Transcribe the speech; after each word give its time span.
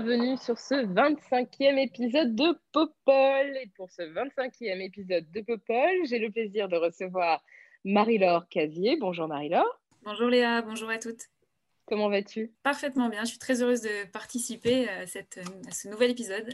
bienvenue 0.00 0.36
sur 0.36 0.58
ce 0.58 0.74
25e 0.74 1.78
épisode 1.78 2.34
de 2.34 2.58
Popol. 2.72 3.56
Et 3.62 3.70
pour 3.76 3.90
ce 3.90 4.02
25e 4.02 4.80
épisode 4.84 5.24
de 5.30 5.40
Popol, 5.40 5.90
j'ai 6.04 6.18
le 6.18 6.30
plaisir 6.30 6.68
de 6.68 6.76
recevoir 6.76 7.42
Marie-Laure 7.84 8.46
Casier. 8.48 8.96
Bonjour 8.98 9.26
Marie-Laure, 9.26 9.80
Bonjour 10.02 10.28
Léa, 10.28 10.60
bonjour 10.62 10.90
à 10.90 10.98
toutes. 10.98 11.22
comment 11.86 12.10
vas-tu? 12.10 12.52
Parfaitement 12.62 13.08
bien, 13.08 13.22
je 13.22 13.30
suis 13.30 13.38
très 13.38 13.62
heureuse 13.62 13.80
de 13.80 14.10
participer 14.10 14.86
à, 14.88 15.06
cette- 15.06 15.40
à 15.66 15.70
ce 15.70 15.88
nouvel 15.88 16.10
épisode. 16.10 16.52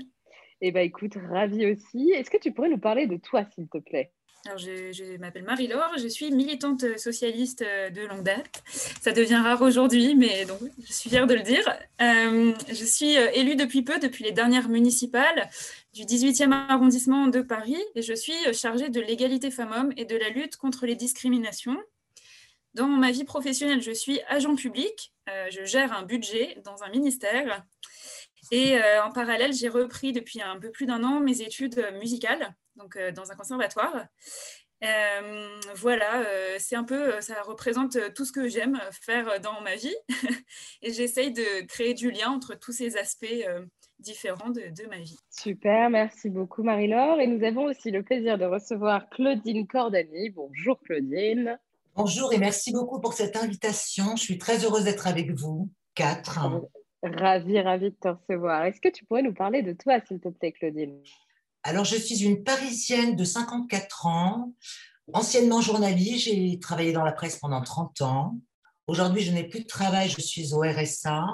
Eh 0.61 0.70
bien 0.70 0.83
écoute, 0.83 1.14
ravie 1.28 1.66
aussi. 1.66 2.12
Est-ce 2.12 2.30
que 2.30 2.38
tu 2.38 2.52
pourrais 2.52 2.69
nous 2.69 2.78
parler 2.78 3.06
de 3.09 3.16
toi, 3.16 3.45
s'il 3.45 3.69
te 3.69 3.78
plaît? 3.78 4.12
Alors, 4.45 4.59
je, 4.59 5.16
m'appelle 5.19 5.45
Marie-Laure, 5.45 5.92
je 5.98 6.09
suis 6.09 6.32
militante 6.32 6.98
socialiste 6.98 7.62
euh, 7.62 7.91
de 7.91 8.00
longue 8.00 8.24
date. 8.24 8.64
Ça 9.00 9.12
devient 9.12 9.37
rare 9.37 9.62
aujourd'hui, 9.62 10.16
mais 10.16 10.45
donc, 10.46 10.59
je 10.84 10.92
suis 10.92 11.10
fière 11.10 11.28
de 11.28 11.34
le 11.34 11.42
dire. 11.42 11.62
Euh, 12.00 12.53
je 12.69 12.84
suis 12.84 13.16
euh, 13.16 13.31
élue 13.34 13.55
depuis 13.55 13.83
peu, 13.83 14.00
depuis 14.00 14.25
les 14.25 14.33
dernières 14.33 14.69
municipales 14.69 15.48
du 15.94 16.03
18e 16.03 16.53
arrondissement 16.69 17.28
de 17.28 17.41
Paris, 17.41 17.78
et 17.94 18.03
je 18.03 18.14
suis 18.14 18.34
chargée 18.53 18.89
de 18.89 19.00
l'égalité 19.00 19.53
femmes-hommes 19.53 19.92
et 19.97 20.06
de 20.06 20.16
la 20.16 20.28
lutte 20.31 20.56
contre 20.56 20.86
les 20.86 20.97
discriminations. 20.97 21.78
Dans 22.75 22.88
ma 22.88 23.12
vie 23.12 23.25
professionnelle, 23.25 23.81
je 23.81 23.92
suis 23.92 24.20
agent 24.28 24.56
public, 24.56 25.12
je 25.50 25.64
gère 25.64 25.92
un 25.92 26.03
budget 26.03 26.56
dans 26.64 26.83
un 26.83 26.88
ministère. 26.88 27.64
Et 28.50 28.78
en 29.05 29.12
parallèle, 29.12 29.53
j'ai 29.53 29.69
repris 29.69 30.12
depuis 30.12 30.41
un 30.41 30.59
peu 30.59 30.70
plus 30.70 30.86
d'un 30.86 31.05
an 31.05 31.20
mes 31.20 31.42
études 31.42 31.86
musicales, 32.00 32.55
donc 32.77 32.97
euh, 32.97 33.12
dans 33.12 33.31
un 33.31 33.34
conservatoire. 33.34 34.06
Euh, 34.83 35.61
voilà, 35.77 36.23
euh, 36.23 36.56
c'est 36.59 36.75
un 36.75 36.83
peu, 36.83 37.20
ça 37.20 37.41
représente 37.42 37.97
tout 38.15 38.25
ce 38.25 38.33
que 38.33 38.48
j'aime 38.48 38.81
faire 38.91 39.41
dans 39.41 39.61
ma 39.61 39.77
vie. 39.77 39.95
Et 40.83 40.93
j'essaye 40.93 41.33
de 41.33 41.65
créer 41.67 41.95
du 41.95 42.11
lien 42.11 42.31
entre 42.31 42.59
tous 42.59 42.73
ces 42.73 42.97
aspects 42.97 43.27
euh, 43.47 43.65
différents 44.00 44.50
de, 44.50 44.62
de 44.77 44.89
ma 44.89 44.98
vie. 44.98 45.17
Super, 45.31 45.89
merci 45.89 46.31
beaucoup 46.31 46.65
Marie-Laure. 46.65 47.20
Et 47.20 47.28
nous 47.28 47.45
avons 47.45 47.65
aussi 47.65 47.93
le 47.93 48.03
plaisir 48.03 48.39
de 48.39 48.45
recevoir 48.45 49.09
Claudine 49.11 49.67
Cordani. 49.69 50.31
Bonjour 50.31 50.81
Claudine. 50.81 51.59
Bonjour 51.95 52.33
et 52.33 52.39
merci 52.39 52.73
beaucoup 52.73 53.00
pour 53.00 53.12
cette 53.12 53.37
invitation. 53.37 54.17
Je 54.17 54.23
suis 54.23 54.39
très 54.39 54.65
heureuse 54.65 54.84
d'être 54.84 55.06
avec 55.06 55.31
vous, 55.31 55.70
quatre. 55.95 56.41
Ravie, 57.05 57.61
ravie 57.61 57.91
de 57.91 57.97
te 58.00 58.09
recevoir. 58.09 58.65
Est-ce 58.65 58.81
que 58.81 58.89
tu 58.89 59.05
pourrais 59.05 59.23
nous 59.23 59.34
parler 59.34 59.62
de 59.62 59.73
toi, 59.73 60.00
s'il 60.06 60.19
te 60.19 60.28
plaît, 60.28 60.53
Claudine? 60.53 61.03
Alors, 61.64 61.84
je 61.84 61.94
suis 61.94 62.24
une 62.24 62.42
Parisienne 62.42 63.14
de 63.14 63.24
54 63.24 64.06
ans, 64.06 64.52
anciennement 65.12 65.60
journaliste. 65.60 66.24
J'ai 66.24 66.58
travaillé 66.58 66.92
dans 66.92 67.04
la 67.04 67.12
presse 67.12 67.36
pendant 67.36 67.62
30 67.62 68.00
ans. 68.02 68.36
Aujourd'hui, 68.88 69.22
je 69.22 69.30
n'ai 69.30 69.44
plus 69.44 69.60
de 69.60 69.69
travail, 69.69 70.10
je 70.10 70.20
suis 70.20 70.54
au 70.54 70.62
RSA. 70.62 71.24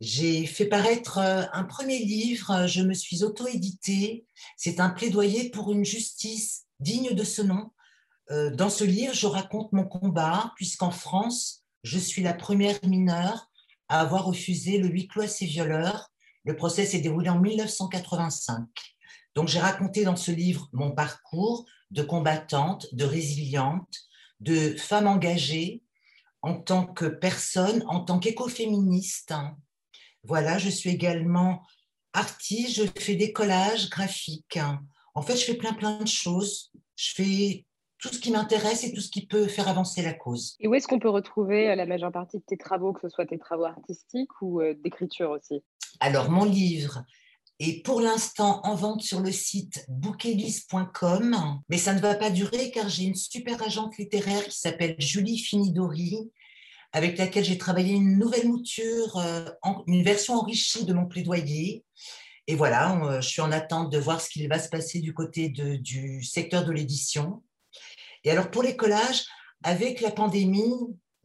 J'ai 0.00 0.44
fait 0.44 0.66
paraître 0.66 1.16
euh, 1.18 1.44
un 1.54 1.64
premier 1.64 1.98
livre, 1.98 2.66
je 2.66 2.82
me 2.82 2.92
suis 2.92 3.24
auto-éditée. 3.24 4.26
C'est 4.58 4.80
un 4.80 4.90
plaidoyer 4.90 5.50
pour 5.50 5.72
une 5.72 5.84
justice 5.84 6.66
digne 6.78 7.14
de 7.14 7.24
ce 7.24 7.40
nom. 7.40 7.70
Euh, 8.30 8.54
Dans 8.54 8.70
ce 8.70 8.84
livre, 8.84 9.14
je 9.14 9.26
raconte 9.26 9.72
mon 9.72 9.84
combat, 9.84 10.52
puisqu'en 10.56 10.90
France, 10.90 11.64
je 11.84 11.98
suis 11.98 12.22
la 12.22 12.34
première 12.34 12.78
mineure 12.84 13.48
à 13.88 14.00
avoir 14.00 14.26
refusé 14.26 14.76
le 14.76 14.88
huis 14.88 15.08
clos 15.08 15.22
à 15.22 15.28
ses 15.28 15.46
violeurs. 15.46 16.10
Le 16.44 16.54
procès 16.54 16.84
s'est 16.84 17.00
déroulé 17.00 17.30
en 17.30 17.40
1985. 17.40 18.66
Donc, 19.38 19.46
j'ai 19.46 19.60
raconté 19.60 20.02
dans 20.02 20.16
ce 20.16 20.32
livre 20.32 20.68
mon 20.72 20.90
parcours 20.90 21.64
de 21.92 22.02
combattante, 22.02 22.92
de 22.92 23.04
résiliente, 23.04 23.96
de 24.40 24.74
femme 24.76 25.06
engagée 25.06 25.84
en 26.42 26.54
tant 26.54 26.84
que 26.84 27.04
personne, 27.04 27.84
en 27.86 28.00
tant 28.00 28.18
qu'écoféministe. 28.18 29.34
Voilà, 30.24 30.58
je 30.58 30.68
suis 30.68 30.90
également 30.90 31.62
artiste, 32.14 32.82
je 32.82 33.00
fais 33.00 33.14
des 33.14 33.32
collages 33.32 33.90
graphiques. 33.90 34.58
En 35.14 35.22
fait, 35.22 35.36
je 35.36 35.44
fais 35.44 35.54
plein, 35.54 35.72
plein 35.72 36.00
de 36.00 36.08
choses. 36.08 36.72
Je 36.96 37.12
fais 37.14 37.64
tout 37.98 38.08
ce 38.08 38.18
qui 38.18 38.32
m'intéresse 38.32 38.82
et 38.82 38.92
tout 38.92 39.00
ce 39.00 39.08
qui 39.08 39.24
peut 39.24 39.46
faire 39.46 39.68
avancer 39.68 40.02
la 40.02 40.14
cause. 40.14 40.56
Et 40.58 40.66
où 40.66 40.74
est-ce 40.74 40.88
qu'on 40.88 40.98
peut 40.98 41.10
retrouver 41.10 41.70
euh, 41.70 41.76
la 41.76 41.86
majeure 41.86 42.10
partie 42.10 42.38
de 42.38 42.44
tes 42.44 42.56
travaux, 42.56 42.92
que 42.92 43.02
ce 43.02 43.08
soit 43.08 43.26
tes 43.26 43.38
travaux 43.38 43.66
artistiques 43.66 44.42
ou 44.42 44.60
euh, 44.60 44.74
d'écriture 44.74 45.30
aussi? 45.30 45.62
Alors, 46.00 46.28
mon 46.28 46.44
livre 46.44 47.04
est 47.60 47.84
pour 47.84 48.00
l'instant 48.00 48.60
en 48.64 48.74
vente 48.74 49.02
sur 49.02 49.20
le 49.20 49.32
site 49.32 49.84
bouquelis.com, 49.88 51.60
mais 51.68 51.76
ça 51.76 51.92
ne 51.92 52.00
va 52.00 52.14
pas 52.14 52.30
durer 52.30 52.70
car 52.70 52.88
j'ai 52.88 53.04
une 53.04 53.16
super 53.16 53.60
agente 53.62 53.96
littéraire 53.98 54.44
qui 54.44 54.58
s'appelle 54.58 54.94
Julie 54.98 55.38
Finidori, 55.38 56.30
avec 56.92 57.18
laquelle 57.18 57.44
j'ai 57.44 57.58
travaillé 57.58 57.94
une 57.94 58.16
nouvelle 58.16 58.48
mouture, 58.48 59.16
euh, 59.18 59.44
une 59.86 60.04
version 60.04 60.34
enrichie 60.34 60.84
de 60.84 60.92
mon 60.92 61.06
plaidoyer. 61.06 61.84
Et 62.46 62.54
voilà, 62.54 62.96
euh, 63.04 63.20
je 63.20 63.28
suis 63.28 63.42
en 63.42 63.52
attente 63.52 63.90
de 63.90 63.98
voir 63.98 64.20
ce 64.20 64.30
qu'il 64.30 64.48
va 64.48 64.58
se 64.58 64.68
passer 64.68 65.00
du 65.00 65.12
côté 65.12 65.48
du 65.48 66.22
secteur 66.22 66.64
de 66.64 66.72
l'édition. 66.72 67.42
Et 68.24 68.30
alors, 68.30 68.50
pour 68.50 68.62
les 68.62 68.76
collages, 68.76 69.24
avec 69.64 70.00
la 70.00 70.12
pandémie, 70.12 70.74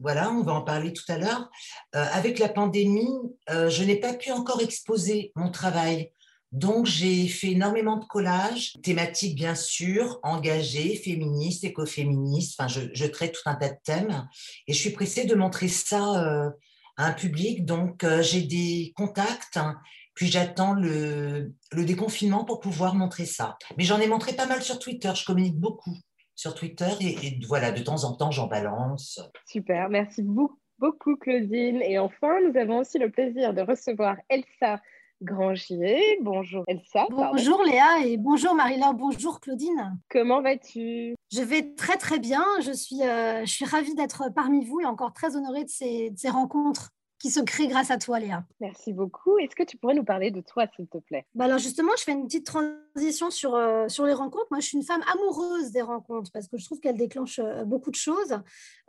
voilà, 0.00 0.30
on 0.32 0.42
va 0.42 0.52
en 0.52 0.62
parler 0.62 0.92
tout 0.92 1.04
à 1.08 1.16
l'heure, 1.16 1.48
euh, 1.94 2.04
avec 2.12 2.40
la 2.40 2.48
pandémie, 2.48 3.16
je 3.48 3.84
n'ai 3.84 3.96
pas 3.96 4.12
pu 4.14 4.32
encore 4.32 4.60
exposer 4.60 5.32
mon 5.36 5.50
travail. 5.50 6.10
Donc, 6.54 6.86
j'ai 6.86 7.26
fait 7.26 7.50
énormément 7.50 7.96
de 7.96 8.04
collages, 8.04 8.74
thématiques 8.80 9.34
bien 9.34 9.56
sûr, 9.56 10.20
engagées, 10.22 10.94
féministes, 10.94 11.64
écoféministes. 11.64 12.54
Enfin, 12.56 12.68
je, 12.68 12.82
je 12.92 13.06
traite 13.06 13.32
tout 13.32 13.50
un 13.50 13.56
tas 13.56 13.70
de 13.70 13.78
thèmes. 13.84 14.28
Et 14.68 14.72
je 14.72 14.78
suis 14.78 14.90
pressée 14.90 15.24
de 15.24 15.34
montrer 15.34 15.66
ça 15.66 16.22
euh, 16.24 16.50
à 16.96 17.06
un 17.06 17.12
public. 17.12 17.64
Donc, 17.64 18.04
euh, 18.04 18.22
j'ai 18.22 18.42
des 18.42 18.92
contacts. 18.94 19.56
hein, 19.56 19.80
puis 20.14 20.28
j'attends 20.28 20.74
le, 20.74 21.52
déconfinement 21.72 22.44
pour 22.44 22.60
pouvoir 22.60 22.94
montrer 22.94 23.26
ça. 23.26 23.58
Mais 23.76 23.82
j'en 23.82 23.98
ai 23.98 24.06
montré 24.06 24.32
pas 24.32 24.46
mal 24.46 24.62
sur 24.62 24.78
Twitter. 24.78 25.10
Je 25.12 25.24
communique 25.24 25.58
beaucoup 25.58 25.96
sur 26.36 26.54
Twitter. 26.54 26.90
Et, 27.00 27.26
et 27.26 27.40
voilà, 27.48 27.72
de 27.72 27.82
temps 27.82 28.04
en 28.04 28.14
temps, 28.14 28.30
j'en 28.30 28.46
balance. 28.46 29.20
Super, 29.48 29.88
merci 29.88 30.22
beaucoup, 30.22 30.60
beaucoup 30.78 31.16
Claudine. 31.16 31.82
Et 31.82 31.98
enfin, 31.98 32.38
nous 32.48 32.56
avons 32.56 32.78
aussi 32.78 33.00
le 33.00 33.10
plaisir 33.10 33.54
de 33.54 33.62
recevoir 33.62 34.14
Elsa 34.28 34.80
Grangier. 35.24 36.18
Bonjour 36.22 36.64
Elsa. 36.66 37.06
pardon. 37.08 37.30
Bonjour 37.32 37.62
Léa 37.64 38.04
et 38.04 38.16
bonjour 38.16 38.54
Marie-Laure, 38.54 38.94
bonjour 38.94 39.40
Claudine. 39.40 39.98
Comment 40.10 40.42
vas-tu? 40.42 41.14
Je 41.32 41.42
vais 41.42 41.74
très 41.74 41.96
très 41.96 42.18
bien, 42.18 42.44
je 42.60 42.72
suis, 42.72 43.02
euh, 43.02 43.44
je 43.44 43.50
suis 43.50 43.64
ravie 43.64 43.94
d'être 43.94 44.30
parmi 44.34 44.64
vous 44.64 44.80
et 44.80 44.84
encore 44.84 45.12
très 45.12 45.34
honorée 45.36 45.64
de 45.64 45.70
ces, 45.70 46.10
de 46.10 46.18
ces 46.18 46.30
rencontres 46.30 46.90
qui 47.24 47.30
se 47.30 47.40
créent 47.40 47.68
grâce 47.68 47.90
à 47.90 47.96
toi 47.96 48.20
Léa. 48.20 48.44
Merci 48.60 48.92
beaucoup. 48.92 49.38
Est-ce 49.38 49.56
que 49.56 49.62
tu 49.62 49.78
pourrais 49.78 49.94
nous 49.94 50.04
parler 50.04 50.30
de 50.30 50.42
toi, 50.42 50.66
s'il 50.76 50.86
te 50.88 50.98
plaît? 50.98 51.24
Bah 51.34 51.46
alors 51.46 51.56
justement, 51.56 51.92
je 51.96 52.02
fais 52.02 52.12
une 52.12 52.26
petite 52.26 52.44
transition 52.44 53.30
sur, 53.30 53.54
euh, 53.54 53.88
sur 53.88 54.04
les 54.04 54.12
rencontres. 54.12 54.48
Moi, 54.50 54.60
je 54.60 54.66
suis 54.66 54.76
une 54.76 54.84
femme 54.84 55.00
amoureuse 55.10 55.70
des 55.70 55.80
rencontres 55.80 56.30
parce 56.32 56.48
que 56.48 56.58
je 56.58 56.66
trouve 56.66 56.80
qu'elles 56.80 56.98
déclenchent 56.98 57.38
euh, 57.42 57.64
beaucoup 57.64 57.90
de 57.90 57.96
choses. 57.96 58.38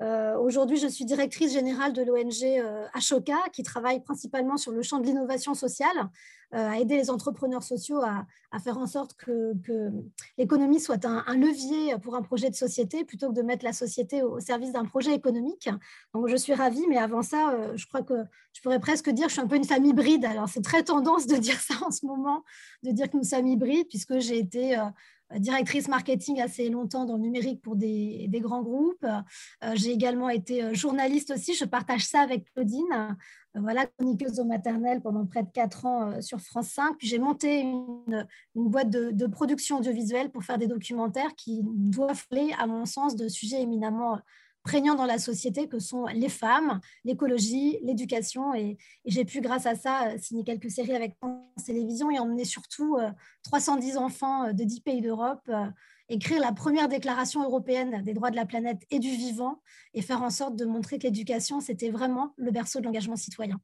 Euh, 0.01 0.35
Aujourd'hui, 0.37 0.75
je 0.75 0.87
suis 0.87 1.05
directrice 1.05 1.53
générale 1.53 1.93
de 1.93 2.03
l'ONG 2.03 2.61
Ashoka 2.93 3.37
qui 3.53 3.63
travaille 3.63 4.01
principalement 4.01 4.57
sur 4.57 4.73
le 4.73 4.81
champ 4.81 4.99
de 4.99 5.05
l'innovation 5.05 5.53
sociale, 5.53 6.09
à 6.51 6.77
aider 6.79 6.95
les 6.95 7.09
entrepreneurs 7.09 7.63
sociaux 7.63 8.01
à, 8.01 8.25
à 8.51 8.59
faire 8.59 8.77
en 8.77 8.85
sorte 8.85 9.15
que, 9.15 9.53
que 9.63 9.89
l'économie 10.37 10.79
soit 10.79 11.03
un, 11.05 11.23
un 11.27 11.35
levier 11.35 11.97
pour 11.97 12.15
un 12.15 12.21
projet 12.21 12.49
de 12.49 12.55
société 12.55 13.03
plutôt 13.03 13.29
que 13.29 13.33
de 13.33 13.41
mettre 13.41 13.65
la 13.65 13.73
société 13.73 14.21
au, 14.23 14.37
au 14.37 14.39
service 14.39 14.71
d'un 14.71 14.85
projet 14.85 15.13
économique. 15.13 15.69
Donc, 16.13 16.27
je 16.27 16.35
suis 16.35 16.53
ravie, 16.53 16.85
mais 16.87 16.97
avant 16.97 17.23
ça, 17.23 17.57
je 17.75 17.85
crois 17.87 18.03
que 18.03 18.24
je 18.53 18.61
pourrais 18.61 18.79
presque 18.79 19.09
dire 19.09 19.25
que 19.25 19.29
je 19.29 19.33
suis 19.33 19.41
un 19.41 19.47
peu 19.47 19.57
une 19.57 19.65
femme 19.65 19.85
hybride. 19.85 20.25
Alors, 20.25 20.47
c'est 20.47 20.61
très 20.61 20.83
tendance 20.83 21.27
de 21.27 21.35
dire 21.35 21.59
ça 21.59 21.75
en 21.85 21.91
ce 21.91 22.05
moment, 22.05 22.43
de 22.83 22.91
dire 22.91 23.09
que 23.09 23.17
nous 23.17 23.23
sommes 23.23 23.47
hybrides, 23.47 23.87
puisque 23.89 24.19
j'ai 24.19 24.37
été 24.37 24.77
euh, 24.77 25.39
directrice 25.39 25.87
marketing 25.87 26.41
assez 26.41 26.69
longtemps 26.69 27.05
dans 27.05 27.15
le 27.15 27.21
numérique 27.21 27.61
pour 27.61 27.75
des, 27.75 28.29
grands 28.35 28.61
groupes. 28.61 29.03
Euh, 29.03 29.71
j'ai 29.73 29.91
également 29.91 30.29
été 30.29 30.63
euh, 30.63 30.73
journaliste 30.73 31.31
aussi. 31.31 31.53
Je 31.53 31.65
partage 31.65 32.05
ça 32.05 32.21
avec 32.21 32.45
Claudine. 32.53 33.17
Voilà, 33.57 33.85
chroniqueuse 33.85 34.41
au 34.41 34.43
maternel 34.43 35.01
pendant 35.01 35.25
près 35.25 35.43
de 35.43 35.49
quatre 35.49 35.85
ans 35.85 36.21
sur 36.21 36.41
France 36.41 36.69
5. 36.71 36.97
Puis 36.97 37.07
j'ai 37.07 37.19
monté 37.19 37.61
une, 37.61 38.27
une 38.55 38.69
boîte 38.69 38.89
de, 38.89 39.11
de, 39.11 39.27
production 39.27 39.77
audiovisuelle 39.77 40.29
pour 40.29 40.43
faire 40.43 40.57
des 40.57 40.67
documentaires 40.67 41.33
qui 41.35 41.61
doivent 41.63 42.25
aller, 42.31 42.51
à 42.59 42.67
mon 42.67 42.85
sens, 42.85 43.15
de 43.15 43.29
sujets 43.29 43.61
éminemment 43.61 44.19
prégnants 44.65 44.95
dans 44.95 45.05
la 45.05 45.19
société 45.19 45.69
que 45.69 45.79
sont 45.79 46.07
les 46.07 46.27
femmes, 46.27 46.81
l'écologie, 47.05 47.79
l'éducation. 47.83 48.53
Et, 48.53 48.77
j'ai 49.05 49.23
pu, 49.23 49.39
grâce 49.39 49.65
à 49.65 49.75
ça, 49.75 50.17
signer 50.17 50.43
quelques 50.43 50.69
séries 50.69 50.95
avec 50.95 51.15
France 51.15 51.63
Télévisions 51.65 52.11
et 52.11 52.19
emmener 52.19 52.43
surtout 52.43 52.97
310 53.43 53.97
enfants 53.97 54.51
de 54.51 54.63
10 54.63 54.81
pays 54.81 55.01
d'Europe 55.01 55.49
écrire 56.09 56.39
la 56.39 56.51
première 56.51 56.87
déclaration 56.87 57.43
européenne 57.43 58.03
des 58.03 58.13
droits 58.13 58.31
de 58.31 58.35
la 58.35 58.45
planète 58.45 58.81
et 58.91 58.99
du 58.99 59.09
vivant 59.09 59.61
et 59.93 60.01
faire 60.01 60.21
en 60.21 60.29
sorte 60.29 60.55
de 60.55 60.65
montrer 60.65 60.99
que 60.99 61.03
l'éducation, 61.03 61.61
c'était 61.61 61.89
vraiment 61.89 62.33
le 62.37 62.51
berceau 62.51 62.79
de 62.79 62.85
l'engagement 62.85 63.15
citoyen. 63.15 63.59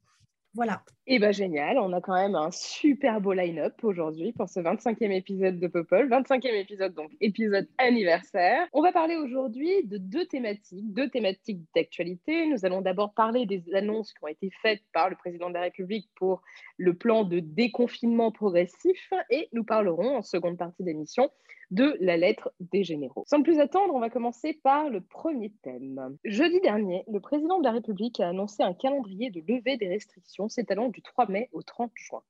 Voilà. 0.54 0.82
Et 1.06 1.14
eh 1.14 1.18
bien 1.18 1.32
génial, 1.32 1.78
on 1.78 1.92
a 1.94 2.00
quand 2.00 2.14
même 2.14 2.34
un 2.34 2.50
super 2.50 3.20
beau 3.20 3.32
line-up 3.32 3.74
aujourd'hui 3.82 4.32
pour 4.32 4.48
ce 4.48 4.60
25e 4.60 5.10
épisode 5.10 5.58
de 5.58 5.66
Popol, 5.66 6.08
25e 6.08 6.54
épisode 6.54 6.94
donc 6.94 7.10
épisode 7.20 7.66
anniversaire. 7.78 8.68
On 8.72 8.82
va 8.82 8.92
parler 8.92 9.16
aujourd'hui 9.16 9.82
de 9.84 9.96
deux 9.96 10.26
thématiques, 10.26 10.92
deux 10.92 11.08
thématiques 11.08 11.62
d'actualité. 11.74 12.46
Nous 12.46 12.66
allons 12.66 12.82
d'abord 12.82 13.14
parler 13.14 13.46
des 13.46 13.64
annonces 13.74 14.12
qui 14.12 14.22
ont 14.22 14.28
été 14.28 14.50
faites 14.60 14.82
par 14.92 15.08
le 15.08 15.16
président 15.16 15.48
de 15.48 15.54
la 15.54 15.62
République 15.62 16.08
pour 16.14 16.42
le 16.76 16.94
plan 16.94 17.24
de 17.24 17.40
déconfinement 17.40 18.30
progressif 18.30 19.12
et 19.30 19.48
nous 19.52 19.64
parlerons 19.64 20.18
en 20.18 20.22
seconde 20.22 20.58
partie 20.58 20.84
d'émission 20.84 21.30
de 21.72 21.96
la 22.00 22.18
lettre 22.18 22.52
des 22.60 22.84
généraux. 22.84 23.24
Sans 23.26 23.42
plus 23.42 23.58
attendre, 23.58 23.94
on 23.94 23.98
va 23.98 24.10
commencer 24.10 24.60
par 24.62 24.90
le 24.90 25.00
premier 25.00 25.54
thème. 25.62 26.18
Jeudi 26.22 26.60
dernier, 26.60 27.02
le 27.10 27.18
président 27.18 27.58
de 27.58 27.64
la 27.64 27.70
République 27.70 28.20
a 28.20 28.28
annoncé 28.28 28.62
un 28.62 28.74
calendrier 28.74 29.30
de 29.30 29.40
levée 29.40 29.78
des 29.78 29.88
restrictions 29.88 30.50
s'étalant 30.50 30.90
du 30.90 31.00
3 31.00 31.28
mai 31.30 31.48
au 31.52 31.62
30 31.62 31.90
juin. 31.94 32.22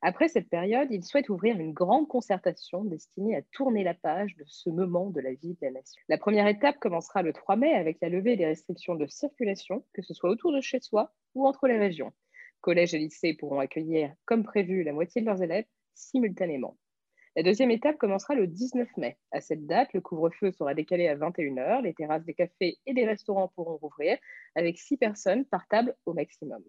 Après 0.00 0.28
cette 0.28 0.48
période, 0.48 0.92
il 0.92 1.02
souhaite 1.02 1.28
ouvrir 1.28 1.58
une 1.58 1.72
grande 1.72 2.06
concertation 2.06 2.84
destinée 2.84 3.34
à 3.34 3.42
tourner 3.42 3.82
la 3.82 3.94
page 3.94 4.36
de 4.36 4.44
ce 4.46 4.70
moment 4.70 5.10
de 5.10 5.20
la 5.20 5.32
vie 5.32 5.54
de 5.54 5.58
la 5.62 5.72
nation. 5.72 6.00
La 6.08 6.18
première 6.18 6.46
étape 6.46 6.78
commencera 6.78 7.22
le 7.22 7.32
3 7.32 7.56
mai 7.56 7.74
avec 7.74 7.98
la 8.00 8.08
levée 8.08 8.36
des 8.36 8.46
restrictions 8.46 8.94
de 8.94 9.08
circulation, 9.08 9.84
que 9.92 10.02
ce 10.02 10.14
soit 10.14 10.30
autour 10.30 10.52
de 10.52 10.60
chez 10.60 10.78
soi 10.78 11.12
ou 11.34 11.48
entre 11.48 11.66
les 11.66 11.78
régions. 11.78 12.12
Collèges 12.60 12.94
et 12.94 12.98
lycées 12.98 13.34
pourront 13.34 13.58
accueillir, 13.58 14.14
comme 14.24 14.44
prévu, 14.44 14.84
la 14.84 14.92
moitié 14.92 15.20
de 15.20 15.26
leurs 15.26 15.42
élèves 15.42 15.66
simultanément. 15.94 16.76
La 17.36 17.42
deuxième 17.42 17.72
étape 17.72 17.98
commencera 17.98 18.36
le 18.36 18.46
19 18.46 18.88
mai. 18.96 19.16
À 19.32 19.40
cette 19.40 19.66
date, 19.66 19.92
le 19.92 20.00
couvre-feu 20.00 20.52
sera 20.52 20.72
décalé 20.72 21.08
à 21.08 21.16
21h. 21.16 21.82
Les 21.82 21.92
terrasses 21.92 22.24
des 22.24 22.34
cafés 22.34 22.78
et 22.86 22.94
des 22.94 23.04
restaurants 23.04 23.48
pourront 23.48 23.76
rouvrir 23.76 24.18
avec 24.54 24.78
six 24.78 24.96
personnes 24.96 25.44
par 25.44 25.66
table 25.66 25.96
au 26.06 26.14
maximum. 26.14 26.62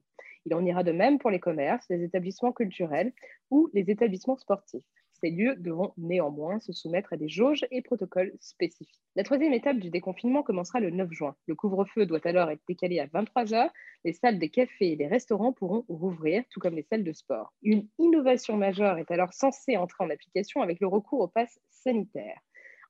Il 0.46 0.56
en 0.56 0.66
ira 0.66 0.84
de 0.84 0.92
même 0.92 1.20
pour 1.20 1.30
les 1.30 1.40
commerces, 1.40 1.86
les 1.92 2.04
établissements 2.04 2.52
culturels 2.52 3.14
ou 3.52 3.70
les 3.74 3.92
établissements 3.92 4.38
sportifs. 4.38 4.84
Ces 5.22 5.30
lieux 5.32 5.56
devront 5.56 5.94
néanmoins 5.98 6.60
se 6.60 6.74
soumettre 6.74 7.14
à 7.14 7.18
des 7.18 7.30
jauges 7.30 7.66
et 7.72 7.82
protocoles 7.82 8.34
spécifiques. 8.42 9.00
La 9.16 9.24
troisième 9.24 9.54
étape 9.54 9.78
du 9.78 9.90
déconfinement 9.90 10.44
commencera 10.44 10.82
le 10.82 10.90
9 10.90 11.10
juin. 11.12 11.36
Le 11.48 11.56
couvre-feu 11.56 12.06
doit 12.06 12.26
alors 12.26 12.50
être 12.50 12.62
décalé 12.68 13.00
à 13.00 13.06
23 13.06 13.54
heures. 13.54 13.72
Les 14.04 14.12
salles 14.12 14.40
des 14.40 14.50
cafés 14.50 14.92
et 14.92 14.96
des 14.98 15.08
restaurants 15.08 15.54
pourront 15.54 15.86
rouvrir, 15.88 16.44
tout 16.50 16.60
comme 16.60 16.76
les 16.76 16.84
salles 16.84 17.06
de 17.06 17.14
sport. 17.14 17.54
Une 17.64 17.88
innovation 17.98 18.58
majeure 18.58 18.98
est 18.98 19.10
alors 19.10 19.34
censée 19.34 19.78
entrer 19.78 20.04
en 20.04 20.10
application 20.10 20.62
avec 20.62 20.82
le 20.82 20.88
recours 20.88 21.22
au 21.22 21.28
pass 21.30 21.60
sanitaire. 21.70 22.40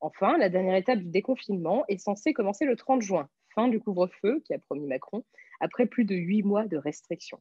Enfin, 0.01 0.37
la 0.37 0.49
dernière 0.49 0.75
étape 0.75 0.99
du 0.99 1.09
déconfinement 1.09 1.85
est 1.89 1.99
censée 1.99 2.33
commencer 2.33 2.65
le 2.65 2.75
30 2.75 3.03
juin, 3.03 3.29
fin 3.53 3.67
du 3.67 3.79
couvre-feu 3.79 4.41
qui 4.45 4.53
a 4.53 4.59
promis 4.59 4.87
Macron, 4.87 5.23
après 5.59 5.85
plus 5.85 6.05
de 6.05 6.15
huit 6.15 6.43
mois 6.43 6.65
de 6.65 6.77
restrictions. 6.77 7.39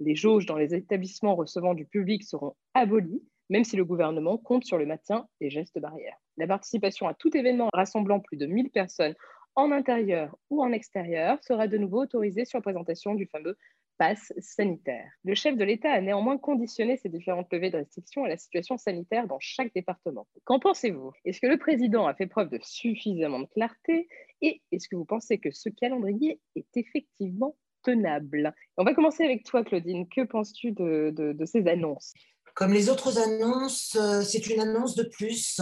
Les 0.00 0.16
jauges 0.16 0.46
dans 0.46 0.56
les 0.56 0.74
établissements 0.74 1.36
recevant 1.36 1.74
du 1.74 1.84
public 1.84 2.24
seront 2.24 2.56
abolies 2.74 3.22
même 3.50 3.64
si 3.64 3.76
le 3.76 3.84
gouvernement 3.84 4.38
compte 4.38 4.64
sur 4.64 4.78
le 4.78 4.86
maintien 4.86 5.28
des 5.40 5.50
gestes 5.50 5.78
barrières. 5.78 6.18
La 6.36 6.46
participation 6.46 7.08
à 7.08 7.14
tout 7.14 7.36
événement 7.36 7.68
rassemblant 7.72 8.20
plus 8.20 8.36
de 8.36 8.46
1000 8.46 8.70
personnes 8.70 9.14
en 9.56 9.70
intérieur 9.70 10.36
ou 10.50 10.62
en 10.62 10.72
extérieur 10.72 11.38
sera 11.42 11.68
de 11.68 11.78
nouveau 11.78 12.02
autorisée 12.02 12.44
sur 12.44 12.60
présentation 12.60 13.14
du 13.14 13.26
fameux 13.26 13.56
pass 13.98 14.32
sanitaire. 14.38 15.08
Le 15.22 15.36
chef 15.36 15.56
de 15.56 15.62
l'État 15.62 15.92
a 15.92 16.00
néanmoins 16.00 16.36
conditionné 16.36 16.96
ces 16.96 17.08
différentes 17.08 17.52
levées 17.52 17.70
de 17.70 17.76
restrictions 17.76 18.24
à 18.24 18.28
la 18.28 18.36
situation 18.36 18.76
sanitaire 18.76 19.28
dans 19.28 19.38
chaque 19.38 19.72
département. 19.72 20.26
Qu'en 20.42 20.58
pensez-vous? 20.58 21.12
Est-ce 21.24 21.40
que 21.40 21.46
le 21.46 21.58
président 21.58 22.08
a 22.08 22.14
fait 22.14 22.26
preuve 22.26 22.50
de 22.50 22.58
suffisamment 22.60 23.38
de 23.38 23.46
clarté? 23.46 24.08
Et 24.40 24.62
est-ce 24.72 24.88
que 24.88 24.96
vous 24.96 25.04
pensez 25.04 25.38
que 25.38 25.52
ce 25.52 25.68
calendrier 25.68 26.40
est 26.56 26.76
effectivement 26.76 27.54
tenable? 27.84 28.52
On 28.76 28.82
va 28.82 28.94
commencer 28.94 29.22
avec 29.22 29.44
toi, 29.44 29.62
Claudine. 29.62 30.08
Que 30.08 30.22
penses-tu 30.22 30.72
de 30.72 31.44
ces 31.44 31.68
annonces? 31.68 32.14
Comme 32.54 32.72
les 32.72 32.88
autres 32.88 33.18
annonces, 33.18 33.96
euh, 33.96 34.22
c'est 34.22 34.46
une 34.46 34.60
annonce 34.60 34.94
de 34.94 35.02
plus. 35.02 35.60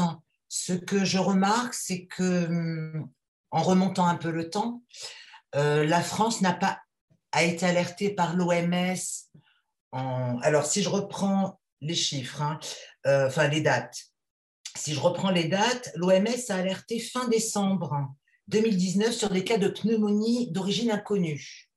Ce 0.49 0.73
que 0.75 1.05
je 1.05 1.19
remarque, 1.19 1.75
c'est 1.75 2.05
que, 2.05 2.47
hum, 2.47 3.11
en 3.51 3.63
remontant 3.63 4.07
un 4.07 4.17
peu 4.17 4.31
le 4.31 4.51
temps, 4.51 4.83
euh, 5.55 5.85
la 5.85 6.03
France 6.03 6.41
n'a 6.41 6.53
pas 6.53 6.79
a 7.33 7.45
été 7.45 7.65
alertée 7.65 8.11
par 8.11 8.37
l'OMS. 8.37 8.95
Alors, 9.93 10.67
si 10.67 10.83
je 10.83 10.89
reprends 10.91 11.59
les 11.81 11.95
chiffres, 11.95 12.43
hein, 12.43 12.61
euh, 13.07 13.27
enfin 13.27 13.49
les 13.49 13.63
dates, 13.63 13.99
si 14.77 14.93
je 14.93 15.01
reprends 15.01 15.31
les 15.31 15.45
dates, 15.45 15.91
l'OMS 15.95 16.51
a 16.51 16.55
alerté 16.55 16.99
fin 16.99 17.27
décembre 17.29 18.15
2019 18.49 19.13
sur 19.13 19.31
des 19.31 19.45
cas 19.45 19.57
de 19.57 19.69
pneumonie 19.69 20.51
d'origine 20.51 20.91
inconnue 20.91 21.72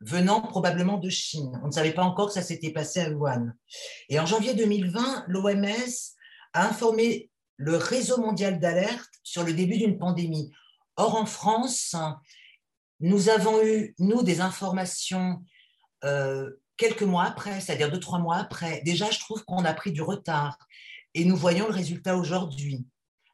venant 0.00 0.40
probablement 0.40 0.98
de 0.98 1.10
Chine. 1.10 1.60
On 1.62 1.66
ne 1.66 1.72
savait 1.72 1.92
pas 1.92 2.02
encore 2.02 2.28
que 2.28 2.32
ça 2.32 2.42
s'était 2.42 2.72
passé 2.72 3.00
à 3.00 3.10
Wuhan. 3.10 3.52
Et 4.08 4.18
en 4.18 4.26
janvier 4.26 4.54
2020, 4.54 5.24
l'OMS 5.28 5.66
a 6.54 6.66
informé 6.66 7.30
le 7.56 7.76
réseau 7.76 8.18
mondial 8.18 8.58
d'alerte 8.58 9.10
sur 9.22 9.44
le 9.44 9.52
début 9.52 9.76
d'une 9.76 9.98
pandémie. 9.98 10.50
Or, 10.96 11.16
en 11.16 11.26
France, 11.26 11.94
nous 13.00 13.28
avons 13.28 13.62
eu, 13.62 13.94
nous, 13.98 14.22
des 14.22 14.40
informations 14.40 15.42
euh, 16.04 16.50
quelques 16.76 17.02
mois 17.02 17.24
après, 17.24 17.60
c'est-à-dire 17.60 17.90
deux, 17.90 18.00
trois 18.00 18.18
mois 18.18 18.36
après. 18.36 18.80
Déjà, 18.82 19.10
je 19.10 19.18
trouve 19.18 19.44
qu'on 19.44 19.64
a 19.64 19.74
pris 19.74 19.92
du 19.92 20.00
retard 20.00 20.56
et 21.14 21.24
nous 21.24 21.36
voyons 21.36 21.66
le 21.66 21.72
résultat 21.72 22.16
aujourd'hui. 22.16 22.86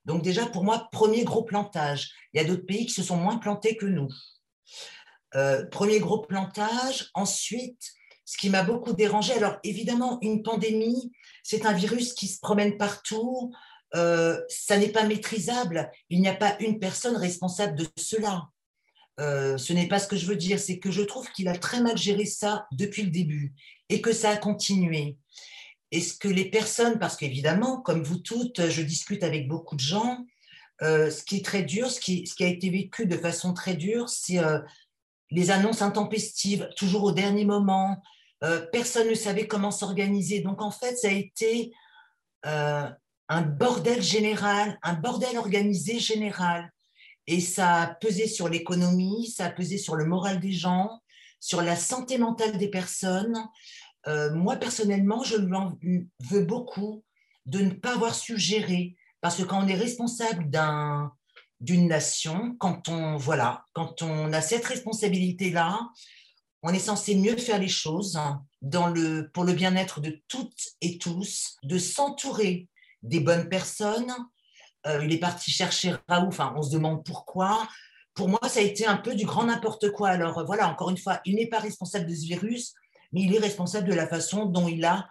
Donc 0.05 0.23
déjà, 0.23 0.47
pour 0.47 0.65
moi, 0.65 0.89
premier 0.91 1.25
gros 1.25 1.43
plantage. 1.43 2.11
Il 2.33 2.41
y 2.41 2.45
a 2.45 2.47
d'autres 2.47 2.67
pays 2.67 2.87
qui 2.87 2.93
se 2.93 3.03
sont 3.03 3.17
moins 3.17 3.39
plantés 3.39 3.77
que 3.77 3.87
nous. 3.87 4.09
Euh, 5.35 5.67
premier 5.67 5.99
gros 5.99 6.21
plantage. 6.21 7.11
Ensuite, 7.15 7.93
ce 8.25 8.37
qui 8.37 8.51
m'a 8.51 8.63
beaucoup 8.63 8.93
dérangé, 8.93 9.33
alors 9.35 9.59
évidemment, 9.65 10.19
une 10.23 10.43
pandémie, 10.43 11.13
c'est 11.43 11.67
un 11.67 11.73
virus 11.73 12.15
qui 12.15 12.29
se 12.29 12.41
promène 12.41 12.77
partout. 12.77 13.53
Euh, 13.95 14.41
ça 14.49 14.79
n'est 14.79 14.89
pas 14.89 15.05
maîtrisable. 15.05 15.91
Il 16.11 16.21
n'y 16.21 16.29
a 16.29 16.35
pas 16.35 16.57
une 16.61 16.79
personne 16.79 17.17
responsable 17.17 17.77
de 17.77 17.87
cela. 17.97 18.49
Euh, 19.19 19.57
ce 19.57 19.73
n'est 19.73 19.89
pas 19.89 19.99
ce 19.99 20.09
que 20.09 20.17
je 20.17 20.27
veux 20.27 20.37
dire, 20.37 20.59
c'est 20.59 20.79
que 20.79 20.91
je 20.91 21.03
trouve 21.03 21.31
qu'il 21.33 21.49
a 21.49 21.57
très 21.57 21.81
mal 21.81 21.97
géré 21.97 22.27
ça 22.27 22.67
depuis 22.73 23.03
le 23.03 23.11
début 23.11 23.55
et 23.89 24.01
que 24.01 24.13
ça 24.13 24.31
a 24.31 24.37
continué. 24.37 25.17
Est-ce 25.91 26.15
que 26.15 26.29
les 26.29 26.51
personnes, 26.51 26.99
parce 26.99 27.17
qu'évidemment, 27.17 27.81
comme 27.81 28.03
vous 28.03 28.19
toutes, 28.19 28.69
je 28.69 28.83
discute 28.83 29.23
avec 29.23 29.49
beaucoup 29.49 29.77
de 29.77 29.81
gens, 29.81 30.27
ce 30.83 31.25
qui 31.25 31.37
est 31.37 31.45
très 31.45 31.63
dur, 31.63 31.91
ce 31.91 32.01
qui, 32.01 32.27
ce 32.27 32.35
qui, 32.35 32.45
a 32.45 32.49
été 32.49 32.69
vécu 32.69 33.07
de 33.07 33.17
façon 33.17 33.55
très 33.55 33.75
dure, 33.75 34.11
c'est 34.11 34.39
les 35.31 35.51
annonces 35.51 35.83
intempestives, 35.83 36.69
toujours 36.77 37.05
au 37.05 37.13
dernier 37.13 37.45
moment. 37.45 38.03
Euh, 38.45 38.67
personne 38.73 39.09
ne 39.09 39.15
savait 39.15 39.47
comment 39.47 39.71
s'organiser. 39.71 40.41
Donc, 40.41 40.63
en 40.63 40.71
fait, 40.71 40.97
ça 40.97 41.09
a 41.09 41.13
été 41.13 41.73
euh, 42.45 42.89
un 43.29 43.43
bordel 43.43 44.03
général, 44.03 44.79
un 44.83 44.95
bordel 44.95 45.37
organisé 45.39 45.99
général. 45.99 46.71
Et 47.27 47.41
ça 47.41 47.75
a 47.75 47.87
pesé 47.89 48.29
sur 48.29 48.49
l'économie, 48.49 49.29
ça 49.29 49.47
a 49.47 49.51
pesé 49.51 49.79
sur 49.79 49.97
le 49.97 50.05
moral 50.05 50.39
des 50.39 50.53
gens, 50.53 51.01
sur 51.41 51.61
la 51.61 51.75
santé 51.75 52.19
mentale 52.19 52.57
des 52.57 52.69
personnes. 52.69 53.37
Euh, 54.07 54.33
moi, 54.33 54.57
personnellement, 54.57 55.25
je 55.25 55.37
veux 55.37 56.45
beaucoup 56.45 57.03
de 57.47 57.61
ne 57.61 57.71
pas 57.71 57.95
avoir 57.95 58.15
su 58.15 58.39
gérer. 58.39 58.97
Parce 59.21 59.37
que 59.37 59.43
quand 59.43 59.65
on 59.65 59.67
est 59.67 59.75
responsable 59.75 60.49
d'un 60.51 61.13
d'une 61.61 61.89
nation, 61.89 62.55
quand 62.59 62.89
on, 62.89 63.17
voilà, 63.17 63.65
quand 63.73 64.03
on 64.03 64.33
a 64.33 64.41
cette 64.41 64.65
responsabilité-là, 64.65 65.81
on 66.63 66.71
est 66.71 66.79
censé 66.79 67.15
mieux 67.15 67.37
faire 67.37 67.59
les 67.59 67.69
choses 67.69 68.19
dans 68.61 68.89
le, 68.89 69.31
pour 69.33 69.45
le 69.45 69.53
bien-être 69.53 70.01
de 70.01 70.21
toutes 70.29 70.75
et 70.81 70.99
tous, 70.99 71.57
de 71.63 71.79
s'entourer 71.79 72.69
des 73.03 73.21
bonnes 73.21 73.49
personnes. 73.49 74.13
Euh, 74.87 75.05
il 75.05 75.13
est 75.13 75.19
parti 75.19 75.51
chercher 75.51 75.95
Raoult, 76.09 76.29
enfin, 76.29 76.53
on 76.57 76.63
se 76.63 76.71
demande 76.71 77.05
pourquoi. 77.05 77.69
Pour 78.15 78.29
moi, 78.29 78.41
ça 78.49 78.61
a 78.61 78.63
été 78.63 78.87
un 78.87 78.97
peu 78.97 79.15
du 79.15 79.27
grand 79.27 79.45
n'importe 79.45 79.91
quoi. 79.93 80.09
Alors 80.09 80.45
voilà, 80.47 80.69
encore 80.69 80.91
une 80.91 80.99
fois, 80.99 81.21
il 81.25 81.37
n'est 81.37 81.49
pas 81.49 81.59
responsable 81.59 82.07
de 82.07 82.15
ce 82.15 82.27
virus, 82.27 82.75
mais 83.13 83.23
il 83.23 83.35
est 83.35 83.39
responsable 83.39 83.89
de 83.89 83.95
la 83.95 84.09
façon 84.09 84.47
dont 84.47 84.69
il 84.69 84.85
a, 84.85 85.09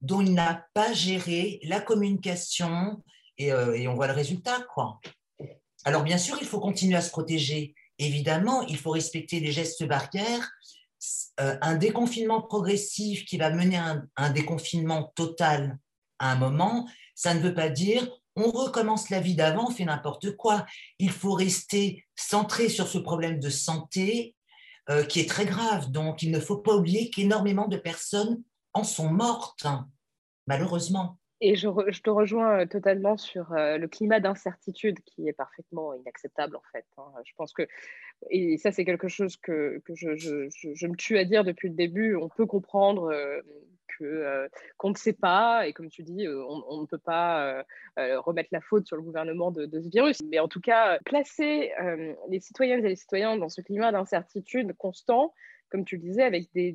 dont 0.00 0.20
il 0.20 0.34
n'a 0.34 0.66
pas 0.74 0.92
géré 0.92 1.60
la 1.62 1.80
communication, 1.80 3.02
et, 3.38 3.52
euh, 3.52 3.74
et 3.74 3.88
on 3.88 3.94
voit 3.94 4.06
le 4.06 4.12
résultat, 4.12 4.60
quoi. 4.74 5.00
Alors 5.84 6.02
bien 6.02 6.18
sûr, 6.18 6.36
il 6.40 6.46
faut 6.46 6.60
continuer 6.60 6.96
à 6.96 7.02
se 7.02 7.10
protéger. 7.10 7.74
Évidemment, 7.98 8.62
il 8.62 8.76
faut 8.76 8.90
respecter 8.90 9.40
les 9.40 9.52
gestes 9.52 9.84
barrières. 9.84 10.50
Euh, 11.40 11.56
un 11.62 11.76
déconfinement 11.76 12.42
progressif 12.42 13.24
qui 13.24 13.38
va 13.38 13.50
mener 13.50 13.78
à 13.78 14.02
un, 14.16 14.30
déconfinement 14.30 15.12
total 15.14 15.78
à 16.18 16.32
un 16.32 16.36
moment, 16.36 16.86
ça 17.14 17.32
ne 17.32 17.40
veut 17.40 17.54
pas 17.54 17.70
dire 17.70 18.06
on 18.36 18.50
recommence 18.50 19.10
la 19.10 19.20
vie 19.20 19.34
d'avant, 19.34 19.68
on 19.68 19.70
fait 19.70 19.84
n'importe 19.84 20.36
quoi. 20.36 20.66
Il 20.98 21.10
faut 21.10 21.32
rester 21.32 22.04
centré 22.14 22.68
sur 22.68 22.86
ce 22.86 22.98
problème 22.98 23.40
de 23.40 23.50
santé 23.50 24.34
euh, 24.88 25.04
qui 25.04 25.20
est 25.20 25.28
très 25.28 25.46
grave. 25.46 25.90
Donc, 25.90 26.22
il 26.22 26.30
ne 26.30 26.40
faut 26.40 26.58
pas 26.58 26.74
oublier 26.74 27.10
qu'énormément 27.10 27.68
de 27.68 27.76
personnes 27.76 28.42
en 28.72 28.84
sont 28.84 29.10
mortes, 29.10 29.66
malheureusement. 30.46 31.19
Et 31.42 31.54
je, 31.54 31.68
te 32.00 32.10
rejoins 32.10 32.60
euh, 32.60 32.66
totalement 32.66 33.16
sur 33.16 33.52
euh, 33.52 33.78
le 33.78 33.88
climat 33.88 34.20
d'incertitude 34.20 34.98
qui 35.06 35.26
est 35.26 35.32
parfaitement 35.32 35.94
inacceptable 35.94 36.56
en 36.56 36.62
fait. 36.72 36.84
Hein. 36.98 37.10
Je 37.24 37.32
pense 37.36 37.52
que, 37.52 37.66
et 38.30 38.58
ça 38.58 38.72
c'est 38.72 38.84
quelque 38.84 39.08
chose 39.08 39.36
que, 39.36 39.82
je, 39.94 40.86
me 40.86 40.96
tue 40.96 41.18
à 41.18 41.24
dire 41.24 41.44
depuis 41.44 41.68
le 41.68 41.74
début, 41.74 42.14
on 42.16 42.28
peut 42.28 42.46
comprendre 42.46 43.10
euh, 44.02 44.48
qu'on 44.76 44.90
ne 44.90 44.96
sait 44.96 45.12
pas, 45.12 45.66
et 45.66 45.72
comme 45.72 45.90
tu 45.90 46.02
dis, 46.02 46.26
euh, 46.26 46.42
on, 46.48 46.80
ne 46.80 46.86
peut 46.86 46.98
pas 46.98 47.64
euh, 47.98 48.20
remettre 48.20 48.48
la 48.52 48.60
faute 48.60 48.86
sur 48.86 48.96
le 48.96 49.02
gouvernement 49.02 49.50
de, 49.50 49.68
ce 49.80 49.88
virus. 49.88 50.22
Mais 50.30 50.38
en 50.38 50.48
tout 50.48 50.60
cas, 50.60 50.98
placer 51.04 51.72
les 52.28 52.40
citoyennes 52.40 52.84
et 52.84 52.88
les 52.88 52.96
citoyens 52.96 53.36
dans 53.36 53.48
ce 53.48 53.60
climat 53.60 53.92
d'incertitude 53.92 54.74
constant, 54.76 55.34
comme 55.70 55.84
tu 55.84 55.96
le 55.96 56.02
disais, 56.02 56.22
avec 56.22 56.50
des, 56.54 56.74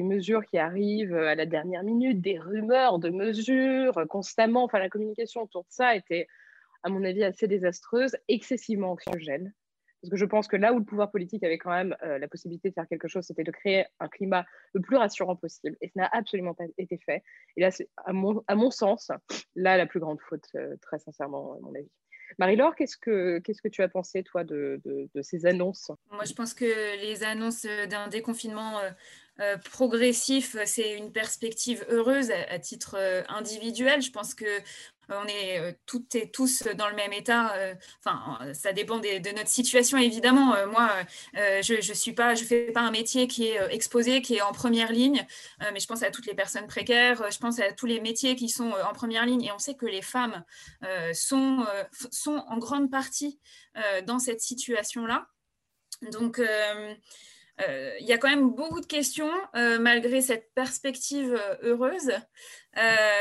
mesures 0.00 0.46
qui 0.46 0.56
arrivent 0.56 1.14
à 1.14 1.34
la 1.34 1.44
dernière 1.44 1.82
minute, 1.82 2.22
des 2.22 2.38
rumeurs 2.38 2.98
de 2.98 3.10
mesures 3.10 4.06
constamment, 4.08 4.64
enfin 4.64 4.78
la 4.78 4.88
communication 4.88 5.42
autour 5.42 5.64
de 5.64 5.70
ça 5.70 5.94
était, 5.94 6.26
à 6.82 6.88
mon 6.88 7.04
avis, 7.04 7.24
assez 7.24 7.46
désastreuse, 7.46 8.16
excessivement 8.28 8.92
anxiogène. 8.92 9.52
Parce 10.02 10.10
que 10.10 10.16
je 10.16 10.24
pense 10.24 10.48
que 10.48 10.56
là 10.56 10.72
où 10.72 10.78
le 10.78 10.84
pouvoir 10.84 11.12
politique 11.12 11.44
avait 11.44 11.58
quand 11.58 11.70
même 11.70 11.96
euh, 12.02 12.18
la 12.18 12.26
possibilité 12.26 12.70
de 12.70 12.74
faire 12.74 12.88
quelque 12.88 13.06
chose, 13.06 13.24
c'était 13.24 13.44
de 13.44 13.52
créer 13.52 13.84
un 14.00 14.08
climat 14.08 14.44
le 14.72 14.80
plus 14.80 14.96
rassurant 14.96 15.36
possible. 15.36 15.76
Et 15.80 15.88
ça 15.88 16.00
n'a 16.00 16.10
absolument 16.12 16.54
pas 16.54 16.64
été 16.76 16.98
fait. 17.06 17.22
Et 17.56 17.60
là, 17.60 17.70
à 18.04 18.12
mon, 18.12 18.70
sens, 18.72 19.12
là, 19.54 19.76
la 19.76 19.86
plus 19.86 20.00
grande 20.00 20.20
faute, 20.20 20.46
euh, 20.56 20.74
très 20.82 20.98
sincèrement, 20.98 21.54
à 21.54 21.60
mon 21.60 21.72
avis. 21.76 21.90
Marie-Laure, 22.38 22.74
qu'est-ce 22.74 22.96
que, 22.96 23.38
qu'est-ce 23.40 23.62
que 23.62 23.68
tu 23.68 23.82
as 23.82 23.88
pensé, 23.88 24.24
toi, 24.24 24.42
de, 24.42 24.80
de, 24.84 25.22
ces 25.22 25.46
annonces? 25.46 25.92
Moi, 26.10 26.24
je 26.24 26.32
pense 26.32 26.54
que 26.54 27.00
les 27.00 27.22
annonces 27.22 27.66
d'un 27.88 28.08
déconfinement 28.08 28.80
euh, 28.80 28.90
progressif, 29.70 30.56
c'est 30.66 30.92
une 30.92 31.12
perspective 31.12 31.84
heureuse 31.88 32.30
à, 32.30 32.58
titre 32.58 32.96
individuel. 33.28 34.02
Je 34.02 34.10
pense 34.10 34.34
que 34.34 34.62
on 35.08 35.26
est 35.26 35.58
euh, 35.58 35.72
toutes 35.86 36.14
et 36.14 36.30
tous 36.30 36.62
dans 36.76 36.88
le 36.88 36.94
même 36.94 37.12
état. 37.12 37.54
Euh, 37.56 37.74
enfin, 38.04 38.38
ça 38.54 38.72
dépend 38.72 38.98
de 38.98 39.34
notre 39.34 39.48
situation, 39.48 39.98
évidemment. 39.98 40.54
Euh, 40.54 40.66
moi, 40.66 40.90
je 41.34 41.74
ne 41.74 41.94
suis 41.94 42.12
pas, 42.12 42.34
je 42.34 42.44
fais 42.44 42.72
pas 42.72 42.80
un 42.80 42.90
métier 42.90 43.26
qui 43.26 43.46
est 43.46 43.58
exposé, 43.72 44.22
qui 44.22 44.36
est 44.36 44.42
en 44.42 44.52
première 44.52 44.92
ligne, 44.92 45.26
mais 45.72 45.80
je 45.80 45.86
pense 45.86 46.02
à 46.02 46.10
toutes 46.10 46.26
les 46.26 46.34
personnes 46.34 46.66
précaires, 46.66 47.30
je 47.30 47.38
pense 47.38 47.58
à 47.58 47.72
tous 47.72 47.86
les 47.86 48.00
métiers 48.00 48.36
qui 48.36 48.48
sont 48.48 48.70
en 48.70 48.92
première 48.92 49.26
ligne. 49.26 49.42
Et 49.42 49.52
on 49.52 49.58
sait 49.58 49.74
que 49.74 49.86
les 49.86 50.02
femmes 50.02 50.44
sont, 51.12 51.64
sont 52.10 52.44
en 52.48 52.58
grande 52.58 52.90
partie 52.90 53.38
dans 54.06 54.18
cette 54.18 54.40
situation-là. 54.40 55.26
Donc, 56.10 56.38
euh, 56.38 56.94
il 57.58 58.06
y 58.06 58.12
a 58.12 58.18
quand 58.18 58.28
même 58.28 58.50
beaucoup 58.50 58.80
de 58.80 58.86
questions, 58.86 59.30
euh, 59.56 59.78
malgré 59.78 60.20
cette 60.20 60.52
perspective 60.54 61.34
euh, 61.34 61.56
heureuse, 61.62 62.12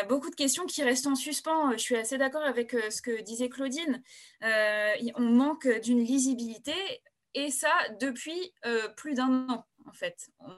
beaucoup 0.08 0.30
de 0.30 0.36
questions 0.36 0.66
qui 0.66 0.84
restent 0.84 1.08
en 1.08 1.16
suspens. 1.16 1.74
Je 1.74 1.78
suis 1.78 1.98
assez 1.98 2.18
d'accord 2.18 2.44
avec 2.44 2.72
ce 2.72 3.02
que 3.02 3.22
disait 3.22 3.50
Claudine. 3.50 4.02
on 4.42 5.22
manque 5.22 5.68
d'une 5.82 6.04
lisibilité, 6.04 6.74
et 7.34 7.52
ça 7.52 7.72
depuis 8.00 8.54
plus 8.96 9.14
d'un 9.14 9.50
an, 9.50 9.66
en 9.86 9.94
fait. 9.94 10.30
On, 10.40 10.52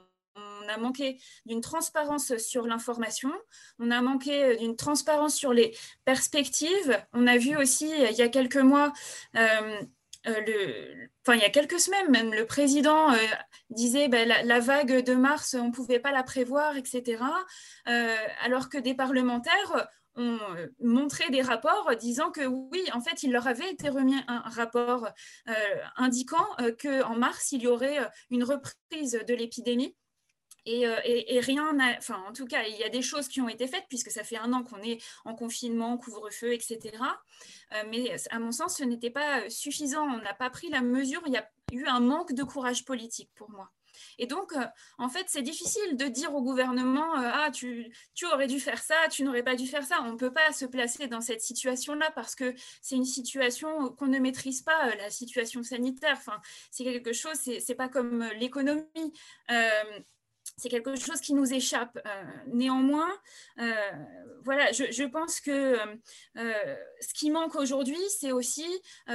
a 0.68 0.78
manqué 0.78 1.20
d'une 1.46 1.60
transparence 1.60 2.36
sur 2.38 2.66
l'information, 2.66 3.30
on 3.78 3.90
a 3.90 4.00
manqué 4.00 4.56
d'une 4.56 4.76
transparence 4.76 5.34
sur 5.34 5.52
les 5.52 5.76
perspectives. 6.04 6.98
On 7.12 7.26
a 7.26 7.36
vu 7.36 7.56
aussi, 7.56 7.88
il 7.88 8.16
y 8.16 8.22
a 8.22 8.28
quelques 8.28 8.56
mois, 8.56 8.92
euh, 9.36 9.80
le, 10.24 11.08
enfin, 11.22 11.36
il 11.36 11.42
y 11.42 11.44
a 11.44 11.50
quelques 11.50 11.80
semaines 11.80 12.10
même, 12.10 12.32
le 12.32 12.46
président 12.46 13.12
euh, 13.12 13.16
disait 13.70 14.08
ben, 14.08 14.28
la, 14.28 14.60
vague 14.60 15.04
de 15.04 15.14
mars, 15.14 15.54
on 15.58 15.68
ne 15.68 15.72
pouvait 15.72 16.00
pas 16.00 16.12
la 16.12 16.22
prévoir, 16.22 16.76
etc. 16.76 17.22
Euh, 17.88 18.16
alors 18.42 18.68
que 18.68 18.78
des 18.78 18.94
parlementaires 18.94 19.88
ont 20.16 20.38
montré 20.80 21.28
des 21.30 21.42
rapports 21.42 21.90
disant 21.96 22.30
que 22.30 22.46
oui, 22.46 22.82
en 22.92 23.00
fait, 23.00 23.24
il 23.24 23.32
leur 23.32 23.48
avait 23.48 23.70
été 23.70 23.88
remis 23.88 24.14
un 24.28 24.38
rapport 24.40 25.08
indiquant 25.96 26.46
qu'en 26.80 27.16
mars, 27.16 27.50
il 27.50 27.62
y 27.62 27.66
aurait 27.66 27.98
une 28.30 28.44
reprise 28.44 29.20
de 29.26 29.34
l'épidémie. 29.34 29.96
Euh, 30.68 30.96
et, 31.04 31.40
rien 31.40 31.72
n'a. 31.74 31.96
Enfin, 31.98 32.22
en 32.26 32.32
tout 32.32 32.46
cas, 32.46 32.62
il 32.64 32.76
y 32.76 32.84
a 32.84 32.88
des 32.88 33.02
choses 33.02 33.28
qui 33.28 33.40
ont 33.40 33.48
été 33.48 33.66
faites, 33.66 33.84
puisque 33.88 34.10
ça 34.10 34.24
fait 34.24 34.38
un 34.38 34.52
an 34.52 34.62
qu'on 34.62 34.82
est 34.82 35.02
en 35.24 35.34
confinement, 35.34 35.96
couvre-feu, 35.98 36.52
etc. 36.52 36.80
Euh, 37.72 37.82
mais 37.90 38.14
à 38.30 38.38
mon 38.38 38.52
sens, 38.52 38.78
ce 38.78 38.84
n'était 38.84 39.10
pas 39.10 39.48
suffisant. 39.50 40.04
On 40.04 40.18
n'a 40.22 40.34
pas 40.34 40.50
pris 40.50 40.70
la 40.70 40.80
mesure. 40.80 41.22
Il 41.26 41.32
y 41.32 41.36
a 41.36 41.48
eu 41.72 41.86
un 41.86 42.00
manque 42.00 42.32
de 42.32 42.42
courage 42.42 42.84
politique 42.84 43.30
pour 43.34 43.50
moi. 43.50 43.70
Et 44.18 44.26
donc, 44.26 44.52
euh, 44.54 44.64
en 44.98 45.08
fait, 45.08 45.26
c'est 45.28 45.42
difficile 45.42 45.96
de 45.96 46.06
dire 46.06 46.34
au 46.34 46.42
gouvernement 46.42 47.12
Ah, 47.14 47.50
tu, 47.52 47.94
tu, 48.14 48.26
aurais 48.26 48.48
dû 48.48 48.58
faire 48.58 48.82
ça, 48.82 48.96
tu 49.08 49.22
n'aurais 49.22 49.44
pas 49.44 49.54
dû 49.54 49.68
faire 49.68 49.84
ça. 49.84 50.00
On 50.02 50.12
ne 50.12 50.16
peut 50.16 50.32
pas 50.32 50.52
se 50.52 50.64
placer 50.64 51.06
dans 51.06 51.20
cette 51.20 51.42
situation-là 51.42 52.10
parce 52.12 52.34
que 52.34 52.54
c'est 52.80 52.96
une 52.96 53.04
situation 53.04 53.90
qu'on 53.90 54.06
ne 54.06 54.18
maîtrise 54.18 54.62
pas, 54.62 54.94
la 54.96 55.10
situation 55.10 55.62
sanitaire. 55.62 56.16
Enfin, 56.16 56.40
c'est 56.72 56.84
quelque 56.84 57.12
chose, 57.12 57.36
c'est 57.36 57.74
pas 57.76 57.88
comme 57.88 58.24
l'économie 58.40 59.12
c'est 60.56 60.68
quelque 60.68 60.94
chose 60.96 61.20
qui 61.20 61.34
nous 61.34 61.52
échappe. 61.52 61.98
Euh, 62.06 62.24
néanmoins, 62.46 63.10
euh, 63.58 63.74
voilà, 64.44 64.70
je, 64.72 65.04
pense 65.04 65.40
que 65.40 65.76
euh, 66.36 66.76
ce 67.00 67.14
qui 67.14 67.30
manque 67.30 67.56
aujourd'hui, 67.56 67.98
c'est 68.18 68.32
aussi 68.32 68.66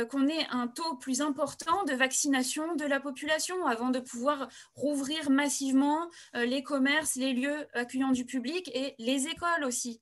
qu'on 0.09 0.27
ait 0.27 0.45
un 0.49 0.67
taux 0.67 0.95
plus 0.97 1.21
important 1.21 1.83
de 1.85 1.93
vaccination 1.93 2.75
de 2.75 2.85
la 2.85 2.99
population 2.99 3.65
avant 3.65 3.89
de 3.89 3.99
pouvoir 3.99 4.49
rouvrir 4.75 5.29
massivement 5.29 6.09
les 6.33 6.63
commerces, 6.63 7.15
les 7.15 7.33
lieux 7.33 7.67
accueillants 7.73 8.11
du 8.11 8.25
public 8.25 8.69
et 8.73 8.95
les 8.97 9.27
écoles 9.27 9.63
aussi. 9.63 10.01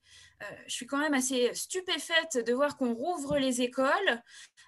je 0.67 0.73
suis 0.73 0.87
quand 0.87 0.97
même 0.97 1.13
assez 1.13 1.53
stupéfaite 1.53 2.37
de 2.45 2.53
voir 2.53 2.77
qu'on 2.77 2.93
rouvre 2.93 3.37
les 3.37 3.61
écoles 3.61 4.21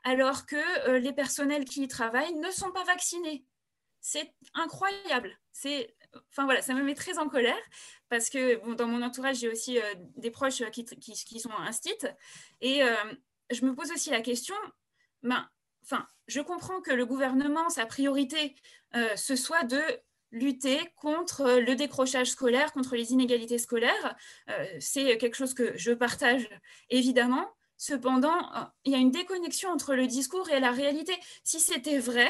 alors 0.04 0.46
que 0.46 0.98
les 0.98 1.14
personnels 1.14 1.66
qui 1.66 1.84
y 1.84 1.88
travaillent 1.88 2.36
ne 2.36 2.52
sont 2.52 2.72
pas 2.72 2.84
vaccinés. 2.84 3.46
C'est 4.02 4.34
incroyable. 4.54 5.38
C'est 5.52 5.96
enfin 6.30 6.46
voilà, 6.46 6.62
ça 6.62 6.74
me 6.74 6.84
met 6.84 6.96
très 6.96 7.18
en 7.18 7.28
colère 7.28 7.60
parce 8.10 8.30
que 8.30 8.74
dans 8.76 8.88
mon 8.88 9.02
entourage, 9.02 9.38
j'ai 9.38 9.50
aussi 9.50 9.78
euh, 9.78 9.94
des 10.18 10.32
proches 10.32 10.64
qui, 10.72 10.86
qui, 10.86 11.40
sont 11.40 11.52
instits 11.52 12.06
et 12.62 12.84
euh, 12.84 12.96
je 13.52 13.66
me 13.66 13.74
pose 13.74 13.92
aussi 13.92 14.10
la 14.10 14.22
question, 14.22 14.56
ben, 15.24 15.48
enfin, 15.84 16.06
je 16.28 16.42
comprends 16.42 16.82
que 16.82 16.92
le 16.92 17.06
gouvernement, 17.06 17.70
sa 17.70 17.86
priorité, 17.86 18.56
euh, 18.96 19.16
ce 19.16 19.36
soit 19.36 19.64
de 19.64 19.82
lutter 20.32 20.80
contre 20.96 21.60
le 21.60 21.76
décrochage 21.76 22.30
scolaire, 22.32 22.72
contre 22.72 22.96
les 22.96 23.14
inégalités 23.14 23.58
scolaires. 23.58 24.16
c'est 24.80 25.18
quelque 25.18 25.36
chose 25.36 25.56
que 25.56 25.76
je 25.76 25.92
partage 25.92 26.48
évidemment. 26.92 27.48
Cependant, 27.78 28.38
il 28.84 28.92
y 28.92 28.96
a 28.96 29.00
une 29.00 29.10
déconnexion 29.10 29.72
entre 29.72 29.96
le 29.96 30.06
discours 30.06 30.48
et 30.52 30.60
la 30.60 30.70
réalité. 30.70 31.14
Si 31.44 31.60
c'était 31.60 31.98
vrai, 31.98 32.30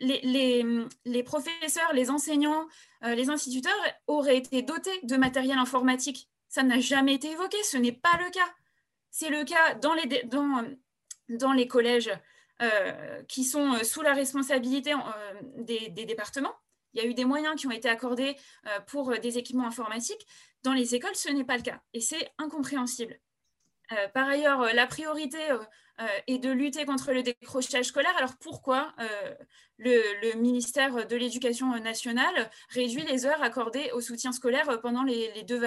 les, 0.00 1.22
professeurs, 1.24 1.92
les 1.92 2.10
enseignants, 2.10 2.66
euh, 3.04 3.14
les 3.14 3.30
instituteurs 3.30 3.72
auraient 4.06 4.36
été 4.36 4.62
dotés 4.62 5.00
de 5.02 5.16
matériel 5.16 5.58
informatique. 5.58 6.28
Ça 6.48 6.62
n'a 6.62 6.80
jamais 6.80 7.14
été 7.14 7.30
évoqué, 7.30 7.56
ce 7.64 7.76
n'est 7.76 7.92
pas 7.92 8.18
le 8.18 8.30
cas. 8.30 8.54
C'est 9.10 9.30
le 9.30 9.44
cas 9.44 9.74
dans 9.74 9.94
les, 11.54 11.68
collèges 11.68 12.10
euh, 12.62 13.22
qui 13.24 13.44
sont 13.44 13.82
sous 13.82 14.02
la 14.02 14.12
responsabilité 14.12 14.92
euh, 14.92 14.98
des, 15.58 15.88
départements. 15.90 16.54
Il 16.92 17.02
y 17.02 17.04
a 17.04 17.08
eu 17.08 17.14
des 17.14 17.24
moyens 17.24 17.56
qui 17.56 17.66
ont 17.66 17.72
été 17.72 17.90
accordés 17.90 18.36
pour 18.86 19.18
des 19.18 19.36
équipements 19.36 19.66
informatiques. 19.66 20.26
Dans 20.62 20.72
les 20.72 20.94
écoles, 20.94 21.14
ce 21.14 21.28
n'est 21.28 21.44
pas 21.44 21.58
le 21.58 21.62
cas 21.62 21.82
et 21.92 22.00
c'est 22.00 22.32
incompréhensible. 22.38 23.20
Par 24.12 24.28
ailleurs, 24.28 24.74
la 24.74 24.86
priorité 24.86 25.38
euh, 25.98 26.06
et 26.26 26.36
de 26.36 26.50
lutter 26.50 26.84
contre 26.84 27.12
le 27.12 27.22
décrochage 27.22 27.86
scolaire. 27.86 28.14
Alors 28.18 28.36
pourquoi 28.36 28.92
euh, 29.00 29.34
le, 29.78 30.34
ministère 30.36 31.06
de 31.06 31.16
l'Éducation 31.16 31.74
nationale 31.80 32.50
réduit 32.68 33.02
les 33.04 33.24
heures 33.24 33.42
accordées 33.42 33.90
au 33.94 34.02
soutien 34.02 34.32
scolaire 34.32 34.78
pendant 34.82 35.04
les, 35.04 35.42
deux, 35.44 35.58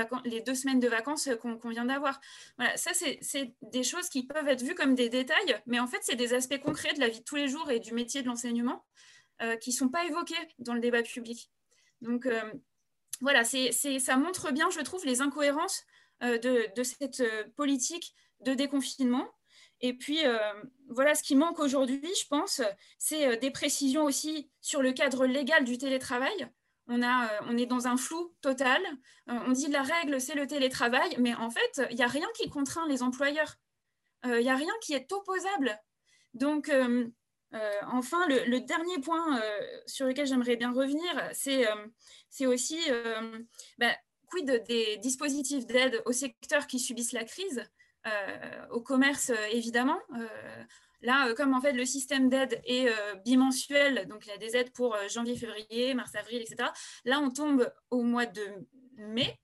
semaines 0.53 0.79
de 0.79 0.87
vacances 0.87 1.29
qu'on 1.41 1.69
vient 1.69 1.85
d'avoir? 1.85 2.21
Voilà, 2.57 2.77
Ça, 2.77 2.91
c'est 2.93 3.55
des 3.63 3.81
choses 3.81 4.07
qui 4.09 4.23
peuvent 4.23 4.47
être 4.47 4.61
vues 4.61 4.75
comme 4.75 4.93
des 4.93 5.09
détails, 5.09 5.59
mais 5.65 5.79
en 5.79 5.87
fait, 5.87 5.99
c'est 6.01 6.15
des 6.15 6.35
aspects 6.35 6.59
concrets 6.59 6.93
de 6.93 6.99
la 6.99 7.09
vie 7.09 7.21
de 7.21 7.25
tous 7.25 7.35
les 7.35 7.47
jours 7.47 7.71
et 7.71 7.79
du 7.79 7.95
métier 7.95 8.21
de 8.21 8.27
l'enseignement 8.27 8.85
euh, 9.41 9.55
qui 9.55 9.71
ne 9.71 9.75
sont 9.75 9.89
pas 9.89 10.05
évoqués 10.05 10.35
dans 10.59 10.75
le 10.75 10.79
débat 10.79 11.01
public. 11.01 11.49
Donc, 12.01 12.27
voilà, 13.19 13.43
ça 13.43 14.15
montre 14.15 14.51
bien, 14.51 14.69
je 14.69 14.79
trouve, 14.81 15.03
les 15.07 15.21
incohérences 15.21 15.85
de, 16.21 16.73
de, 16.75 16.83
cette 16.83 17.23
politique 17.55 18.13
de 18.41 18.53
déconfinement 18.53 19.27
et 19.81 19.93
puis, 19.93 20.25
euh, 20.25 20.37
voilà, 20.89 21.15
ce 21.15 21.23
qui 21.23 21.35
manque 21.35 21.59
aujourd'hui, 21.59 22.01
je 22.21 22.27
pense, 22.27 22.61
c'est 22.97 23.27
euh, 23.27 23.35
des 23.37 23.51
précisions 23.51 24.03
aussi 24.03 24.49
sur 24.61 24.81
le 24.81 24.91
cadre 24.91 25.25
légal 25.25 25.63
du 25.63 25.77
télétravail. 25.77 26.49
On, 26.87 27.01
a, 27.01 27.25
euh, 27.25 27.39
on 27.47 27.57
est 27.57 27.65
dans 27.65 27.87
un 27.87 27.95
flou 27.95 28.33
total. 28.41 28.81
on 29.27 29.51
dit 29.51 29.67
la 29.67 29.83
règle, 29.83 30.19
c'est 30.19 30.35
le 30.35 30.47
télétravail, 30.47 31.15
mais 31.19 31.33
en 31.35 31.49
fait, 31.49 31.81
il 31.89 31.95
n'y 31.95 32.03
a 32.03 32.07
rien 32.07 32.27
qui 32.35 32.49
contraint 32.49 32.87
les 32.87 33.03
employeurs. 33.03 33.55
il 34.25 34.39
n'y 34.39 34.49
a 34.49 34.55
rien 34.55 34.73
qui 34.81 34.93
est 34.93 35.11
opposable. 35.13 35.79
Donc, 36.33 36.71
enfin, 37.51 38.27
le, 38.27 38.59
dernier 38.59 38.99
point 38.99 39.41
sur 39.85 40.07
lequel 40.07 40.25
j'aimerais 40.25 40.55
bien 40.55 40.71
revenir, 40.71 41.29
c'est 41.31 42.45
aussi 42.47 42.79
bah, 43.77 43.95
quid 44.29 44.63
des 44.67 44.97
dispositifs 44.97 45.65
d'aide 45.65 46.01
aux 46.05 46.11
secteurs 46.11 46.67
qui 46.67 46.79
subissent 46.79 47.13
la 47.13 47.23
crise, 47.23 47.63
au 48.71 48.81
commerce 48.81 49.31
évidemment. 49.51 49.99
Là, 51.01 51.33
comme 51.33 51.53
en 51.53 51.61
fait 51.61 51.73
le 51.73 51.85
système 51.85 52.29
d'aide 52.29 52.61
est 52.65 52.89
bimensuel, 53.25 54.07
donc 54.07 54.25
il 54.25 54.29
y 54.29 54.33
a 54.33 54.37
des 54.37 54.55
aides 54.55 54.71
pour 54.71 54.97
janvier, 55.09 55.35
février, 55.35 55.93
mars, 55.93 56.15
avril, 56.15 56.41
etc. 56.41 56.69
Là, 57.05 57.19
on 57.19 57.29
tombe 57.29 57.71
au 57.89 58.03
mois 58.03 58.25
de 58.25 58.41
mai. 58.97 59.39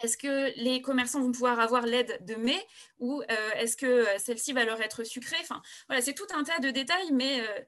Est-ce 0.00 0.16
que 0.16 0.52
les 0.60 0.80
commerçants 0.80 1.20
vont 1.20 1.32
pouvoir 1.32 1.58
avoir 1.58 1.84
l'aide 1.84 2.24
de 2.24 2.36
mai 2.36 2.64
ou 2.98 3.20
euh, 3.20 3.50
est-ce 3.56 3.76
que 3.76 3.86
euh, 3.86 4.18
celle-ci 4.18 4.52
va 4.52 4.64
leur 4.64 4.80
être 4.80 5.02
sucrée? 5.02 5.36
Enfin, 5.40 5.60
voilà, 5.88 6.02
c'est 6.02 6.14
tout 6.14 6.26
un 6.34 6.44
tas 6.44 6.60
de 6.60 6.70
détails, 6.70 7.10
mais 7.12 7.40
euh, 7.40 7.60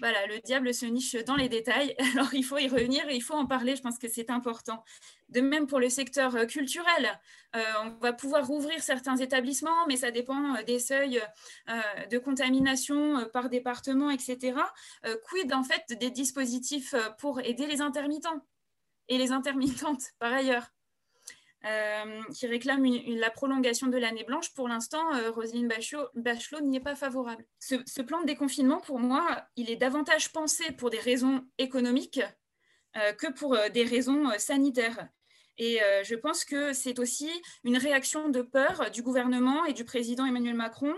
voilà, 0.00 0.26
le 0.26 0.40
diable 0.40 0.74
se 0.74 0.86
niche 0.86 1.14
dans 1.24 1.36
les 1.36 1.48
détails. 1.48 1.94
Alors, 2.14 2.34
il 2.34 2.44
faut 2.44 2.58
y 2.58 2.68
revenir 2.68 3.08
et 3.08 3.16
il 3.16 3.22
faut 3.22 3.34
en 3.34 3.46
parler. 3.46 3.76
Je 3.76 3.82
pense 3.82 3.98
que 3.98 4.08
c'est 4.08 4.30
important. 4.30 4.84
De 5.28 5.40
même 5.40 5.66
pour 5.66 5.80
le 5.80 5.88
secteur 5.88 6.46
culturel, 6.46 7.18
on 7.54 7.90
va 8.00 8.12
pouvoir 8.12 8.46
rouvrir 8.46 8.80
certains 8.82 9.16
établissements, 9.16 9.86
mais 9.88 9.96
ça 9.96 10.10
dépend 10.10 10.62
des 10.66 10.78
seuils 10.78 11.20
de 12.10 12.18
contamination 12.18 13.28
par 13.32 13.48
département, 13.48 14.10
etc. 14.10 14.54
quid 15.24 15.52
en 15.52 15.64
fait 15.64 15.98
des 15.98 16.10
dispositifs 16.10 16.94
pour 17.18 17.40
aider 17.40 17.66
les 17.66 17.80
intermittents 17.80 18.46
et 19.08 19.18
les 19.18 19.32
intermittentes 19.32 20.12
par 20.20 20.32
ailleurs? 20.32 20.75
Euh, 21.64 22.22
qui 22.32 22.46
réclame 22.46 22.84
la 22.84 23.30
prolongation 23.30 23.88
de 23.88 23.96
l'année 23.96 24.22
blanche. 24.22 24.54
Pour 24.54 24.68
l'instant, 24.68 25.14
euh, 25.14 25.32
Roselyne 25.32 25.66
Bachelot, 25.66 26.60
n'y 26.60 26.76
est 26.76 26.80
pas 26.80 26.94
favorable. 26.94 27.44
Ce, 27.58 28.02
plan 28.02 28.20
de 28.20 28.26
déconfinement, 28.26 28.80
pour 28.80 29.00
moi, 29.00 29.44
il 29.56 29.70
est 29.70 29.76
davantage 29.76 30.32
pensé 30.32 30.70
pour 30.72 30.90
des 30.90 31.00
raisons 31.00 31.44
économiques 31.58 32.20
euh, 32.96 33.12
que 33.14 33.32
pour 33.32 33.56
des 33.72 33.82
raisons 33.82 34.30
sanitaires. 34.38 35.08
Et 35.58 35.80
je 36.04 36.14
pense 36.14 36.44
que 36.44 36.74
c'est 36.74 36.98
aussi 36.98 37.30
une 37.64 37.78
réaction 37.78 38.28
de 38.28 38.42
peur 38.42 38.90
du 38.90 39.02
gouvernement 39.02 39.64
et 39.64 39.72
du 39.72 39.86
président 39.86 40.26
Emmanuel 40.26 40.54
Macron, 40.54 40.94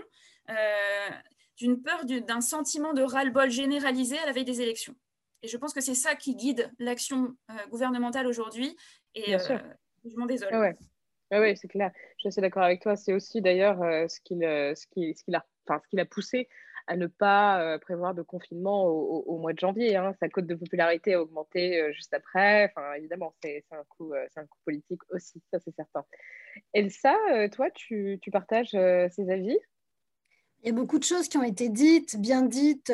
d'une 1.55 1.81
peur 1.81 2.03
d'un 2.03 2.41
sentiment 2.41 2.91
de 2.91 3.01
ras-le-bol 3.01 3.49
généralisé 3.49 4.19
à 4.19 4.25
la 4.25 4.33
veille 4.33 4.43
des 4.43 4.61
élections. 4.61 4.95
Et 5.43 5.47
je 5.47 5.55
pense 5.55 5.73
que 5.73 5.79
c'est 5.79 5.95
ça 5.95 6.13
qui 6.13 6.35
guide 6.35 6.69
l'action 6.77 7.37
gouvernementale 7.69 8.27
aujourd'hui. 8.27 8.75
Et 9.15 9.37
je 10.05 10.15
m'en 10.17 10.25
désole. 10.25 10.49
Ah 10.51 10.59
ouais. 10.59 10.75
ouais, 11.31 11.55
c'est 11.55 11.67
clair. 11.67 11.91
Je 12.17 12.21
suis 12.21 12.27
assez 12.29 12.41
d'accord 12.41 12.63
avec 12.63 12.81
toi. 12.81 12.95
C'est 12.95 13.13
aussi 13.13 13.41
d'ailleurs 13.41 13.81
euh, 13.81 14.07
ce 14.07 14.19
qu'il 14.21 14.43
euh, 14.43 14.75
ce 14.75 14.87
qui, 14.87 15.15
ce 15.15 15.35
a, 15.35 15.45
enfin, 15.67 15.81
ce 15.83 15.87
qu'il 15.89 15.99
a 15.99 16.05
poussé 16.05 16.47
à 16.87 16.95
ne 16.95 17.05
pas 17.05 17.61
euh, 17.61 17.77
prévoir 17.77 18.15
de 18.15 18.23
confinement 18.23 18.85
au, 18.87 19.37
mois 19.37 19.53
de 19.53 19.59
janvier. 19.59 19.95
Hein. 19.95 20.15
Sa 20.19 20.27
cote 20.27 20.47
de 20.47 20.55
popularité 20.55 21.13
a 21.13 21.21
augmenté 21.21 21.93
juste 21.93 22.15
après. 22.15 22.65
Enfin, 22.65 22.93
évidemment, 22.93 23.35
c'est 23.43 23.63
un, 23.71 23.83
coup, 23.89 24.11
c'est 24.33 24.39
un 24.39 24.47
coup 24.47 24.57
politique 24.65 25.01
aussi, 25.11 25.39
ça 25.53 25.59
c'est 25.59 25.75
certain. 25.75 26.03
Elsa, 26.73 27.15
toi, 27.51 27.69
tu, 27.69 28.17
tu 28.23 28.31
partages 28.31 28.71
ces 28.71 29.29
avis? 29.29 29.55
Il 30.63 30.65
y 30.65 30.71
a 30.71 30.73
beaucoup 30.73 30.97
de 30.97 31.03
choses 31.03 31.29
qui 31.29 31.37
ont 31.37 31.43
été 31.43 31.69
dites, 31.69 32.19
bien 32.19 32.41
dites 32.41 32.91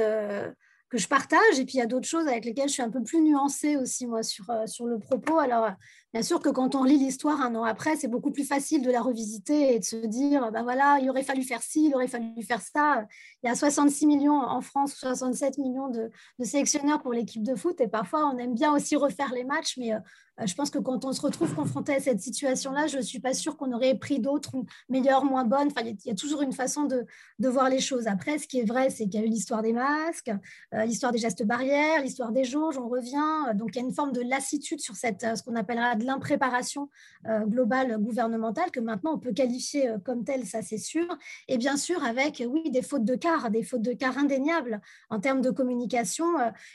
que 0.89 0.97
je 0.97 1.07
partage. 1.07 1.59
Et 1.59 1.65
puis, 1.65 1.75
il 1.75 1.79
y 1.79 1.81
a 1.81 1.87
d'autres 1.87 2.07
choses 2.07 2.27
avec 2.27 2.45
lesquelles 2.45 2.67
je 2.67 2.73
suis 2.73 2.81
un 2.81 2.89
peu 2.89 3.03
plus 3.03 3.21
nuancée 3.21 3.77
aussi, 3.77 4.05
moi, 4.07 4.23
sur, 4.23 4.49
euh, 4.49 4.67
sur 4.67 4.85
le 4.85 4.99
propos. 4.99 5.37
Alors, 5.37 5.71
bien 6.15 6.23
sûr 6.23 6.39
que 6.39 6.47
quand 6.47 6.75
on 6.75 6.85
lit 6.85 6.97
l'histoire 6.97 7.41
un 7.41 7.55
an 7.55 7.65
après, 7.65 7.97
c'est 7.97 8.07
beaucoup 8.07 8.31
plus 8.31 8.45
facile 8.45 8.81
de 8.81 8.89
la 8.89 9.01
revisiter 9.01 9.75
et 9.75 9.79
de 9.79 9.83
se 9.83 9.97
dire, 9.97 10.49
ben 10.53 10.63
voilà, 10.63 10.97
il 11.01 11.09
aurait 11.09 11.23
fallu 11.23 11.43
faire 11.43 11.61
ci, 11.61 11.87
il 11.87 11.93
aurait 11.93 12.07
fallu 12.07 12.41
faire 12.41 12.61
ça. 12.61 13.05
Il 13.43 13.47
y 13.47 13.49
a 13.49 13.55
66 13.55 14.07
millions 14.07 14.39
en 14.39 14.61
France, 14.61 14.95
67 14.95 15.57
millions 15.57 15.89
de, 15.89 16.09
sélectionneurs 16.41 17.01
pour 17.01 17.11
l'équipe 17.11 17.43
de 17.43 17.53
foot. 17.53 17.81
Et 17.81 17.89
parfois, 17.89 18.31
on 18.33 18.37
aime 18.37 18.53
bien 18.53 18.73
aussi 18.73 18.95
refaire 18.95 19.33
les 19.33 19.43
matchs, 19.43 19.75
mais 19.77 19.93
euh, 19.93 19.99
je 20.45 20.53
pense 20.53 20.69
que 20.69 20.79
quand 20.79 21.05
on 21.05 21.13
se 21.13 21.21
retrouve 21.21 21.53
confronté 21.55 21.95
à 21.95 21.99
cette 22.01 22.19
situation-là, 22.19 22.87
je 22.87 22.97
ne 22.97 23.01
suis 23.01 23.19
pas 23.19 23.33
sûre 23.33 23.55
qu'on 23.55 23.71
aurait 23.71 23.95
pris 23.95 24.19
d'autres 24.19 24.53
meilleures, 24.89 25.23
moins 25.23 25.45
bonnes. 25.45 25.67
Enfin, 25.67 25.85
il 25.85 25.97
y, 26.05 26.11
a 26.11 26.15
toujours 26.15 26.41
une 26.41 26.51
façon 26.51 26.83
de, 26.83 27.05
de, 27.39 27.49
voir 27.49 27.69
les 27.69 27.79
choses. 27.79 28.07
Après, 28.07 28.37
ce 28.37 28.47
qui 28.47 28.59
est 28.59 28.65
vrai, 28.65 28.89
c'est 28.89 29.05
qu'il 29.05 29.19
y 29.19 29.23
a 29.23 29.25
eu 29.25 29.29
l'histoire 29.29 29.61
des 29.61 29.71
masques, 29.71 30.31
euh, 30.73 30.83
l'histoire 30.85 31.13
des 31.13 31.19
gestes 31.19 31.45
barrières, 31.45 32.01
l'histoire 32.01 32.33
des 32.33 32.43
jauges, 32.43 32.77
on 32.77 32.89
revient. 32.89 33.55
Donc, 33.55 33.69
il 33.73 33.79
y 33.79 33.81
a 33.81 33.85
une 33.85 33.93
forme 33.93 34.11
de 34.11 34.21
lassitude 34.21 34.81
sur 34.81 34.95
cette, 34.95 35.23
euh, 35.23 35.35
ce 35.35 35.43
qu'on 35.43 35.55
appellera 35.55 35.95
de 35.95 36.04
l'impréparation 36.05 36.89
globale 37.25 37.97
gouvernementale, 37.97 38.71
que 38.71 38.79
maintenant 38.79 39.13
on 39.15 39.19
peut 39.19 39.33
qualifier 39.33 39.95
comme 40.03 40.23
telle, 40.23 40.45
ça 40.45 40.61
c'est 40.61 40.77
sûr. 40.77 41.05
Et 41.47 41.57
bien 41.57 41.77
sûr, 41.77 42.03
avec, 42.03 42.43
oui, 42.47 42.69
des 42.69 42.81
fautes 42.81 43.05
de 43.05 43.15
quart, 43.15 43.49
des 43.49 43.63
fautes 43.63 43.81
de 43.81 43.93
quart 43.93 44.17
indéniables 44.17 44.81
en 45.09 45.19
termes 45.19 45.41
de 45.41 45.49
communication. 45.49 46.25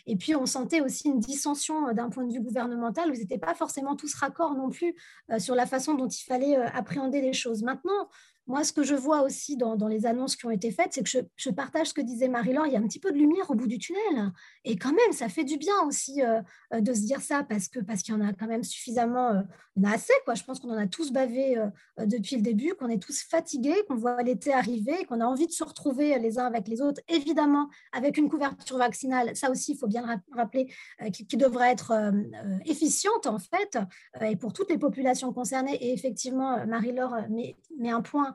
Et 0.06 0.16
puis, 0.16 0.34
on 0.34 0.46
sentait 0.46 0.80
aussi 0.80 1.08
une 1.08 1.20
dissension 1.20 1.92
d'un 1.92 2.10
point 2.10 2.24
de 2.24 2.32
vue 2.32 2.40
gouvernemental. 2.40 3.10
Vous 3.10 3.18
n'étiez 3.18 3.38
pas 3.38 3.54
forcément 3.54 3.96
tous 3.96 4.14
raccord 4.14 4.54
non 4.54 4.70
plus 4.70 4.94
euh, 5.30 5.38
sur 5.38 5.54
la 5.54 5.66
façon 5.66 5.94
dont 5.94 6.08
il 6.08 6.24
fallait 6.24 6.56
euh, 6.56 6.66
appréhender 6.74 7.20
les 7.20 7.32
choses. 7.32 7.62
Maintenant, 7.62 8.08
moi, 8.50 8.64
ce 8.64 8.72
que 8.72 8.82
je 8.82 8.96
vois 8.96 9.22
aussi 9.22 9.56
dans, 9.56 9.76
les 9.86 10.06
annonces 10.06 10.34
qui 10.34 10.44
ont 10.44 10.50
été 10.50 10.72
faites, 10.72 10.92
c'est 10.92 11.04
que 11.04 11.08
je, 11.36 11.50
partage 11.50 11.88
ce 11.88 11.94
que 11.94 12.00
disait 12.00 12.28
Marie-Laure, 12.28 12.66
il 12.66 12.72
y 12.72 12.76
a 12.76 12.80
un 12.80 12.86
petit 12.86 12.98
peu 12.98 13.12
de 13.12 13.16
lumière 13.16 13.48
au 13.48 13.54
bout 13.54 13.68
du 13.68 13.78
tunnel. 13.78 14.32
Et 14.64 14.76
quand 14.76 14.92
même, 14.92 15.12
ça 15.12 15.28
fait 15.28 15.44
du 15.44 15.56
bien 15.56 15.80
aussi 15.86 16.20
euh, 16.22 16.42
euh, 16.74 16.80
de 16.80 16.92
se 16.92 17.02
dire 17.02 17.20
ça, 17.20 17.44
parce 17.44 17.68
qu'il 17.68 17.84
parce 17.84 18.06
y 18.08 18.12
en 18.12 18.20
a 18.20 18.32
quand 18.32 18.48
même 18.48 18.64
suffisamment, 18.64 19.30
euh, 19.30 19.42
en 19.78 19.84
a 19.84 19.94
assez. 19.94 20.12
Quoi. 20.24 20.34
Je 20.34 20.42
pense 20.42 20.58
qu'on 20.58 20.70
en 20.70 20.78
a 20.78 20.88
tous 20.88 21.12
bavé 21.12 21.56
depuis 21.98 22.36
le 22.36 22.42
début, 22.42 22.74
qu'on 22.74 22.88
est 22.88 23.00
tous 23.00 23.22
fatigués, 23.22 23.84
qu'on 23.88 23.94
voit 23.94 24.20
l'été 24.22 24.52
arriver, 24.52 25.04
qu'on 25.06 25.20
a 25.20 25.24
envie 25.24 25.46
de 25.46 25.52
se 25.52 25.62
retrouver 25.62 26.18
les 26.18 26.38
uns 26.38 26.46
avec 26.46 26.66
les 26.66 26.80
autres, 26.80 27.00
évidemment 27.08 27.68
avec 27.92 28.18
une 28.18 28.28
couverture 28.28 28.78
vaccinale, 28.78 29.36
ça 29.36 29.50
aussi, 29.50 29.72
il 29.72 29.78
faut 29.78 29.86
bien 29.86 30.02
le 30.02 30.36
rappeler, 30.36 30.72
qui, 31.12 31.36
devrait 31.36 31.70
être 31.70 32.12
efficiente 32.66 33.26
en 33.26 33.38
fait, 33.38 33.78
et 34.20 34.36
pour 34.36 34.52
toutes 34.52 34.70
les 34.70 34.78
populations 34.78 35.32
concernées. 35.32 35.76
Et 35.80 35.92
effectivement, 35.92 36.66
Marie-Laure 36.66 37.16
met 37.30 37.90
un 37.90 38.02
point 38.02 38.34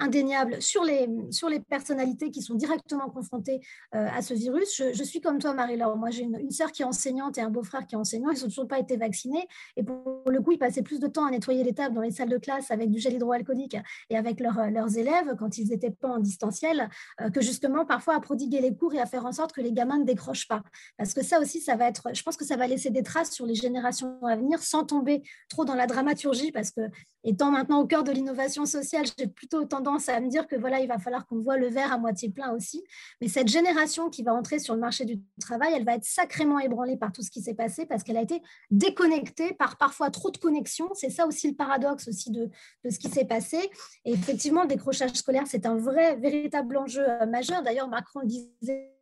indéniable 0.00 0.60
sur 0.60 0.82
les, 0.82 1.08
sur 1.30 1.48
les 1.48 1.60
personnalités 1.60 2.30
qui 2.30 2.42
sont 2.42 2.54
directement 2.54 3.08
confrontées 3.08 3.60
euh, 3.94 4.08
à 4.12 4.22
ce 4.22 4.34
virus. 4.34 4.82
Je, 4.92 5.04
suis 5.04 5.20
comme 5.20 5.38
toi, 5.38 5.54
Marie-Laure. 5.54 5.96
Moi, 5.96 6.10
j'ai 6.10 6.22
une, 6.22 6.38
une 6.40 6.50
sœur 6.50 6.72
qui 6.72 6.82
est 6.82 6.86
enseignante 6.86 7.38
et 7.38 7.40
un 7.40 7.50
beau-frère 7.50 7.86
qui 7.86 7.94
est 7.94 7.98
enseignant. 7.98 8.30
Ils 8.30 8.40
n'ont 8.40 8.48
toujours 8.48 8.68
pas 8.68 8.78
été 8.78 8.96
vaccinés. 8.96 9.46
Et 9.76 9.82
pour 9.82 10.22
le 10.26 10.40
coup, 10.40 10.52
ils 10.52 10.58
passaient 10.58 10.82
plus 10.82 11.00
de 11.00 11.06
temps 11.06 11.26
à 11.26 11.30
nettoyer 11.30 11.62
les 11.62 11.74
tables 11.74 11.94
dans 11.94 12.00
les 12.00 12.10
salles 12.10 12.28
de 12.28 12.38
classe 12.38 12.70
avec 12.70 12.90
du 12.90 12.98
gel 12.98 13.14
hydroalcoolique 13.14 13.76
et 14.08 14.16
avec 14.16 14.40
leurs 14.40 14.98
élèves 14.98 15.36
quand 15.38 15.58
ils 15.58 15.68
n'étaient 15.68 15.90
pas 15.90 16.08
en 16.08 16.18
distanciel 16.18 16.88
euh, 17.20 17.30
que 17.30 17.40
justement 17.40 17.84
parfois 17.84 18.14
à 18.14 18.20
prodiguer 18.20 18.60
les 18.60 18.74
cours 18.74 18.94
et 18.94 19.00
à 19.00 19.06
faire 19.06 19.26
en 19.26 19.32
sorte 19.32 19.52
que 19.52 19.60
les 19.60 19.72
gamins 19.72 19.98
ne 19.98 20.04
décrochent 20.04 20.48
pas. 20.48 20.62
Parce 20.96 21.14
que 21.14 21.22
ça 21.22 21.40
aussi, 21.40 21.60
ça 21.60 21.76
va 21.76 21.88
être, 21.88 22.08
je 22.12 22.22
pense 22.22 22.36
que 22.36 22.44
ça 22.44 22.56
va 22.56 22.66
laisser 22.66 22.90
des 22.90 23.02
traces 23.02 23.32
sur 23.32 23.46
les 23.46 23.54
générations 23.54 24.24
à 24.24 24.36
venir 24.36 24.62
sans 24.62 24.84
tomber 24.84 25.22
trop 25.48 25.64
dans 25.64 25.74
la 25.74 25.86
dramaturgie 25.86 26.52
parce 26.52 26.70
que 26.70 26.82
étant 27.24 27.50
maintenant 27.50 27.80
au 27.80 27.86
cœur 27.86 28.04
de 28.04 28.12
l'innovation 28.12 28.64
sociale, 28.64 29.04
j'ai 29.18 29.26
plutôt 29.26 29.64
tendance 29.64 29.89
à 29.98 30.20
me 30.20 30.28
dire 30.28 30.46
que 30.46 30.56
voilà, 30.56 30.80
il 30.80 30.88
va 30.88 30.98
falloir 30.98 31.26
qu'on 31.26 31.38
voit 31.38 31.56
le 31.56 31.68
verre 31.68 31.92
à 31.92 31.98
moitié 31.98 32.28
plein 32.28 32.52
aussi. 32.52 32.82
Mais 33.20 33.28
cette 33.28 33.48
génération 33.48 34.10
qui 34.10 34.22
va 34.22 34.34
entrer 34.34 34.58
sur 34.58 34.74
le 34.74 34.80
marché 34.80 35.04
du 35.04 35.20
travail, 35.40 35.72
elle 35.74 35.84
va 35.84 35.94
être 35.94 36.04
sacrément 36.04 36.58
ébranlée 36.58 36.96
par 36.96 37.12
tout 37.12 37.22
ce 37.22 37.30
qui 37.30 37.40
s'est 37.40 37.54
passé 37.54 37.86
parce 37.86 38.02
qu'elle 38.02 38.16
a 38.16 38.22
été 38.22 38.42
déconnectée 38.70 39.54
par 39.54 39.76
parfois 39.76 40.10
trop 40.10 40.30
de 40.30 40.38
connexions. 40.38 40.90
C'est 40.94 41.10
ça 41.10 41.26
aussi 41.26 41.48
le 41.48 41.56
paradoxe 41.56 42.08
aussi 42.08 42.30
de, 42.30 42.48
de 42.84 42.90
ce 42.90 42.98
qui 42.98 43.08
s'est 43.08 43.24
passé. 43.24 43.58
Et 44.04 44.12
effectivement, 44.12 44.62
le 44.62 44.68
décrochage 44.68 45.12
scolaire, 45.12 45.44
c'est 45.46 45.66
un 45.66 45.76
vrai, 45.76 46.16
véritable 46.16 46.76
enjeu 46.76 47.08
euh, 47.08 47.26
majeur. 47.26 47.62
D'ailleurs, 47.62 47.88
Macron 47.88 48.20
le 48.20 48.26
disait 48.26 48.99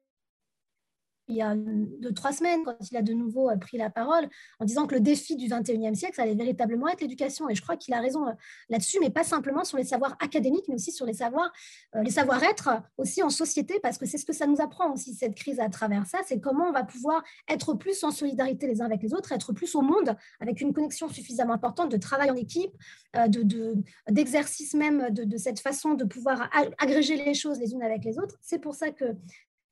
il 1.29 1.37
y 1.37 1.43
a 1.43 1.55
deux, 1.55 2.13
trois 2.13 2.33
semaines, 2.33 2.65
quand 2.65 2.77
il 2.91 2.97
a 2.97 3.03
de 3.03 3.13
nouveau 3.13 3.51
euh, 3.51 3.57
pris 3.57 3.77
la 3.77 3.91
parole, 3.91 4.29
en 4.59 4.65
disant 4.65 4.87
que 4.87 4.95
le 4.95 5.01
défi 5.01 5.37
du 5.37 5.47
21e 5.47 5.95
siècle, 5.95 6.15
ça 6.17 6.23
allait 6.23 6.35
véritablement 6.35 6.89
être 6.89 7.01
l'éducation. 7.01 7.49
Et 7.49 7.55
je 7.55 7.63
crois 7.63 7.77
qu'il 7.77 7.95
a 7.95 8.01
raison 8.01 8.27
euh, 8.27 8.33
là-dessus, 8.69 8.99
mais 9.01 9.11
pas 9.11 9.25
simplement 9.25 9.65
sur 9.65 9.77
les 9.79 9.85
savoirs 9.85 10.17
académiques, 10.21 10.65
mais 10.69 10.75
aussi 10.75 10.93
sur 10.93 11.07
les 11.07 11.13
savoirs, 11.13 11.53
euh, 11.97 12.03
les 12.03 12.11
savoir-être 12.11 12.71
aussi 12.97 13.23
en 13.23 13.31
société, 13.31 13.79
parce 13.83 13.99
que 13.99 14.07
c'est 14.07 14.19
ce 14.19 14.25
que 14.25 14.33
ça 14.33 14.47
nous 14.47 14.61
apprend 14.61 14.93
aussi, 14.93 15.15
cette 15.15 15.35
crise 15.35 15.61
à 15.61 15.69
travers 15.69 16.07
ça, 16.07 16.19
c'est 16.27 16.41
comment 16.41 16.69
on 16.69 16.73
va 16.73 16.85
pouvoir 16.85 17.23
être 17.49 17.75
plus 17.75 18.03
en 18.05 18.11
solidarité 18.11 18.67
les 18.67 18.81
uns 18.81 18.87
avec 18.87 19.03
les 19.03 19.13
autres, 19.15 19.33
être 19.33 19.53
plus 19.53 19.75
au 19.75 19.83
monde, 19.83 20.17
avec 20.41 20.61
une 20.61 20.73
connexion 20.73 21.09
suffisamment 21.09 21.55
importante 21.55 21.91
de 21.91 21.97
travail 21.97 22.31
en 22.31 22.37
équipe, 22.37 22.73
d'exercice 24.09 24.73
de, 24.73 24.79
même 24.79 25.11
de, 25.11 25.25
de 25.25 25.37
cette 25.37 25.61
façon 25.61 25.95
de 25.95 26.05
pouvoir 26.05 26.51
agréger 26.79 27.17
les 27.17 27.35
choses 27.35 27.59
les 27.59 27.73
unes 27.73 27.83
avec 27.83 28.05
les 28.05 28.19
autres. 28.19 28.37
C'est 28.41 28.59
pour 28.59 28.75
ça 28.75 28.91
que 28.91 29.17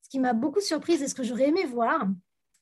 ce 0.07 0.09
qui 0.09 0.21
m'a 0.21 0.35
beaucoup 0.35 0.61
surprise 0.61 1.03
et 1.03 1.09
ce 1.09 1.16
que 1.16 1.25
j'aurais 1.25 1.49
aimé 1.49 1.64
voir, 1.64 2.07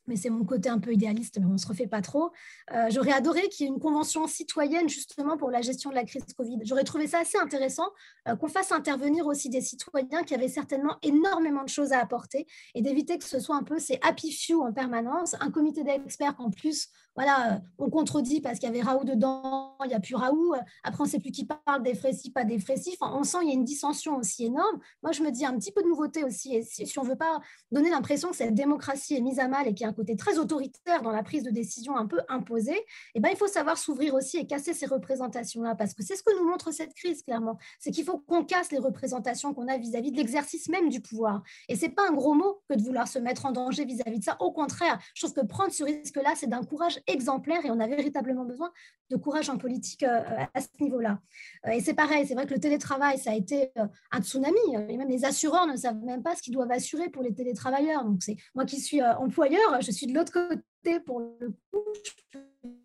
mais 0.07 0.17
c'est 0.17 0.31
mon 0.31 0.47
côté 0.47 0.71
un 0.71 0.79
peu 0.79 0.95
idéaliste, 0.95 1.39
mais 1.39 1.45
on 1.45 1.53
ne 1.53 1.59
se 1.59 1.67
refait 1.67 1.87
pas 1.87 2.01
trop. 2.01 2.31
Euh, 2.73 2.87
j'aurais 2.89 3.13
adoré 3.13 3.51
qu'il 3.51 3.67
y 3.67 3.69
ait 3.69 3.73
une 3.73 3.81
convention 3.81 4.27
citoyenne 4.27 4.89
justement 4.89 5.37
pour 5.37 5.51
la 5.51 5.61
gestion 5.61 5.91
de 5.91 5.95
la 5.95 6.05
crise 6.05 6.25
Covid. 6.39 6.61
J'aurais 6.63 6.85
trouvé 6.85 7.07
ça 7.07 7.19
assez 7.19 7.37
intéressant 7.37 7.91
euh, 8.29 8.35
qu'on 8.35 8.49
fasse 8.49 8.73
intervenir 8.73 9.27
aussi 9.27 9.51
des 9.51 9.61
citoyens 9.61 10.23
qui 10.23 10.35
avaient 10.35 10.49
certainement 10.49 10.97
énormément 11.03 11.65
de 11.65 11.69
choses 11.69 11.93
à 11.93 12.01
apporter 12.01 12.47
et 12.75 12.81
d'éviter 12.81 13.19
que 13.19 13.25
ce 13.25 13.39
soit 13.39 13.57
un 13.57 13.63
peu 13.63 13.79
ces 13.79 13.99
happy 14.01 14.33
few 14.33 14.63
en 14.63 14.73
permanence, 14.73 15.37
un 15.41 15.51
comité 15.51 15.85
d'experts 15.85 16.37
qu'en 16.37 16.51
plus 16.51 16.89
voilà, 17.17 17.55
euh, 17.55 17.59
on 17.79 17.91
contredit 17.91 18.41
parce 18.41 18.59
qu'il 18.59 18.69
y 18.69 18.73
avait 18.73 18.83
Raoult 18.83 19.05
dedans, 19.05 19.77
il 19.85 19.89
n'y 19.89 19.95
a 19.95 20.01
plus 20.01 20.17
Raoult. 20.17 20.55
Après, 20.83 21.01
on 21.01 21.05
ne 21.05 21.09
sait 21.09 21.21
plus 21.21 21.31
qui 21.31 21.47
parle 21.47 21.83
des 21.83 21.95
pas 22.35 22.45
des 22.45 22.59
frécis. 22.59 22.97
Enfin, 23.01 23.15
on 23.17 23.23
sent 23.23 23.39
qu'il 23.41 23.49
y 23.49 23.53
a 23.53 23.55
une 23.55 23.65
dissension 23.65 24.17
aussi 24.17 24.47
énorme. 24.47 24.81
Moi, 25.03 25.13
je 25.13 25.23
me 25.23 25.31
dis 25.31 25.45
un 25.47 25.57
petit 25.57 25.73
peu 25.73 25.83
de 25.83 25.89
nouveauté 25.89 26.25
aussi. 26.25 26.57
Et 26.57 26.63
si, 26.63 26.99
on 26.99 27.05
ne 27.05 27.09
veut 27.09 27.17
pas 27.17 27.41
donner 27.71 27.91
l'impression 27.91 28.31
que 28.31 28.37
cette 28.37 28.55
démocratie 28.55 29.15
est 29.15 29.21
mise 29.21 29.39
à 29.39 29.49
mal 29.49 29.69
et 29.69 29.75
qu'il 29.75 29.85
y 29.85 29.87
a 29.87 29.91
un 29.91 29.95
côté 29.95 30.17
très 30.17 30.39
autoritaire 30.39 31.03
dans 31.03 31.13
la 31.13 31.23
prise 31.23 31.45
de 31.45 31.51
décision 31.51 31.97
un 31.97 32.07
peu 32.07 32.21
imposée, 32.29 32.85
eh 33.15 33.21
ben, 33.21 33.29
il 33.31 33.37
faut 33.37 33.47
savoir 33.47 33.79
s'ouvrir 33.79 34.15
aussi 34.15 34.39
et 34.39 34.47
casser 34.47 34.75
ces 34.75 34.87
représentations-là. 34.87 35.75
Parce 35.77 35.95
que 35.95 36.03
c'est 36.03 36.17
ce 36.17 36.23
que 36.23 36.37
nous 36.37 36.49
montre 36.49 36.73
cette 36.73 36.95
crise, 36.95 37.23
clairement. 37.23 37.59
C'est 37.79 37.91
qu'il 37.91 38.05
faut 38.05 38.19
qu'on 38.19 38.45
casse 38.45 38.73
les 38.73 38.79
représentations 38.79 39.55
qu'on 39.55 39.69
a 39.69 39.77
vis-à-vis 39.77 40.11
de 40.11 40.17
l'exercice 40.17 40.69
même 40.69 40.89
du 40.89 41.01
pouvoir. 41.01 41.43
Et 41.69 41.77
ce 41.77 41.83
n'est 41.83 41.93
pas 41.93 42.09
un 42.09 42.13
gros 42.13 42.35
mot 42.35 42.63
que 42.69 42.75
de 42.75 42.83
vouloir 42.83 43.07
se 43.07 43.19
mettre 43.19 43.47
en 43.47 43.53
danger 43.53 43.85
vis-à-vis 43.85 44.17
-vis 44.17 44.21
de 44.21 44.25
ça. 44.25 44.37
Au 44.41 44.53
contraire, 44.53 44.99
je 45.15 45.23
trouve 45.23 45.35
que 45.35 45.47
prendre 45.47 45.73
ce 45.73 45.85
risque-là, 45.85 46.35
c'est 46.37 46.49
d'un 46.49 46.65
courage 46.65 47.01
exemplaire 47.07 47.65
et 47.65 47.71
on 47.71 47.81
a 47.81 47.87
véritablement 47.87 48.45
besoin 48.45 48.73
de 49.11 49.17
courage 49.17 49.51
en 49.51 49.59
politique 49.59 50.03
euh, 50.03 50.23
à 50.55 50.61
ce 50.61 50.69
niveau-là. 50.81 51.21
Euh, 51.67 51.73
et 51.73 51.81
c'est 51.81 51.95
pareil, 51.95 52.27
c'est 52.27 52.35
vrai 52.35 52.47
que 52.47 52.55
le 52.55 52.61
télétravail, 52.61 53.19
ça 53.19 53.31
a 53.31 53.35
été 53.35 53.71
euh, 53.79 53.87
un 54.11 54.21
tsunami. 54.21 54.59
Même 54.73 55.09
les 55.09 55.25
assureurs 55.25 55.67
ne 55.67 55.77
savent 55.77 56.03
même 56.03 56.23
pas 56.23 56.35
ce 56.37 56.43
qu'ils 56.43 56.55
doivent 56.55 56.73
assurer 56.73 57.11
pour 57.11 57.23
les 57.23 57.35
télétravailleurs. 57.35 58.05
Donc, 58.05 58.23
c'est 58.23 58.37
moi 58.55 58.65
qui 58.65 58.81
suis 58.81 59.03
employeur, 59.03 59.81
je 59.81 59.91
suis 59.91 60.07
de 60.07 60.15
l'autre 60.15 60.33
côté 60.33 61.01
pour 61.01 61.21
le 61.21 61.55
coup. 61.71 61.85
Je 62.05 62.11
peux 62.33 62.45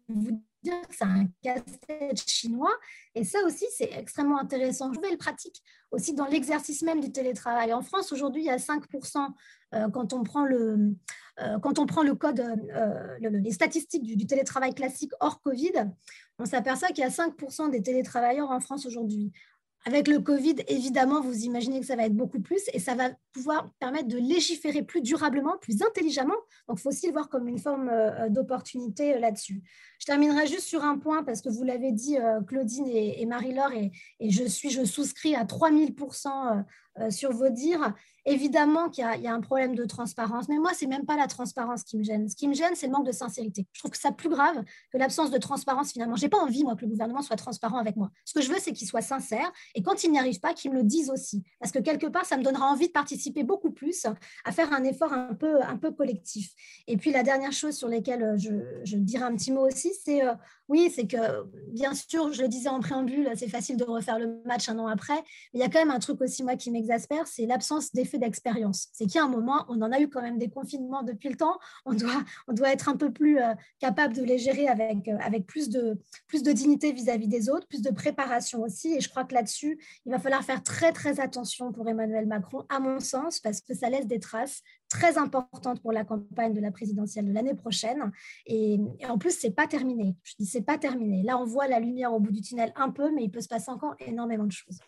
vous 0.10 0.42
dire 0.64 0.82
que 0.88 0.96
c'est 0.96 1.06
un 1.06 1.28
casse-tête 1.42 2.30
chinois. 2.30 2.74
Et 3.16 3.24
ça 3.24 3.40
aussi, 3.46 3.66
c'est 3.76 3.92
extrêmement 3.94 4.40
intéressant. 4.40 4.92
Je 4.94 5.00
vais 5.00 5.12
le 5.12 5.18
pratique 5.18 5.62
aussi 5.92 6.14
dans 6.14 6.26
l'exercice 6.26 6.82
même 6.82 7.00
du 7.00 7.12
télétravail. 7.12 7.74
En 7.74 7.82
France, 7.82 8.12
aujourd'hui, 8.12 8.44
il 8.44 8.46
y 8.46 8.52
a 8.52 8.58
5% 8.58 9.28
quand 9.72 10.14
on 10.14 10.24
prend 10.24 10.46
le, 10.46 10.96
euh, 11.42 11.60
quand 11.60 11.80
on 11.80 11.86
prend 11.86 12.04
le 12.04 12.16
code, 12.16 12.40
euh, 12.40 13.18
les 13.20 13.52
statistiques 13.52 14.04
du, 14.04 14.26
télétravail 14.26 14.74
classique 14.74 15.12
hors 15.20 15.42
Covid, 15.42 15.72
on 16.38 16.46
s'aperçoit 16.46 16.90
qu'il 16.90 17.00
y 17.00 17.08
a 17.08 17.10
5% 17.10 17.70
des 17.70 17.82
télétravailleurs 17.82 18.52
en 18.52 18.60
France 18.60 18.86
aujourd'hui. 18.86 19.32
Avec 19.86 20.10
le 20.10 20.20
Covid, 20.20 20.56
évidemment, 20.68 21.22
vous 21.22 21.46
imaginez 21.46 21.80
que 21.80 21.86
ça 21.86 21.96
va 21.96 22.04
être 22.04 22.14
beaucoup 22.14 22.42
plus 22.42 22.62
et 22.74 22.80
ça 22.80 22.96
va 22.96 23.12
pouvoir 23.32 23.72
permettre 23.80 24.10
de 24.10 24.18
légiférer 24.18 24.84
plus 24.84 25.00
durablement, 25.02 25.58
plus 25.58 25.82
intelligemment. 25.82 26.36
Donc, 26.68 26.80
il 26.80 26.82
faut 26.82 26.90
aussi 26.90 27.08
le 27.08 27.14
voir 27.14 27.30
comme 27.30 27.48
une 27.48 27.60
forme 27.60 27.88
euh, 27.88 28.28
d'opportunité 28.28 29.18
là-dessus. 29.18 29.64
Je 30.00 30.06
terminerai 30.06 30.48
juste 30.48 30.68
sur 30.68 30.84
un 30.84 30.98
point 30.98 31.24
parce 31.24 31.40
que 31.42 31.48
vous 31.48 31.64
l'avez 31.64 31.94
dit, 31.94 32.18
Claudine 32.48 32.88
et, 32.88 33.26
Marie-Laure, 33.26 33.72
et, 33.72 33.92
je, 34.20 34.44
suis, 34.44 34.70
je 34.70 34.84
souscris 34.84 35.34
à 35.34 35.46
3000% 35.46 36.66
sur 37.10 37.32
vos 37.32 37.50
dires. 37.50 37.94
Évidemment 38.26 38.90
qu'il 38.90 39.04
y, 39.04 39.28
a 39.28 39.34
un 39.34 39.42
problème 39.42 39.76
de 39.76 39.86
transparence, 39.86 40.50
mais 40.50 40.58
moi, 40.58 40.72
c'est 40.74 40.88
même 40.88 41.06
pas 41.06 41.16
la 41.16 41.28
transparence 41.28 41.84
qui 41.84 41.98
me 41.98 42.04
gêne. 42.04 42.30
Ce 42.30 42.36
qui 42.36 42.48
me 42.48 42.54
gêne, 42.54 42.76
c'est 42.76 42.86
le 42.86 42.92
manque 42.92 43.08
de 43.08 43.12
sincérité. 43.12 43.66
Je 43.72 43.80
trouve 43.80 43.92
que 43.92 43.98
ça 43.98 44.12
plus 44.12 44.30
grave 44.30 44.64
que 44.92 44.98
l'absence 44.98 45.32
de 45.32 45.38
transparence 45.38 45.94
finalement. 45.94 46.16
J'ai 46.16 46.30
pas 46.30 46.38
envie, 46.38 46.64
moi, 46.64 46.76
que 46.76 46.82
le 46.82 46.90
gouvernement 46.90 47.22
soit 47.22 47.38
transparent 47.38 47.78
avec 47.78 47.96
moi. 47.96 48.12
Ce 48.26 48.34
que 48.34 48.42
je 48.42 48.52
veux, 48.52 48.60
c'est 48.60 48.74
qu'il 48.74 48.88
soit 48.88 49.02
sincère 49.02 49.52
et 49.74 49.82
quand 49.82 50.04
il 50.04 50.12
n'y 50.12 50.20
arrive 50.20 50.40
pas, 50.40 50.54
qu'il 50.54 50.72
me 50.72 50.78
le 50.78 50.84
dise 50.84 51.10
aussi. 51.10 51.44
Parce 51.60 51.72
que 51.72 51.80
quelque 51.80 52.08
part, 52.08 52.26
ça 52.26 52.38
me 52.38 52.44
donnera 52.44 52.66
envie 52.66 52.88
de 52.88 52.92
participer 52.92 53.44
beaucoup 53.44 53.72
plus 53.72 54.06
à 54.46 54.52
faire 54.52 54.74
un 54.74 54.84
effort 54.84 55.14
un 55.14 55.34
peu, 55.34 55.62
un 55.64 55.78
peu 55.78 55.92
collectif. 55.92 56.52
Et 56.88 56.98
puis, 56.98 57.12
la 57.12 57.24
dernière 57.24 57.54
chose 57.54 57.76
sur 57.76 57.88
laquelle 57.88 58.36
je, 58.38 58.52
je 58.84 58.98
dirais 58.98 59.24
un 59.24 59.36
petit 59.36 59.52
mot 59.52 59.66
aussi, 59.66 59.92
c'est 60.04 60.24
euh, 60.24 60.34
oui, 60.70 60.92
c'est 60.94 61.08
que 61.08 61.18
bien 61.72 61.96
sûr, 61.96 62.32
je 62.32 62.44
le 62.44 62.48
disais 62.48 62.70
en 62.70 62.80
préambule, 62.80 63.30
c'est 63.36 63.48
facile 63.48 63.76
de 63.76 63.84
refaire 63.84 64.20
le 64.20 64.40
match 64.46 64.70
un 64.70 64.78
an 64.78 64.88
après, 64.88 65.16
mais 65.54 65.60
il 65.60 65.60
y 65.60 65.64
a 65.64 65.70
quand 65.70 65.80
même 65.80 65.90
un 65.90 66.00
truc 66.00 66.22
aussi, 66.22 66.44
moi, 66.44 66.56
qui 66.56 66.70
m'exaspère, 66.70 66.89
c'est 67.26 67.46
l'absence 67.46 67.92
d'effet 67.92 68.18
d'expérience. 68.18 68.88
C'est 68.94 69.06
qu'il 69.06 69.16
y 69.16 69.20
a 69.20 69.24
un 69.24 69.30
moment, 69.30 69.66
on 69.70 69.82
en 69.82 69.92
a 69.92 70.00
eu 70.00 70.10
quand 70.10 70.22
même 70.22 70.38
des 70.38 70.50
confinements 70.50 71.04
depuis 71.04 71.30
le 71.30 71.36
temps, 71.36 71.58
on 71.86 71.94
doit, 71.94 72.24
on 72.48 72.54
doit 72.54 72.72
être 72.72 72.90
un 72.90 72.98
peu 72.98 73.12
plus 73.12 73.40
euh, 73.40 73.54
capable 73.80 74.16
de 74.16 74.24
les 74.24 74.38
gérer 74.38 74.68
avec, 74.68 75.08
euh, 75.08 75.18
avec 75.22 75.46
plus, 75.46 75.70
de, 75.70 76.00
plus 76.28 76.44
de 76.44 76.52
dignité 76.52 76.92
vis-à-vis 76.92 77.28
des 77.28 77.50
autres, 77.50 77.68
plus 77.68 77.82
de 77.82 77.92
préparation 77.92 78.62
aussi, 78.62 78.96
et 78.96 79.02
je 79.02 79.10
crois 79.10 79.24
que 79.24 79.34
là-dessus, 79.34 79.80
il 80.06 80.12
va 80.12 80.20
falloir 80.20 80.44
faire 80.44 80.64
très, 80.64 80.92
très 80.92 81.20
attention 81.20 81.72
pour 81.72 81.88
Emmanuel 81.88 82.28
Macron, 82.28 82.66
à 82.70 82.80
mon 82.80 83.00
sens, 83.00 83.40
parce 83.40 83.62
que 83.62 83.74
ça 83.74 83.90
laisse 83.90 84.08
des 84.08 84.20
traces 84.20 84.62
très 84.90 85.18
importantes 85.18 85.82
pour 85.82 85.92
la 85.92 86.04
campagne 86.04 86.54
de 86.54 86.62
la 86.62 86.72
présidentielle 86.72 87.28
de 87.28 87.34
l'année 87.34 87.54
prochaine, 87.54 88.12
et, 88.46 88.80
en 89.08 89.18
plus, 89.18 89.32
c'est 89.32 89.52
pas 89.52 89.68
terminé. 89.68 90.16
Je 90.24 90.34
dis 90.40 90.62
pas 90.62 90.78
terminé. 90.78 91.24
Là, 91.24 91.38
on 91.38 91.46
voit 91.46 91.68
la 91.68 91.80
lumière 91.80 92.14
au 92.14 92.20
bout 92.20 92.32
du 92.32 92.42
tunnel 92.42 92.72
un 92.76 92.90
peu, 92.90 93.12
mais 93.12 93.24
il 93.24 93.32
peut 93.32 93.42
se 93.42 93.48
passer 93.48 93.70
encore 93.70 93.96
énormément 94.00 94.46
de 94.46 94.52
choses. 94.52 94.80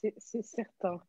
c'est 0.00 0.42
certain. 0.42 1.00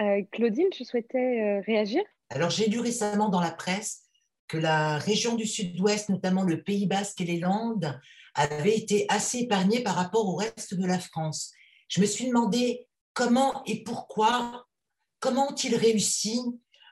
Euh, 0.00 0.22
Claudine, 0.32 0.68
je 0.76 0.84
souhaitais 0.84 1.40
euh, 1.40 1.62
réagir? 1.66 2.02
Alors, 2.30 2.50
j'ai 2.50 2.68
lu 2.68 2.80
récemment 2.80 3.28
dans 3.28 3.40
la 3.40 3.52
presse 3.52 4.02
que 4.48 4.58
la 4.58 4.98
région 4.98 5.36
du 5.36 5.46
sud-ouest, 5.46 6.08
notamment 6.08 6.42
le 6.42 6.62
Pays 6.62 6.86
basque 6.86 7.20
et 7.20 7.24
les 7.24 7.38
Landes, 7.38 7.98
avait 8.34 8.76
été 8.76 9.06
assez 9.08 9.40
épargnée 9.40 9.82
par 9.82 9.94
rapport 9.94 10.28
au 10.28 10.34
reste 10.34 10.74
de 10.74 10.86
la 10.86 10.98
France. 10.98 11.52
Je 11.88 12.00
me 12.00 12.06
suis 12.06 12.26
demandé 12.26 12.88
comment 13.12 13.62
et 13.64 13.84
pourquoi, 13.84 14.66
comment 15.20 15.50
ont-ils 15.50 15.76
réussi 15.76 16.40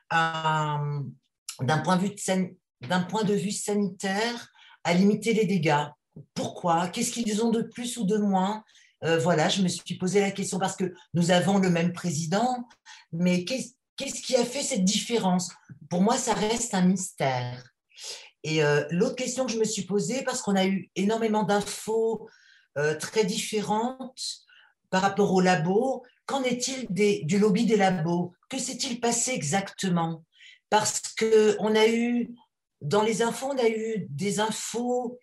d'un 0.09 1.03
point 1.83 1.97
de 1.97 3.33
vue 3.33 3.51
sanitaire 3.51 4.49
à 4.83 4.93
limiter 4.93 5.33
les 5.33 5.45
dégâts? 5.45 5.85
Pourquoi? 6.33 6.87
Qu'est-ce 6.87 7.11
qu'ils 7.11 7.43
ont 7.43 7.49
de 7.49 7.61
plus 7.61 7.97
ou 7.97 8.05
de 8.05 8.17
moins? 8.17 8.63
Euh, 9.03 9.17
Voilà, 9.17 9.49
je 9.49 9.61
me 9.61 9.67
suis 9.67 9.97
posé 9.97 10.19
la 10.21 10.31
question 10.31 10.59
parce 10.59 10.75
que 10.75 10.93
nous 11.13 11.31
avons 11.31 11.57
le 11.57 11.69
même 11.69 11.93
président, 11.93 12.67
mais 13.11 13.45
qu'est-ce 13.45 14.21
qui 14.21 14.35
a 14.35 14.45
fait 14.45 14.61
cette 14.61 14.83
différence? 14.85 15.51
Pour 15.89 16.01
moi, 16.01 16.17
ça 16.17 16.33
reste 16.33 16.73
un 16.73 16.83
mystère. 16.83 17.69
Et 18.43 18.63
euh, 18.63 18.83
l'autre 18.91 19.15
question 19.15 19.45
que 19.45 19.51
je 19.51 19.59
me 19.59 19.63
suis 19.63 19.83
posée, 19.83 20.23
parce 20.23 20.41
qu'on 20.41 20.55
a 20.55 20.65
eu 20.65 20.89
énormément 20.95 21.43
d'infos 21.43 22.27
euh, 22.77 22.95
très 22.95 23.23
différentes 23.23 24.21
par 24.89 25.01
rapport 25.01 25.33
aux 25.33 25.41
labos, 25.41 26.03
qu'en 26.25 26.43
est-il 26.43 26.87
du 26.89 27.39
lobby 27.39 27.65
des 27.65 27.77
labos? 27.77 28.33
Que 28.49 28.57
s'est-il 28.57 28.99
passé 28.99 29.31
exactement? 29.31 30.23
Parce 30.69 31.01
qu'on 31.17 31.75
a 31.75 31.87
eu, 31.87 32.33
dans 32.81 33.03
les 33.03 33.21
infos, 33.21 33.51
on 33.53 33.57
a 33.57 33.69
eu 33.69 34.07
des 34.09 34.39
infos 34.39 35.17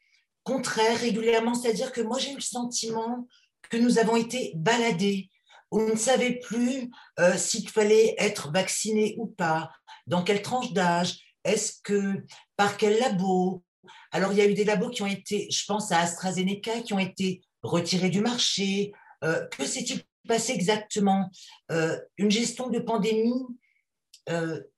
contraire 0.45 0.99
régulièrement, 0.99 1.55
c'est-à-dire 1.55 1.93
que 1.93 2.01
moi 2.01 2.19
j'ai 2.19 2.33
eu 2.33 2.37
le 2.37 2.41
sentiment 2.41 3.29
que 3.71 3.77
nous 3.77 3.99
avons 3.99 4.17
été 4.17 4.53
baladés. 4.57 5.31
On 5.71 5.87
ne 5.87 5.97
savait 5.97 6.39
plus 6.41 6.91
euh, 7.19 7.37
s'il 7.37 7.69
fallait 7.69 8.15
être 8.19 8.51
vacciné 8.53 9.15
ou 9.17 9.27
pas, 9.27 9.71
dans 10.07 10.23
quelle 10.23 10.43
tranche 10.43 10.73
d'âge, 10.73 11.21
est-ce 11.45 11.81
que 11.83 12.25
par 12.57 12.77
quel 12.77 12.99
labo. 12.99 13.63
Alors 14.11 14.33
il 14.33 14.39
y 14.39 14.43
a 14.43 14.47
eu 14.47 14.55
des 14.55 14.65
labos 14.65 14.91
qui 14.91 15.03
ont 15.03 15.07
été, 15.07 15.49
je 15.51 15.65
pense 15.67 15.93
à 15.93 16.01
AstraZeneca, 16.01 16.83
qui 16.83 16.93
ont 16.93 16.99
été 16.99 17.41
retirés 17.63 18.11
du 18.11 18.21
marché. 18.21 18.93
Euh, 19.25 19.47
que 19.47 19.65
s'est-il 19.65 20.03
passé 20.29 20.53
exactement? 20.53 21.31
Euh, 21.71 21.99
Une 22.19 22.31
gestion 22.31 22.69
de 22.69 22.79
pandémie 22.81 23.47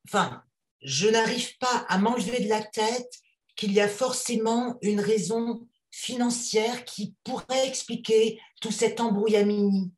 Enfin, 0.08 0.42
je 0.80 1.08
n'arrive 1.08 1.58
pas 1.58 1.84
à 1.88 1.98
m'enlever 1.98 2.40
de 2.40 2.48
la 2.48 2.62
tête 2.62 3.12
qu'il 3.54 3.72
y 3.72 3.80
a 3.80 3.88
forcément 3.88 4.78
une 4.80 5.00
raison 5.00 5.68
financière 5.92 6.84
qui 6.84 7.14
pourrait 7.22 7.68
expliquer 7.68 8.40
tout 8.60 8.72
cet 8.72 9.00
embrouillamini. 9.00 9.92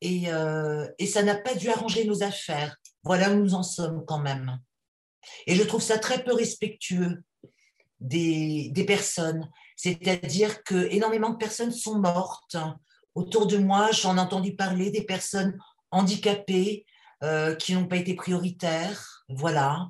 Et, 0.00 0.32
euh, 0.32 0.88
et 0.98 1.06
ça 1.06 1.22
n'a 1.22 1.36
pas 1.36 1.54
dû 1.54 1.70
arranger 1.70 2.04
nos 2.04 2.22
affaires. 2.22 2.76
Voilà 3.04 3.30
où 3.30 3.36
nous 3.36 3.54
en 3.54 3.62
sommes 3.62 4.04
quand 4.06 4.18
même. 4.18 4.58
Et 5.46 5.54
je 5.54 5.62
trouve 5.62 5.82
ça 5.82 5.98
très 5.98 6.24
peu 6.24 6.34
respectueux 6.34 7.22
des, 8.00 8.70
des 8.72 8.84
personnes. 8.84 9.48
C'est-à-dire 9.76 10.64
que 10.64 10.90
énormément 10.92 11.30
de 11.30 11.36
personnes 11.36 11.72
sont 11.72 11.98
mortes. 11.98 12.56
Autour 13.14 13.46
de 13.46 13.58
moi, 13.58 13.90
j'en 13.92 14.16
ai 14.16 14.20
entendu 14.20 14.56
parler 14.56 14.90
des 14.90 15.04
personnes 15.04 15.56
handicapées 15.90 16.84
euh, 17.22 17.54
qui 17.54 17.74
n'ont 17.74 17.86
pas 17.86 17.96
été 17.96 18.14
prioritaires. 18.14 19.24
Voilà. 19.28 19.88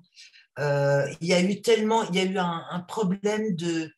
Euh, 0.59 1.07
il 1.21 1.29
y 1.29 1.35
a 1.35 1.41
eu 1.41 1.61
tellement, 1.61 2.05
il 2.05 2.17
y 2.17 2.21
a 2.21 2.25
eu 2.25 2.39
un, 2.39 2.81
problème 2.87 3.55
de, 3.57 3.91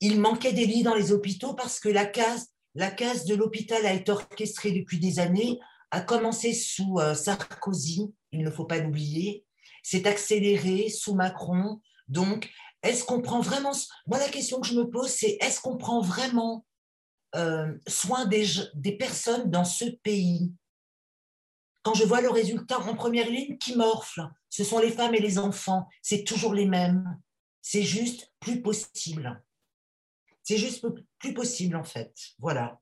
il 0.00 0.20
manquait 0.20 0.52
des 0.52 0.66
lits 0.66 0.82
dans 0.82 0.94
les 0.94 1.12
hôpitaux 1.12 1.54
parce 1.54 1.80
que 1.80 1.88
la 1.88 2.06
case, 2.06 2.48
la 2.74 2.90
case 2.90 3.24
de 3.24 3.34
l'hôpital 3.34 3.84
a 3.86 3.92
été 3.92 4.12
orchestrée 4.12 4.72
depuis 4.72 4.98
des 4.98 5.18
années, 5.18 5.58
a 5.90 6.00
commencé 6.00 6.52
sous 6.52 6.98
euh, 6.98 7.14
Sarkozy, 7.14 8.12
il 8.32 8.42
ne 8.42 8.50
faut 8.50 8.66
pas 8.66 8.78
l'oublier, 8.78 9.44
s'est 9.82 10.06
accéléré 10.06 10.88
sous 10.90 11.14
Macron. 11.14 11.80
Donc, 12.08 12.50
est-ce 12.82 13.04
qu'on 13.04 13.22
prend 13.22 13.40
vraiment, 13.40 13.72
moi 14.06 14.18
la 14.18 14.28
question 14.28 14.60
que 14.60 14.66
je 14.66 14.74
me 14.74 14.88
pose, 14.88 15.10
c'est 15.10 15.38
est-ce 15.40 15.60
qu'on 15.60 15.76
prend 15.76 16.00
vraiment 16.00 16.64
euh, 17.34 17.72
soin 17.86 18.26
des, 18.26 18.46
des 18.74 18.96
personnes 18.96 19.50
dans 19.50 19.64
ce 19.64 19.84
pays? 19.84 20.52
Quand 21.82 21.94
je 21.94 22.04
vois 22.04 22.20
le 22.20 22.30
résultat 22.30 22.78
en 22.80 22.94
première 22.94 23.30
ligne 23.30 23.56
qui 23.58 23.74
morfle, 23.74 24.28
ce 24.50 24.62
sont 24.62 24.78
les 24.78 24.90
femmes 24.90 25.14
et 25.14 25.20
les 25.20 25.38
enfants, 25.38 25.88
c'est 26.02 26.24
toujours 26.24 26.54
les 26.54 26.66
mêmes. 26.66 27.18
c'est 27.62 27.82
juste 27.82 28.32
plus 28.40 28.62
possible. 28.62 29.42
C'est 30.48 30.56
juste 30.56 30.82
plus 31.18 31.34
possible, 31.34 31.76
en 31.76 31.84
fait. 31.84 32.10
Voilà. 32.38 32.80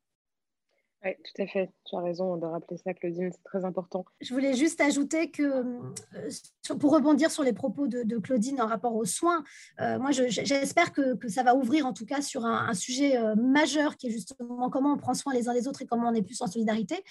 Oui, 1.04 1.10
tout 1.16 1.42
à 1.42 1.48
fait. 1.48 1.68
Tu 1.84 1.96
as 1.96 2.00
raison 2.00 2.36
de 2.36 2.46
rappeler 2.46 2.76
ça, 2.78 2.94
Claudine, 2.94 3.32
c'est 3.32 3.42
très 3.42 3.64
important. 3.64 4.04
Je 4.20 4.32
voulais 4.32 4.54
juste 4.54 4.80
ajouter 4.80 5.32
que, 5.32 5.42
euh, 5.42 6.76
pour 6.78 6.92
rebondir 6.92 7.32
sur 7.32 7.42
les 7.42 7.52
propos 7.52 7.88
de, 7.88 8.18
Claudine 8.18 8.60
en 8.60 8.68
rapport 8.68 8.94
aux 8.94 9.04
soins, 9.04 9.42
euh, 9.80 9.98
moi, 9.98 10.12
j'espère 10.12 10.92
que, 10.92 11.16
ça 11.28 11.42
va 11.42 11.56
ouvrir 11.56 11.86
en 11.86 11.92
tout 11.92 12.06
cas 12.06 12.22
sur 12.22 12.44
un, 12.44 12.72
sujet 12.72 13.16
euh, 13.16 13.34
majeur 13.34 13.96
qui 13.96 14.06
est 14.06 14.12
justement 14.12 14.70
comment 14.70 14.92
on 14.92 14.96
prend 14.96 15.14
soin 15.14 15.34
les 15.34 15.48
uns 15.48 15.54
des 15.54 15.66
autres 15.66 15.82
et 15.82 15.86
comment 15.86 16.08
on 16.08 16.14
est 16.14 16.22
plus 16.22 16.40
en 16.42 16.46
solidarité 16.46 17.02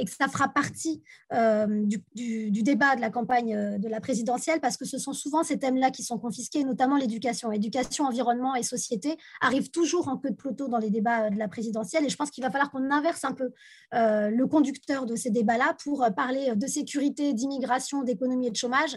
et 0.00 0.04
que 0.06 0.10
ça 0.10 0.28
fera 0.28 0.48
partie 0.48 1.02
euh, 1.34 1.66
du, 2.14 2.62
débat 2.62 2.96
de 2.96 3.02
la 3.02 3.10
campagne 3.10 3.54
euh, 3.54 3.78
de 3.78 3.86
la 3.86 4.00
présidentielle, 4.00 4.58
parce 4.60 4.78
que 4.78 4.86
ce 4.86 4.96
sont 4.98 5.12
souvent 5.12 5.42
ces 5.42 5.58
thèmes-là 5.58 5.90
qui 5.90 6.02
sont 6.02 6.18
confisqués, 6.18 6.64
notamment 6.64 6.96
l'éducation. 6.96 7.52
Éducation, 7.52 8.06
environnement 8.06 8.54
et 8.54 8.62
société 8.62 9.18
arrivent 9.42 9.70
toujours 9.70 10.08
en 10.08 10.16
queue 10.16 10.30
de 10.30 10.36
peloton 10.36 10.68
dans 10.68 10.78
les 10.78 10.88
débats 10.88 11.26
euh, 11.26 11.30
de 11.30 11.38
la 11.38 11.48
présidentielle, 11.48 12.06
et 12.06 12.08
je 12.08 12.16
pense 12.16 12.30
qu'il 12.30 12.42
va 12.42 12.50
falloir 12.50 12.70
qu'on 12.70 12.90
inverse 12.90 13.24
un 13.24 13.32
peu 13.32 13.50
le 13.92 14.44
conducteur 14.44 15.04
de 15.04 15.16
ces 15.16 15.30
débats-là 15.30 15.76
pour 15.82 16.06
parler 16.16 16.54
de 16.54 16.66
sécurité, 16.66 17.34
d'immigration, 17.34 18.02
d'économie 18.02 18.46
et 18.46 18.50
de 18.50 18.56
chômage 18.56 18.96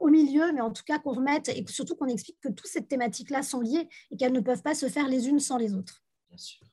au 0.00 0.08
milieu, 0.08 0.52
mais 0.52 0.60
en 0.60 0.70
tout 0.70 0.84
cas 0.86 0.98
qu'on 0.98 1.12
remette, 1.12 1.48
et 1.48 1.64
surtout 1.68 1.96
qu'on 1.96 2.06
explique 2.06 2.38
que 2.40 2.48
toutes 2.48 2.66
ces 2.66 2.84
thématiques-là 2.84 3.42
sont 3.42 3.60
liées 3.60 3.88
et 4.10 4.16
qu'elles 4.16 4.32
ne 4.32 4.40
peuvent 4.40 4.62
pas 4.62 4.74
se 4.74 4.88
faire 4.88 5.08
les 5.08 5.28
unes 5.28 5.40
sans 5.40 5.58
les 5.58 5.74
autres. 5.74 6.02
Bien 6.28 6.38
sûr. 6.38 6.69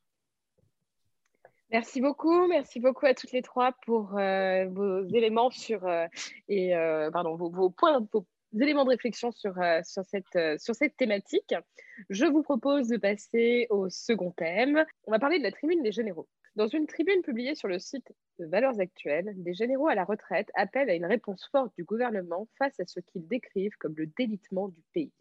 Merci 1.72 2.00
beaucoup, 2.00 2.48
merci 2.48 2.80
beaucoup 2.80 3.06
à 3.06 3.14
toutes 3.14 3.34
les 3.34 3.42
trois 3.42 3.74
pour 3.86 4.18
euh, 4.18 4.66
vos 4.68 5.04
éléments 5.08 5.52
sur 5.52 5.86
euh, 5.86 6.06
et 6.48 6.74
euh, 6.74 7.12
pardon 7.12 7.36
vos, 7.36 7.70
points, 7.70 8.08
vos 8.14 8.26
éléments 8.58 8.86
de 8.86 8.92
réflexion 8.92 9.34
sur, 9.34 9.54
sur, 9.84 10.06
cette, 10.06 10.62
sur 10.62 10.76
cette 10.76 10.96
thématique. 10.96 11.54
Je 12.10 12.26
vous 12.26 12.42
propose 12.42 12.88
de 12.88 12.96
passer 12.96 13.68
au 13.70 13.90
second 13.90 14.32
thème. 14.32 14.86
On 15.08 15.12
va 15.12 15.20
parler 15.20 15.40
de 15.40 15.44
la 15.44 15.52
tribune 15.52 15.84
des 15.84 15.92
généraux. 15.92 16.30
Dans 16.56 16.68
une 16.68 16.88
tribune 16.88 17.22
publiée 17.22 17.54
sur 17.54 17.68
le 17.68 17.80
site 17.80 18.14
de 18.40 18.46
Valeurs 18.46 18.80
Actuelles, 18.80 19.34
des 19.36 19.54
généraux 19.54 19.90
à 19.90 19.96
la 19.96 20.06
retraite 20.06 20.50
appellent 20.56 20.90
à 20.90 20.96
une 20.96 21.06
réponse 21.06 21.50
forte 21.52 21.76
du 21.78 21.84
gouvernement 21.84 22.48
face 22.58 22.80
à 22.80 22.86
ce 22.86 23.02
qu'ils 23.02 23.28
décrivent 23.28 23.78
comme 23.78 23.94
le 23.98 24.08
délitement 24.08 24.70
du 24.70 24.82
pays. 24.94 25.12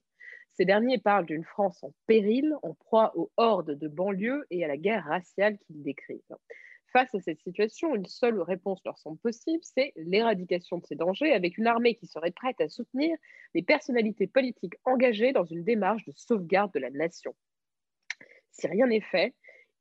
Ces 0.56 0.64
derniers 0.64 0.96
parlent 0.96 1.26
d'une 1.26 1.44
France 1.44 1.84
en 1.84 1.92
péril, 2.06 2.54
en 2.62 2.72
proie 2.72 3.12
aux 3.14 3.30
hordes 3.36 3.72
de 3.72 3.88
banlieues 3.88 4.46
et 4.50 4.64
à 4.64 4.68
la 4.68 4.78
guerre 4.78 5.04
raciale 5.04 5.58
qu'ils 5.58 5.82
décrivent. 5.82 6.22
Face 6.94 7.14
à 7.14 7.20
cette 7.20 7.42
situation, 7.42 7.94
une 7.94 8.06
seule 8.06 8.40
réponse 8.40 8.80
leur 8.86 8.96
semble 8.96 9.18
possible, 9.18 9.62
c'est 9.62 9.92
l'éradication 9.96 10.78
de 10.78 10.86
ces 10.86 10.94
dangers 10.94 11.34
avec 11.34 11.58
une 11.58 11.66
armée 11.66 11.94
qui 11.94 12.06
serait 12.06 12.30
prête 12.30 12.58
à 12.62 12.70
soutenir 12.70 13.18
les 13.54 13.60
personnalités 13.60 14.26
politiques 14.26 14.76
engagées 14.86 15.34
dans 15.34 15.44
une 15.44 15.62
démarche 15.62 16.06
de 16.06 16.12
sauvegarde 16.16 16.72
de 16.72 16.78
la 16.78 16.90
nation. 16.90 17.34
Si 18.50 18.66
rien 18.66 18.86
n'est 18.86 19.02
fait, 19.02 19.34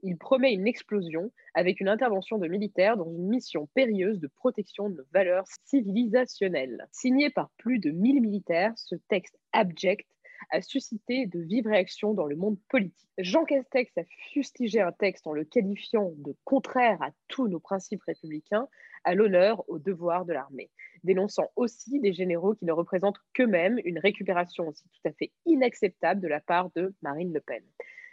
il 0.03 0.17
promet 0.17 0.51
une 0.51 0.67
explosion 0.67 1.31
avec 1.53 1.79
une 1.79 1.87
intervention 1.87 2.37
de 2.37 2.49
militaires 2.49 2.97
dans 2.97 3.09
une 3.09 3.29
mission 3.29 3.69
périlleuse 3.75 4.19
de 4.19 4.27
protection 4.27 4.89
de 4.89 4.97
nos 4.97 5.05
valeurs 5.13 5.47
civilisationnelles. 5.63 6.85
Signé 6.91 7.29
par 7.29 7.49
plus 7.51 7.79
de 7.79 7.91
1000 7.91 8.21
militaires, 8.21 8.73
ce 8.75 8.95
texte 9.07 9.39
abject 9.53 10.05
a 10.51 10.61
suscité 10.61 11.25
de 11.25 11.39
vives 11.39 11.67
réactions 11.67 12.13
dans 12.13 12.25
le 12.25 12.35
monde 12.35 12.57
politique. 12.69 13.09
Jean 13.17 13.45
Castex 13.45 13.97
a 13.97 14.03
fustigé 14.31 14.81
un 14.81 14.91
texte 14.91 15.27
en 15.27 15.33
le 15.33 15.43
qualifiant 15.43 16.11
de 16.17 16.35
contraire 16.43 17.01
à 17.01 17.11
tous 17.27 17.47
nos 17.47 17.59
principes 17.59 18.03
républicains, 18.03 18.67
à 19.03 19.15
l'honneur, 19.15 19.63
au 19.69 19.79
devoir 19.79 20.25
de 20.25 20.33
l'armée, 20.33 20.69
dénonçant 21.03 21.51
aussi 21.55 21.99
des 21.99 22.13
généraux 22.13 22.55
qui 22.55 22.65
ne 22.65 22.71
représentent 22.71 23.19
qu'eux-mêmes 23.33 23.79
une 23.85 23.99
récupération 23.99 24.67
aussi 24.67 24.83
tout 24.89 25.07
à 25.07 25.13
fait 25.13 25.31
inacceptable 25.45 26.21
de 26.21 26.27
la 26.27 26.39
part 26.39 26.71
de 26.75 26.93
Marine 27.01 27.33
Le 27.33 27.39
Pen. 27.39 27.63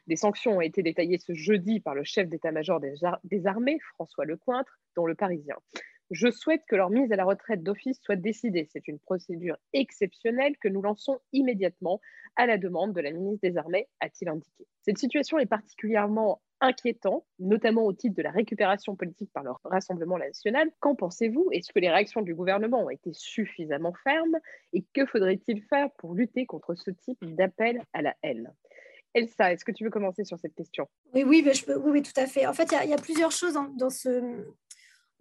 Des 0.09 0.17
sanctions 0.17 0.57
ont 0.57 0.61
été 0.61 0.83
détaillées 0.83 1.19
ce 1.19 1.33
jeudi 1.33 1.81
par 1.81 1.95
le 1.95 2.03
chef 2.03 2.29
d'état-major 2.29 2.81
des, 2.81 3.47
armées, 3.47 3.79
François 3.95 4.25
Lecointre, 4.25 4.81
dans 4.97 5.07
Le 5.07 5.15
Parisien. 5.15 5.57
Je 6.13 6.31
souhaite 6.31 6.63
que 6.69 6.77
leur 6.77 6.91
mise 6.91 7.11
à 7.11 7.17
la 7.17 7.25
retraite 7.25 7.63
d'office 7.63 7.99
soit 8.03 8.17
décidée. 8.17 8.69
C'est 8.71 8.87
une 8.87 8.99
procédure 8.99 9.57
exceptionnelle 9.73 10.59
que 10.59 10.69
nous 10.69 10.83
lançons 10.83 11.19
immédiatement 11.33 12.01
à 12.37 12.45
la 12.45 12.59
demande 12.59 12.93
de 12.93 13.01
la 13.01 13.13
ministre 13.13 13.49
des 13.49 13.57
Armées, 13.57 13.89
a-t-il 13.99 14.29
indiqué. 14.29 14.67
Cette 14.83 14.99
situation 14.99 15.39
est 15.39 15.47
particulièrement 15.47 16.43
inquiétante, 16.61 17.25
notamment 17.39 17.85
au 17.85 17.95
titre 17.95 18.15
de 18.15 18.23
la 18.23 18.31
récupération 18.31 18.95
politique 18.95 19.31
par 19.33 19.43
le 19.43 19.53
Rassemblement 19.65 20.19
national. 20.19 20.71
Qu'en 20.81 20.95
pensez-vous? 20.95 21.49
Est-ce 21.51 21.73
que 21.73 21.79
les 21.79 21.89
réactions 21.89 22.21
du 22.21 22.35
gouvernement 22.35 22.85
ont 22.85 22.91
été 22.91 23.15
suffisamment 23.15 23.95
fermes? 24.05 24.39
Et 24.75 24.85
que 24.93 25.07
faudrait-il 25.07 25.63
faire 25.63 25.91
pour 25.93 26.15
lutter 26.15 26.45
contre 26.45 26.75
ce 26.75 26.91
type 26.91 27.25
d'appel 27.25 27.83
à 27.95 28.03
la 28.03 28.15
haine? 28.23 28.53
Elsa, 29.15 29.53
est-ce 29.53 29.65
que 29.65 29.73
tu 29.73 29.85
veux 29.85 29.91
commencer 29.91 30.25
sur 30.25 30.39
cette 30.39 30.55
question? 30.55 30.89
Oui, 31.15 31.25
oui, 31.25 32.03
tout 32.03 32.21
à 32.21 32.27
fait. 32.27 32.47
En 32.47 32.53
fait, 32.53 32.75
il 32.85 32.91
y, 32.91 32.95
a 32.95 32.97
plusieurs 32.97 33.33
choses 33.33 33.59
dans 33.77 33.91
ce, 33.91 34.45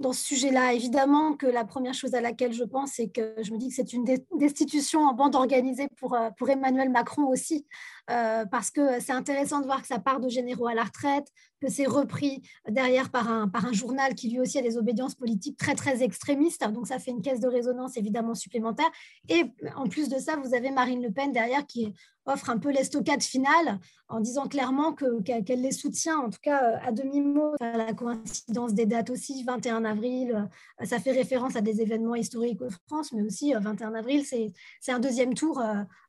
dans 0.02 0.14
ce 0.14 0.24
sujet-là. 0.24 0.74
Évidemment 0.74 1.34
que 1.34 1.46
la 1.46 1.64
première 1.64 1.94
chose 1.94 2.14
à 2.16 2.22
laquelle 2.22 2.54
je 2.54 2.64
pense, 2.64 2.94
c'est 2.94 3.08
que 3.08 3.36
je 3.42 3.52
me 3.52 3.58
dis 3.58 3.70
que 3.70 3.76
c'est 3.76 3.94
une 3.94 4.06
destitution 4.38 5.02
en 5.02 5.14
bande 5.14 5.36
organisée 5.36 5.88
pour, 5.98 6.16
euh, 6.16 6.30
Emmanuel 6.48 6.90
Macron 6.90 7.28
aussi, 7.28 7.66
euh, 8.10 8.46
parce 8.46 8.72
que 8.72 9.00
c'est 9.00 9.14
intéressant 9.14 9.62
de 9.62 9.66
voir 9.66 9.82
que 9.82 9.88
ça 9.88 10.00
part 10.00 10.20
de 10.20 10.28
généraux 10.28 10.68
à 10.68 10.74
la 10.74 10.84
retraite, 10.84 11.28
que 11.62 11.70
c'est 11.70 11.86
repris 11.86 12.42
derrière 12.68 13.10
par 13.10 13.32
un, 13.32 13.48
par 13.48 13.66
un 13.66 13.72
journal 13.72 14.16
qui 14.16 14.30
lui 14.30 14.40
aussi 14.42 14.58
a 14.58 14.62
des 14.62 14.78
obédiences 14.78 15.16
politiques 15.16 15.58
très, 15.58 15.76
très 15.76 16.04
extrémistes. 16.04 16.68
Donc 16.72 16.88
ça 16.88 17.00
fait 17.00 17.12
une 17.12 17.22
caisse 17.22 17.40
de 17.40 17.48
résonance 17.48 17.96
évidemment 17.96 18.36
supplémentaire. 18.36 18.90
Et 19.30 19.46
en 19.76 19.88
plus 19.88 20.10
de 20.10 20.18
ça, 20.18 20.36
vous 20.36 20.54
avez 20.54 20.72
Marine 20.72 21.02
Le 21.02 21.12
Pen 21.12 21.32
derrière 21.32 21.66
qui 21.66 21.94
offre 22.26 22.50
un 22.50 22.58
peu 22.58 22.72
l'estocade 22.72 23.24
finale 23.24 23.80
en 24.08 24.20
disant 24.20 24.48
clairement 24.48 24.94
qu'elle 24.94 25.62
les 25.62 25.72
soutient, 25.72 26.18
en 26.18 26.30
tout 26.30 26.40
cas 26.42 26.64
euh, 26.64 26.78
à 26.88 26.92
demi-mot. 26.92 27.54
La 27.62 27.94
coïncidence 27.94 28.74
des 28.74 28.86
dates 28.86 29.10
aussi, 29.10 29.44
21 29.44 29.86
avril, 29.86 30.50
euh, 30.82 30.86
ça 30.86 31.00
fait 31.00 31.12
référence 31.12 31.56
à 31.56 31.62
des 31.62 31.82
événements 31.82 32.16
historiques 32.16 32.60
de 32.60 32.70
France, 32.88 33.14
mais 33.14 33.22
aussi 33.22 33.54
21 33.54 33.94
avril, 33.94 34.26
c'est 34.26 34.92
un 34.92 35.00
deuxième 35.00 35.34
tour 35.34 35.62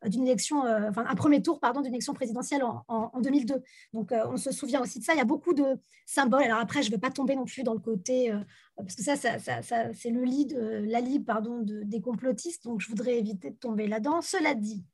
d'une 0.07 0.27
élection, 0.27 0.61
enfin 0.89 1.05
un 1.09 1.15
premier 1.15 1.43
tour, 1.43 1.61
pardon, 1.61 1.81
d'une 1.81 1.93
élection 1.93 2.15
présidentielle 2.15 2.63
en, 2.89 3.21
2002. 3.21 3.63
Donc, 3.93 4.13
euh, 4.13 4.25
on 4.29 4.37
se 4.37 4.53
souvient 4.53 4.81
aussi 4.81 4.99
de 4.99 5.05
ça. 5.05 5.15
Il 5.15 5.19
y 5.19 5.23
a 5.23 5.27
beaucoup 5.27 5.55
de 5.55 5.79
symboles. 6.07 6.45
Alors 6.45 6.59
après, 6.59 6.83
je 6.83 6.89
ne 6.89 6.93
vais 6.93 7.01
pas 7.01 7.11
tomber 7.11 7.37
non 7.37 7.45
plus 7.45 7.63
dans 7.63 7.75
le 7.75 7.81
côté, 7.81 8.33
euh, 8.33 8.39
parce 8.77 8.95
que 8.95 9.03
ça, 9.03 9.17
ça, 9.17 9.39
ça, 9.39 9.93
c'est 9.95 10.11
le 10.11 10.25
lit, 10.25 10.47
de, 10.47 10.85
la 10.87 11.01
pardon, 11.25 11.61
de, 11.61 11.83
des 11.83 12.01
complotistes. 12.01 12.65
Donc, 12.65 12.81
je 12.81 12.89
voudrais 12.89 13.19
éviter 13.19 13.51
de 13.51 13.57
tomber 13.57 13.87
là-dedans. 13.87 14.21
Cela 14.21 14.55
dit, 14.55 14.85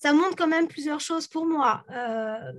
ça 0.00 0.14
montre 0.14 0.34
quand 0.34 0.48
même 0.48 0.66
plusieurs 0.66 1.00
choses 1.00 1.26
pour 1.26 1.44
moi. 1.44 1.84
Euh, 1.90 2.52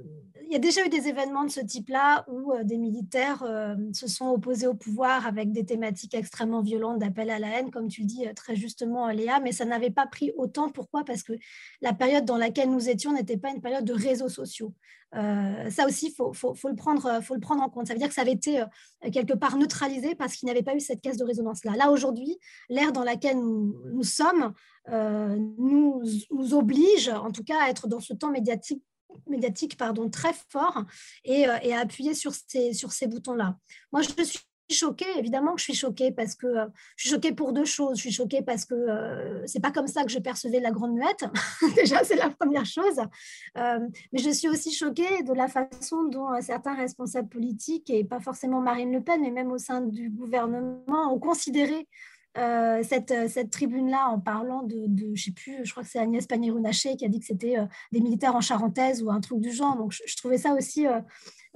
il 0.46 0.54
y 0.54 0.56
a 0.56 0.60
déjà 0.60 0.86
eu 0.86 0.90
des 0.90 1.08
événements 1.08 1.44
de 1.44 1.50
ce 1.50 1.60
type-là 1.60 2.24
où 2.28 2.54
euh, 2.54 2.64
des 2.64 2.78
militaires 2.78 3.42
euh, 3.42 3.76
se 3.94 4.08
sont 4.08 4.28
opposés 4.28 4.68
au 4.68 4.76
pouvoir 4.76 5.26
avec 5.26 5.52
des 5.52 5.66
thématiques 5.66 6.14
extrêmement 6.14 6.62
violentes 6.62 7.00
d'appel 7.00 7.32
à 7.32 7.40
la 7.40 7.48
haine, 7.48 7.72
comme 7.72 7.88
tu 7.88 8.02
le 8.02 8.08
dis 8.08 8.26
très 8.36 8.56
justement, 8.56 9.08
Léa, 9.08 9.40
mais 9.40 9.54
ça 9.54 9.66
n'avait 9.66 9.90
pas 9.90 10.06
pris 10.06 10.32
autant. 10.38 10.70
Pourquoi? 10.70 11.04
Parce 11.04 11.24
que 11.24 11.34
la 11.82 11.94
période 11.94 12.26
dans 12.26 12.38
laquelle 12.38 12.70
nous 12.70 12.90
étions 12.90 13.12
n'était 13.12 13.38
pas 13.38 13.50
une 13.50 13.62
période 13.62 13.86
de 13.86 13.94
réseaux 13.94 14.30
sociaux. 14.30 14.74
Ça 15.14 15.86
aussi, 15.86 16.12
faut, 16.12 16.34
faut, 16.34 16.70
le 16.70 16.76
prendre, 16.76 17.22
faut 17.22 17.34
le 17.34 17.40
prendre 17.40 17.62
en 17.62 17.70
compte. 17.70 17.88
Ça 17.88 17.94
veut 17.94 18.00
dire 18.00 18.08
que 18.08 18.14
ça 18.14 18.22
avait 18.22 18.32
été 18.32 18.64
quelque 19.12 19.34
part 19.34 19.58
neutralisé 19.58 20.16
parce 20.16 20.36
qu'il 20.36 20.46
n'y 20.48 20.52
avait 20.52 20.64
pas 20.64 20.76
eu 20.76 20.80
cette 20.80 21.02
caisse 21.02 21.18
de 21.18 21.26
résonance-là. 21.26 21.76
Là, 21.76 21.92
aujourd'hui, 21.92 22.38
l'ère 22.70 22.92
dans 22.92 23.04
laquelle 23.04 23.38
nous, 23.38 24.04
sommes, 24.04 24.54
euh, 24.90 25.38
nous, 25.58 26.02
oblige, 26.54 27.10
en 27.10 27.32
tout 27.32 27.44
cas, 27.44 27.64
à 27.64 27.70
être 27.70 27.88
dans 27.88 28.00
ce 28.00 28.14
temps 28.14 28.32
médiatique 28.32 28.84
médiatique 29.28 29.76
pardon, 29.76 30.10
très 30.10 30.32
fort 30.48 30.86
et, 31.26 31.46
euh, 31.46 31.58
et 31.64 31.74
à 31.74 31.80
appuyer 31.82 32.14
sur 32.14 32.34
ces, 32.34 32.74
sur 32.74 32.94
ces 32.94 33.08
boutons-là. 33.08 33.58
Moi, 33.92 34.04
je 34.04 34.24
suis 34.24 34.40
choquée, 34.72 35.08
évidemment 35.18 35.54
que 35.54 35.60
je 35.60 35.66
suis 35.66 35.74
choquée 35.74 36.12
parce 36.12 36.36
que 36.36 36.48
euh, 36.48 36.66
je 36.96 37.08
suis 37.08 37.16
choquée 37.16 37.32
pour 37.32 37.54
deux 37.54 37.66
choses. 37.66 37.98
Je 37.98 38.02
suis 38.02 38.12
choquée 38.12 38.42
parce 38.42 38.66
que 38.66 38.74
euh, 38.74 39.46
c'est 39.48 39.60
pas 39.60 39.72
comme 39.72 39.88
ça 39.88 40.04
que 40.04 40.10
je 40.12 40.20
percevais 40.20 40.60
la 40.60 40.72
grande 40.72 40.94
muette. 40.94 41.26
Déjà, 41.76 42.04
c'est 42.04 42.16
la 42.16 42.30
première 42.30 42.66
chose. 42.66 43.00
mais 43.56 44.20
je 44.20 44.30
suis 44.30 44.48
aussi 44.48 44.74
choquée 44.74 45.24
de 45.24 45.34
la 45.34 45.48
façon 45.48 46.04
dont 46.04 46.30
certains 46.42 46.76
responsables 46.76 47.30
politiques, 47.30 47.90
et 47.90 48.04
pas 48.04 48.20
forcément 48.20 48.62
Marine 48.62 48.92
Le 48.92 49.02
Pen, 49.02 49.22
mais 49.22 49.32
même 49.32 49.52
au 49.52 49.58
sein 49.58 49.82
du 49.82 50.10
gouvernement, 50.10 51.14
ont 51.14 51.20
considéré 51.20 51.88
euh, 52.38 52.82
cette, 52.84 53.12
euh, 53.12 53.28
cette 53.28 53.50
tribune-là 53.50 54.08
en 54.08 54.18
parlant 54.18 54.64
de, 54.64 54.86
de, 54.88 55.14
je 55.16 55.26
sais 55.26 55.32
plus, 55.32 55.66
je 55.66 55.72
crois 55.72 55.84
que 55.84 55.90
c'est 55.90 56.00
Agnès 56.00 56.26
Pannier-Runacher 56.26 56.96
qui 56.96 57.04
a 57.04 57.10
dit 57.10 57.20
que 57.20 57.26
c'était 57.26 57.60
euh, 57.60 57.66
des 57.92 58.00
militaires 58.00 58.36
en 58.38 58.42
charentaise 58.42 59.04
ou 59.04 59.12
un 59.12 59.20
truc 59.20 59.42
du 59.42 59.52
genre. 59.52 59.76
Donc, 59.76 59.92
je, 59.92 60.16
trouvais 60.16 60.38
ça 60.38 60.54
aussi 60.54 60.86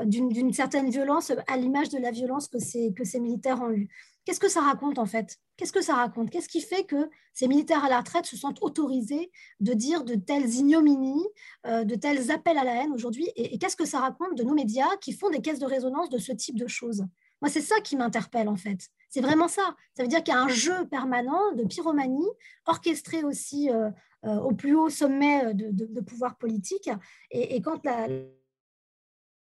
d'une 0.04 0.54
certaine 0.54 0.90
violence, 0.90 1.32
à 1.48 1.58
l'image 1.58 1.90
de 1.90 1.98
la 1.98 2.12
violence 2.12 2.48
que 2.48 2.60
ces, 2.60 2.94
que 2.94 3.04
ces 3.04 3.20
militaires 3.20 3.62
ont 3.62 3.72
eue. 3.72 3.90
Qu'est-ce 4.26 4.40
que 4.40 4.50
ça 4.50 4.62
raconte 4.62 4.98
en 4.98 5.06
fait? 5.06 5.38
Qu'est-ce 5.56 5.72
que 5.72 5.82
ça 5.82 5.96
raconte? 5.96 6.32
Qu'est-ce 6.32 6.50
qui 6.50 6.62
fait 6.62 6.84
que 6.84 7.10
ces 7.34 7.48
militaires 7.48 7.86
à 7.86 7.90
la 7.90 8.00
retraite 8.00 8.26
se 8.26 8.36
sentent 8.36 8.62
autorisés 8.62 9.32
de 9.60 9.74
dire 9.74 10.04
de 10.04 10.16
telles 10.16 10.54
ignominies, 10.56 11.28
de 11.64 11.96
tels 11.96 12.32
appels 12.32 12.58
à 12.58 12.64
la 12.64 12.84
haine 12.84 12.92
aujourd'hui? 12.92 13.30
Et 13.36 13.60
qu'est-ce 13.60 13.76
que 13.76 13.86
ça 13.86 14.00
raconte 14.00 14.36
de 14.36 14.44
nos 14.44 14.56
médias 14.56 14.90
qui 15.00 15.14
font 15.14 15.30
des 15.30 15.42
caisses 15.42 15.60
de 15.60 15.66
résonance 15.66 16.10
de 16.10 16.18
ce 16.18 16.32
type 16.32 16.58
de 16.58 16.68
choses? 16.68 17.06
Moi, 17.42 17.50
c'est 17.50 17.62
ça 17.62 17.80
qui 17.82 17.96
m'interpelle 17.96 18.50
en 18.50 18.56
fait. 18.56 18.90
C'est 19.10 19.22
vraiment 19.22 19.48
ça. 19.48 19.76
Ça 19.96 20.04
veut 20.04 20.10
dire 20.10 20.24
qu'il 20.24 20.34
y 20.34 20.38
a 20.38 20.42
un 20.42 20.50
jeu 20.50 20.88
permanent 20.88 21.54
de 21.54 21.64
pyromanie, 21.64 22.28
orchestré 22.66 23.24
aussi 23.24 23.70
euh, 23.70 23.90
euh, 24.26 24.40
au 24.40 24.54
plus 24.54 24.76
haut 24.76 24.90
sommet 24.90 25.54
de, 25.54 26.02
pouvoir 26.02 26.38
politique. 26.38 26.90
Et 27.32 27.62
quand 27.62 27.86
la, 27.86 28.08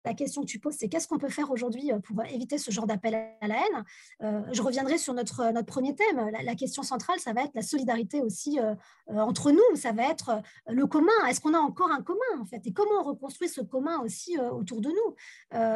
la 0.06 0.14
question 0.14 0.42
que 0.42 0.48
tu 0.48 0.60
poses, 0.60 0.76
c'est 0.76 0.90
qu'est-ce 0.90 1.08
qu'on 1.08 1.18
peut 1.18 1.30
faire 1.30 1.52
aujourd'hui 1.52 1.92
euh, 1.92 2.00
pour 2.00 2.24
éviter 2.26 2.58
ce 2.58 2.72
genre 2.72 2.88
d'appel 2.88 3.16
à 3.42 3.48
la 3.48 3.56
haine? 3.56 3.84
Euh, 4.22 4.42
Je 4.52 4.62
reviendrai 4.62 4.98
sur 4.98 5.14
notre, 5.14 5.42
euh, 5.42 5.64
premier 5.64 5.96
thème. 5.96 6.30
La, 6.44 6.56
question 6.56 6.84
centrale, 6.84 7.20
ça 7.20 7.34
va 7.34 7.44
être 7.44 7.56
la 7.56 7.62
solidarité 7.62 8.22
aussi 8.22 8.60
entre 9.08 9.52
nous. 9.52 9.76
Ça 9.76 9.92
va 9.92 10.10
être 10.10 10.42
le 10.68 10.86
commun. 10.86 11.12
Est-ce 11.28 11.42
qu'on 11.42 11.54
a 11.54 11.60
encore 11.60 11.90
un 11.92 12.02
commun, 12.04 12.20
en 12.40 12.46
fait? 12.46 12.62
Et 12.68 12.74
comment 12.74 13.00
on 13.00 13.04
reconstruit 13.04 13.50
ce 13.50 13.62
commun 13.62 14.00
aussi 14.02 14.38
autour 14.38 14.82
de 14.82 14.90
nous? 14.90 15.16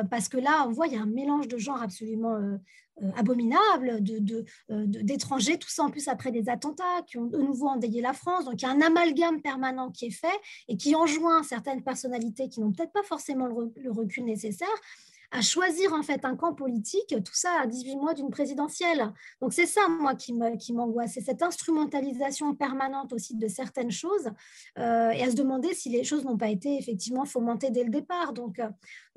Parce 0.09 0.29
que 0.29 0.37
là, 0.37 0.65
on 0.67 0.71
voit, 0.71 0.87
il 0.87 0.93
y 0.93 0.97
a 0.97 1.01
un 1.01 1.07
mélange 1.07 1.47
de 1.47 1.57
genres 1.57 1.81
absolument 1.81 2.35
euh, 2.35 2.57
abominable 3.15 4.01
euh, 4.69 4.85
d'étrangers, 4.87 5.55
de, 5.55 5.59
tout 5.59 5.69
ça 5.69 5.83
en 5.83 5.89
plus 5.89 6.07
après 6.07 6.31
des 6.31 6.49
attentats 6.49 7.01
qui 7.05 7.17
ont 7.17 7.25
de 7.25 7.37
nouveau 7.37 7.67
endayé 7.67 8.01
la 8.01 8.13
France. 8.13 8.45
Donc 8.45 8.61
il 8.61 8.65
y 8.65 8.67
a 8.67 8.71
un 8.71 8.81
amalgame 8.81 9.41
permanent 9.41 9.91
qui 9.91 10.07
est 10.07 10.11
fait 10.11 10.27
et 10.67 10.77
qui 10.77 10.95
enjoint 10.95 11.43
certaines 11.43 11.83
personnalités 11.83 12.49
qui 12.49 12.61
n'ont 12.61 12.71
peut-être 12.71 12.93
pas 12.93 13.03
forcément 13.03 13.47
le, 13.47 13.91
recul 13.91 14.25
nécessaire 14.25 14.67
à 15.31 15.41
choisir 15.41 15.91
en 15.91 16.03
fait 16.03 16.23
un 16.23 16.37
camp 16.37 16.53
politique, 16.53 17.09
tout 17.09 17.33
ça 17.33 17.51
à 17.61 17.67
18 17.67 17.97
mois 17.97 18.13
d'une 18.13 18.29
présidentielle. 18.29 19.11
Donc 19.41 19.51
c'est 19.51 19.65
ça, 19.65 19.81
moi, 19.89 20.15
qui 20.15 20.31
m'angoisse, 20.71 21.15
c'est 21.15 21.21
cette 21.21 21.43
instrumentalisation 21.43 22.55
permanente 22.55 23.11
aussi 23.11 23.35
de 23.35 23.49
certaines 23.49 23.91
choses 23.91 24.29
euh, 24.79 25.09
et 25.09 25.23
à 25.23 25.29
se 25.29 25.35
demander 25.35 25.73
si 25.73 25.89
les 25.89 26.05
choses 26.05 26.23
n'ont 26.23 26.37
pas 26.37 26.47
été 26.47 26.77
effectivement 26.77 27.25
fomentées 27.25 27.71
dès 27.71 27.83
le 27.83 27.89
départ. 27.89 28.31
Donc, 28.31 28.61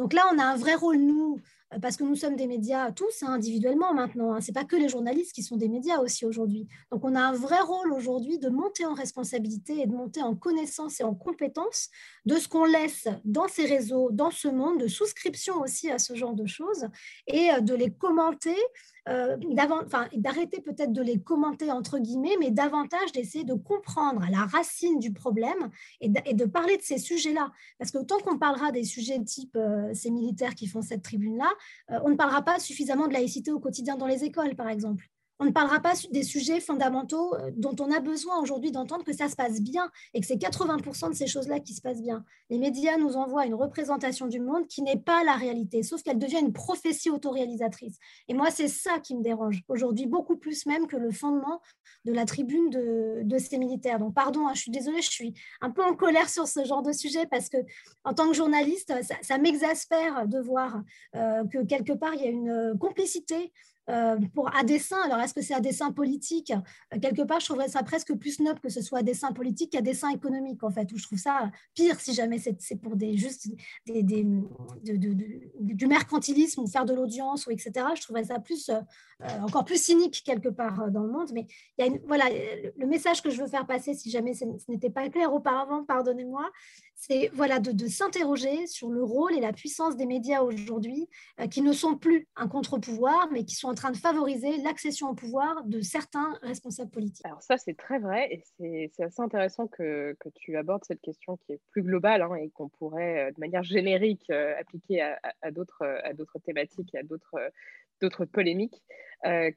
donc 0.00 0.12
là, 0.12 0.24
on 0.34 0.38
a 0.40 0.44
un 0.44 0.56
vrai 0.56 0.74
rôle, 0.74 0.96
nous, 0.96 1.36
euh, 1.36 1.59
parce 1.80 1.96
que 1.96 2.04
nous 2.04 2.16
sommes 2.16 2.34
des 2.34 2.48
médias 2.48 2.90
tous 2.90 3.22
hein, 3.22 3.32
individuellement 3.34 3.94
maintenant. 3.94 4.34
Hein. 4.34 4.40
Ce 4.40 4.48
n'est 4.48 4.54
pas 4.54 4.64
que 4.64 4.76
les 4.76 4.88
journalistes 4.88 5.32
qui 5.32 5.42
sont 5.42 5.56
des 5.56 5.68
médias 5.68 5.98
aussi 5.98 6.24
aujourd'hui. 6.24 6.66
Donc 6.90 7.04
on 7.04 7.14
a 7.14 7.20
un 7.20 7.32
vrai 7.32 7.60
rôle 7.60 7.92
aujourd'hui 7.92 8.38
de 8.38 8.48
monter 8.48 8.84
en 8.86 8.94
responsabilité 8.94 9.80
et 9.80 9.86
de 9.86 9.92
monter 9.92 10.22
en 10.22 10.34
connaissance 10.34 11.00
et 11.00 11.04
en 11.04 11.14
compétence 11.14 11.90
de 12.26 12.36
ce 12.36 12.48
qu'on 12.48 12.64
laisse 12.64 13.06
dans 13.24 13.46
ces 13.46 13.66
réseaux, 13.66 14.10
dans 14.10 14.30
ce 14.30 14.48
monde, 14.48 14.80
de 14.80 14.88
souscription 14.88 15.60
aussi 15.60 15.90
à 15.90 15.98
ce 15.98 16.14
genre 16.14 16.34
de 16.34 16.46
choses 16.46 16.88
et 17.28 17.50
euh, 17.52 17.60
de 17.60 17.74
les 17.74 17.92
commenter 17.92 18.56
euh, 19.08 19.36
d'arrêter 20.14 20.60
peut-être 20.60 20.92
de 20.92 21.02
les 21.02 21.20
commenter 21.20 21.70
entre 21.70 21.98
guillemets, 21.98 22.36
mais 22.38 22.50
davantage 22.50 23.12
d'essayer 23.12 23.44
de 23.44 23.54
comprendre 23.54 24.24
la 24.30 24.46
racine 24.46 24.98
du 24.98 25.12
problème 25.12 25.70
et 26.00 26.08
de, 26.08 26.44
parler 26.44 26.76
de 26.76 26.82
ces 26.82 26.98
sujets-là. 26.98 27.52
Parce 27.78 27.90
que 27.90 27.98
tant 27.98 28.18
qu'on 28.18 28.38
parlera 28.38 28.72
des 28.72 28.84
sujets 28.84 29.22
type 29.22 29.56
euh, 29.56 29.92
ces 29.94 30.10
militaires 30.10 30.54
qui 30.54 30.66
font 30.66 30.82
cette 30.82 31.02
tribune-là, 31.02 31.50
euh, 31.90 31.98
on 32.04 32.10
ne 32.10 32.16
parlera 32.16 32.42
pas 32.42 32.58
suffisamment 32.58 33.08
de 33.08 33.12
laïcité 33.12 33.52
au 33.52 33.60
quotidien 33.60 33.96
dans 33.96 34.06
les 34.06 34.24
écoles, 34.24 34.54
par 34.54 34.68
exemple 34.68 35.09
on 35.40 35.46
ne 35.46 35.50
parlera 35.50 35.80
pas 35.80 35.94
des 36.12 36.22
sujets 36.22 36.60
fondamentaux 36.60 37.34
euh, 37.34 37.50
dont 37.56 37.74
on 37.80 37.90
a 37.90 38.00
besoin 38.00 38.40
aujourd'hui 38.40 38.70
d'entendre 38.70 39.04
que 39.04 39.14
ça 39.14 39.28
se 39.28 39.36
passe 39.36 39.62
bien 39.62 39.90
et 40.12 40.20
que 40.20 40.26
c'est 40.26 40.36
80% 40.36 41.10
de 41.10 41.14
ces 41.14 41.26
choses-là 41.26 41.60
qui 41.60 41.74
se 41.74 41.80
passent 41.80 42.02
bien. 42.02 42.24
Les 42.50 42.58
médias 42.58 42.98
nous 42.98 43.16
envoient 43.16 43.46
une 43.46 43.54
représentation 43.54 44.26
du 44.26 44.38
monde 44.38 44.66
qui 44.68 44.82
n'est 44.82 44.98
pas 44.98 45.24
la 45.24 45.34
réalité, 45.34 45.82
sauf 45.82 46.02
qu'elle 46.02 46.18
devient 46.18 46.40
une 46.40 46.52
prophétie 46.52 47.08
autoréalisatrice. 47.08 47.96
Et 48.28 48.34
moi, 48.34 48.50
c'est 48.50 48.68
ça 48.68 48.98
qui 48.98 49.16
me 49.16 49.22
dérange 49.22 49.62
aujourd'hui, 49.68 50.06
beaucoup 50.06 50.36
plus 50.36 50.66
même 50.66 50.86
que 50.86 50.96
le 50.96 51.10
fondement 51.10 51.62
de 52.04 52.12
la 52.12 52.26
tribune 52.26 52.68
de, 52.70 53.38
ces 53.38 53.56
militaires. 53.56 53.98
Donc, 53.98 54.14
pardon, 54.14 54.46
hein, 54.46 54.52
je 54.54 54.60
suis 54.60 54.70
désolée, 54.70 55.00
je 55.00 55.10
suis 55.10 55.34
un 55.62 55.70
peu 55.70 55.82
en 55.82 55.94
colère 55.94 56.28
sur 56.28 56.46
ce 56.46 56.64
genre 56.64 56.82
de 56.82 56.92
sujet 56.92 57.26
parce 57.26 57.48
que, 57.48 57.56
en 58.04 58.12
tant 58.12 58.28
que 58.28 58.34
journaliste, 58.34 58.92
ça, 59.22 59.38
m'exaspère 59.38 60.28
de 60.28 60.38
voir 60.38 60.82
euh, 61.16 61.44
que 61.46 61.64
quelque 61.64 61.94
part, 61.94 62.14
il 62.14 62.20
y 62.20 62.26
a 62.26 62.30
une 62.30 62.76
complicité 62.78 63.52
euh, 63.90 64.16
pour 64.34 64.54
à 64.54 64.62
dessein. 64.62 64.98
Alors, 65.04 65.18
est-ce 65.20 65.34
que 65.34 65.42
c'est 65.42 65.54
à 65.54 65.60
dessein 65.60 65.90
politique? 65.90 66.52
Euh, 66.94 66.98
Quelque 67.00 67.22
part, 67.22 67.40
je 67.40 67.46
trouverais 67.46 67.68
ça 67.68 67.82
presque 67.82 68.14
plus 68.14 68.38
noble 68.40 68.60
que 68.60 68.68
ce 68.68 68.82
soit 68.82 69.00
à 69.00 69.02
dessein 69.02 69.32
politique 69.32 69.72
qu'à 69.72 69.80
dessein 69.80 70.10
économique, 70.10 70.62
en 70.62 70.70
fait, 70.70 70.92
où 70.92 70.96
je 70.96 71.02
trouve 71.02 71.18
ça 71.18 71.50
pire 71.74 71.98
si 71.98 72.14
jamais 72.14 72.38
c'est 72.38 72.76
pour 72.76 72.96
des, 72.96 73.16
juste 73.16 73.48
des, 73.86 74.02
du 74.02 75.86
mercantilisme 75.86 76.60
ou 76.62 76.66
faire 76.66 76.84
de 76.84 76.94
l'audience, 76.94 77.46
ou 77.46 77.50
etc. 77.50 77.72
Je 77.96 78.02
trouverais 78.02 78.24
ça 78.24 78.38
plus, 78.38 78.68
euh, 78.70 78.80
encore 79.42 79.64
plus 79.64 79.82
cynique 79.82 80.22
quelque 80.24 80.48
part 80.48 80.90
dans 80.90 81.02
le 81.02 81.10
monde. 81.10 81.30
Mais 81.32 81.46
voilà, 82.06 82.26
le 82.76 82.86
message 82.86 83.22
que 83.22 83.30
je 83.30 83.42
veux 83.42 83.48
faire 83.48 83.66
passer, 83.66 83.94
si 83.94 84.10
jamais 84.10 84.34
ce 84.34 84.44
n'était 84.68 84.90
pas 84.90 85.08
clair 85.08 85.32
auparavant, 85.32 85.84
pardonnez-moi, 85.84 86.48
c'est 87.00 87.30
voilà, 87.32 87.58
de, 87.60 87.86
s'interroger 87.86 88.66
sur 88.66 88.90
le 88.90 89.02
rôle 89.02 89.34
et 89.34 89.40
la 89.40 89.54
puissance 89.54 89.96
des 89.96 90.04
médias 90.04 90.42
aujourd'hui, 90.42 91.08
euh, 91.40 91.46
qui 91.46 91.62
ne 91.62 91.72
sont 91.72 91.96
plus 91.96 92.28
un 92.36 92.46
contre-pouvoir, 92.46 93.30
mais 93.32 93.44
qui 93.44 93.54
sont 93.54 93.68
en 93.68 93.74
train 93.74 93.90
de 93.90 93.96
favoriser 93.96 94.58
l'accession 94.58 95.08
au 95.08 95.14
pouvoir 95.14 95.64
de 95.64 95.80
certains 95.80 96.38
responsables 96.42 96.90
politiques. 96.90 97.24
Alors 97.24 97.42
ça, 97.42 97.56
c'est 97.56 97.76
très 97.76 97.98
vrai, 97.98 98.28
et 98.58 98.90
c'est 98.92 99.02
assez 99.02 99.22
intéressant 99.22 99.66
que, 99.66 100.14
que, 100.20 100.28
tu 100.34 100.58
abordes 100.58 100.84
cette 100.84 101.00
question 101.00 101.38
qui 101.38 101.52
est 101.54 101.60
plus 101.70 101.82
globale 101.82 102.20
hein, 102.20 102.34
et 102.34 102.50
qu'on 102.50 102.68
pourrait, 102.68 103.28
euh, 103.28 103.32
de 103.32 103.40
manière 103.40 103.62
générique, 103.62 104.28
euh, 104.30 104.54
appliquer 104.60 105.00
à, 105.00 105.18
à 105.40 105.50
d'autres 105.50 105.86
thématiques 106.44 106.94
et 106.94 106.98
à 106.98 107.02
d'autres 107.02 108.24
polémiques. 108.26 108.82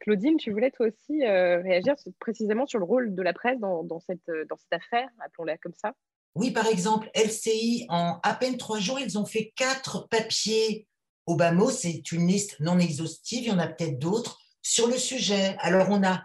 Claudine, 0.01 0.37
tu 0.37 0.51
voulais 0.51 0.71
toi 0.71 0.87
aussi 0.87 1.25
réagir 1.25 1.95
précisément 2.19 2.65
sur 2.65 2.79
le 2.79 2.85
rôle 2.85 3.15
de 3.15 3.21
la 3.21 3.31
presse 3.31 3.59
dans 3.59 3.99
cette, 3.99 4.29
dans 4.49 4.57
cette 4.57 4.73
affaire, 4.73 5.09
appelons-la 5.19 5.57
comme 5.57 5.73
ça? 5.73 5.93
Oui, 6.35 6.51
par 6.51 6.65
exemple, 6.67 7.11
LCI, 7.15 7.85
en 7.89 8.19
à 8.23 8.33
peine 8.33 8.57
trois 8.57 8.79
jours, 8.79 8.99
ils 8.99 9.17
ont 9.17 9.25
fait 9.25 9.53
quatre 9.55 10.07
papiers 10.09 10.87
au 11.25 11.35
mot. 11.35 11.69
C'est 11.69 12.11
une 12.11 12.27
liste 12.27 12.59
non 12.59 12.79
exhaustive, 12.79 13.43
il 13.43 13.49
y 13.49 13.51
en 13.51 13.59
a 13.59 13.67
peut-être 13.67 13.99
d'autres 13.99 14.39
sur 14.61 14.87
le 14.87 14.97
sujet. 14.97 15.55
Alors, 15.59 15.87
on 15.89 16.03
a 16.03 16.23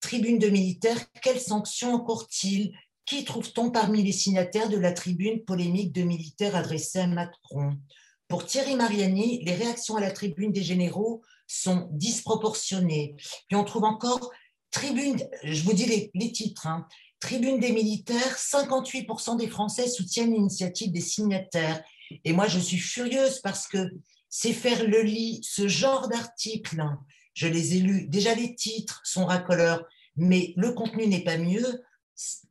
tribune 0.00 0.38
de 0.38 0.48
militaires, 0.48 1.00
quelles 1.22 1.40
sanctions 1.40 1.94
encourt-il 1.94 2.72
Qui 3.04 3.24
trouve-t-on 3.24 3.70
parmi 3.70 4.02
les 4.02 4.12
signataires 4.12 4.68
de 4.68 4.78
la 4.78 4.92
tribune 4.92 5.44
polémique 5.44 5.92
de 5.92 6.02
militaires 6.02 6.54
adressée 6.54 7.00
à 7.00 7.06
Macron? 7.08 7.76
Pour 8.28 8.46
Thierry 8.46 8.76
Mariani, 8.76 9.42
les 9.44 9.54
réactions 9.54 9.96
à 9.96 10.00
la 10.00 10.12
tribune 10.12 10.52
des 10.52 10.62
généraux 10.62 11.22
sont 11.48 11.88
disproportionnées. 11.92 13.16
Puis 13.48 13.56
on 13.56 13.64
trouve 13.64 13.84
encore 13.84 14.30
tribune, 14.70 15.18
je 15.42 15.62
vous 15.62 15.72
dis 15.72 15.86
les, 15.86 16.10
les 16.14 16.30
titres, 16.30 16.66
hein, 16.66 16.86
Tribune 17.20 17.58
des 17.58 17.72
militaires, 17.72 18.36
58% 18.36 19.36
des 19.36 19.48
Français 19.48 19.88
soutiennent 19.88 20.32
l'initiative 20.32 20.92
des 20.92 21.00
signataires. 21.00 21.82
Et 22.24 22.32
moi, 22.32 22.46
je 22.46 22.58
suis 22.58 22.78
furieuse 22.78 23.40
parce 23.40 23.66
que 23.66 23.90
c'est 24.28 24.52
faire 24.52 24.86
le 24.86 25.02
lit, 25.02 25.40
ce 25.42 25.66
genre 25.66 26.08
d'articles. 26.08 26.82
Je 27.34 27.48
les 27.48 27.76
ai 27.76 27.80
lus. 27.80 28.06
Déjà, 28.06 28.34
les 28.34 28.54
titres 28.54 29.00
sont 29.04 29.26
racoleurs, 29.26 29.84
mais 30.16 30.52
le 30.56 30.72
contenu 30.72 31.06
n'est 31.06 31.24
pas 31.24 31.38
mieux. 31.38 31.82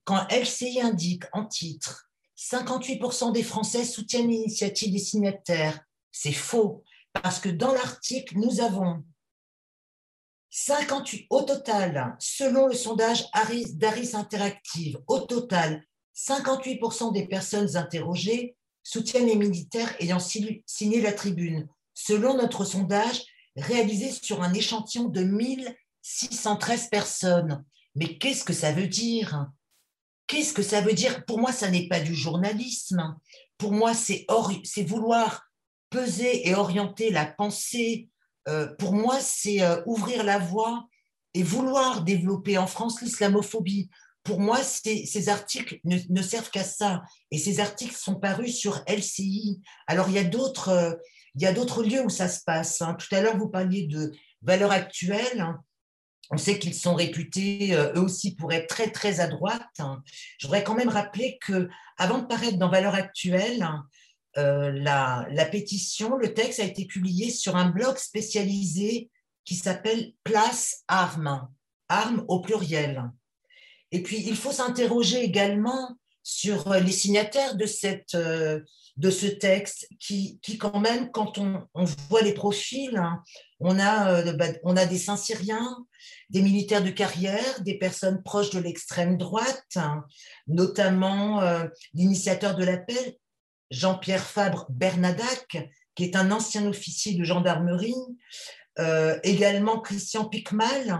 Quand 0.04 0.28
LCI 0.32 0.82
indique 0.82 1.24
en 1.34 1.46
titre 1.46 2.10
58% 2.38 3.32
des 3.32 3.44
Français 3.44 3.84
soutiennent 3.84 4.30
l'initiative 4.30 4.92
des 4.92 5.00
signataires, 5.00 5.80
c'est 6.12 6.32
faux, 6.32 6.84
parce 7.14 7.40
que 7.40 7.50
dans 7.50 7.74
l'article, 7.74 8.38
nous 8.38 8.62
avons 8.62 9.04
58 10.60 11.28
au 11.30 11.44
total, 11.44 12.16
selon 12.18 12.66
le 12.66 12.74
sondage 12.74 13.26
d'Aris 13.74 14.16
Interactive, 14.16 14.98
au 15.06 15.20
total, 15.20 15.84
58% 16.16 17.14
des 17.14 17.28
personnes 17.28 17.78
interrogées 17.78 18.56
soutiennent 18.82 19.28
les 19.28 19.36
militaires 19.36 19.96
ayant 20.00 20.18
signé 20.20 21.02
la 21.02 21.14
tribune, 21.14 21.68
selon 21.94 22.36
notre 22.36 22.66
sondage 22.66 23.22
réalisé 23.56 24.10
sur 24.10 24.42
un 24.42 24.52
échantillon 24.52 25.10
de 25.10 25.22
1613 25.22 26.90
personnes. 26.90 27.64
Mais 27.94 28.18
qu'est-ce 28.18 28.44
que 28.44 28.54
ça 28.54 28.72
veut 28.72 28.88
dire? 28.88 29.46
Qu'est-ce 30.26 30.54
que 30.54 30.64
ça 30.64 30.82
veut 30.82 30.94
dire? 30.94 31.24
Pour 31.26 31.38
moi, 31.38 31.52
ça 31.52 31.70
n'est 31.70 31.88
pas 31.88 32.00
du 32.00 32.16
journalisme. 32.16 33.16
Pour 33.60 33.74
moi, 33.74 33.94
c'est 33.94 34.26
vouloir 34.88 35.44
peser 35.92 36.48
et 36.48 36.56
orienter 36.56 37.12
la 37.12 37.28
pensée, 37.28 38.10
euh, 38.48 38.68
pour 38.78 38.94
moi, 38.94 39.20
c'est 39.20 39.62
euh, 39.62 39.82
ouvrir 39.86 40.24
la 40.24 40.40
voie 40.40 40.88
et 41.34 41.44
vouloir 41.44 42.04
développer 42.04 42.58
en 42.58 42.68
France 42.68 43.02
l'islamophobie. 43.02 43.90
Pour 44.24 44.40
moi, 44.40 44.62
ces 44.62 45.30
articles 45.30 45.80
ne, 45.86 46.22
servent 46.22 46.50
qu'à 46.50 46.64
ça. 46.64 47.04
Et 47.32 47.38
ces 47.38 47.60
articles 47.60 47.96
sont 47.96 48.16
parus 48.16 48.58
sur 48.58 48.84
LCI. 48.88 49.62
Alors, 49.88 50.10
il 50.10 50.16
y 50.16 50.20
a 50.20 50.24
d'autres, 50.24 50.70
euh, 50.70 50.94
il 51.36 51.42
y 51.42 51.46
a 51.46 51.54
d'autres 51.54 51.84
lieux 51.84 52.04
où 52.04 52.10
ça 52.10 52.28
se 52.28 52.44
passe. 52.44 52.82
Hein. 52.82 52.96
Tout 52.96 53.14
à 53.16 53.22
l'heure, 53.22 53.38
vous 53.38 53.48
parliez 53.48 53.88
de 53.88 54.12
valeurs 54.42 54.72
actuelles. 54.72 55.46
On 56.30 56.38
sait 56.38 56.60
qu'ils 56.60 56.74
sont 56.74 56.94
réputés 56.94 57.74
eux 57.74 58.02
aussi 58.02 58.36
pour 58.36 58.52
être 58.52 58.68
très 58.68 58.92
très 58.92 59.22
à 59.22 59.28
droite. 59.28 59.62
Je 60.38 60.48
voudrais 60.48 60.62
quand 60.62 60.76
même 60.76 60.90
rappeler 60.90 61.38
que 61.40 61.70
avant 61.98 62.20
de 62.20 62.26
paraître 62.26 62.58
dans 62.58 62.70
Valeurs 62.70 62.96
actuelles, 62.96 63.66
euh, 64.38 64.72
la, 64.72 65.46
pétition, 65.46 66.16
le 66.18 66.34
texte 66.34 66.60
a 66.60 66.64
été 66.64 66.86
publié 66.86 67.32
sur 67.32 67.56
un 67.56 67.70
blog 67.70 67.98
spécialisé 67.98 69.10
qui 69.46 69.56
s'appelle 69.56 70.14
Place 70.24 70.84
Armes, 70.88 71.48
armes 71.90 72.24
au 72.28 72.42
pluriel. 72.42 73.04
Et 73.92 74.04
puis, 74.04 74.24
il 74.28 74.36
faut 74.36 74.52
s'interroger 74.52 75.24
également 75.24 75.98
sur 76.22 76.74
les 76.74 76.92
signataires 76.92 77.56
de, 77.56 78.66
de 78.98 79.10
ce 79.10 79.28
texte 79.28 79.88
qui, 80.00 80.40
qui, 80.42 80.58
quand 80.58 80.80
même, 80.82 81.10
quand 81.12 81.38
on, 81.38 81.66
voit 82.10 82.22
les 82.22 82.34
profils, 82.34 82.98
hein, 82.98 83.24
on, 83.62 83.80
a, 83.80 84.34
bah, 84.34 84.48
on 84.64 84.76
a 84.76 84.86
des 84.86 84.98
Saint-Syriens, 84.98 85.78
des 86.30 86.42
militaires 86.42 86.84
de 86.84 86.90
carrière, 86.90 87.62
des 87.62 87.78
personnes 87.78 88.22
proches 88.24 88.50
de 88.50 88.60
l'extrême 88.60 89.18
droite, 89.18 89.66
hein, 89.78 90.04
notamment 90.48 91.42
l'initiateur 91.94 92.56
de 92.56 92.66
l'appel, 92.66 93.16
Jean-Pierre 93.72 94.26
Fabre 94.26 94.66
Bernadac, 94.70 95.58
qui 95.96 96.04
est 96.04 96.16
un 96.16 96.32
ancien 96.32 96.68
officier 96.68 97.16
de 97.16 97.24
gendarmerie, 97.24 97.96
euh, 98.80 99.20
également 99.24 99.80
Christian 99.80 100.26
Picmal, 100.26 101.00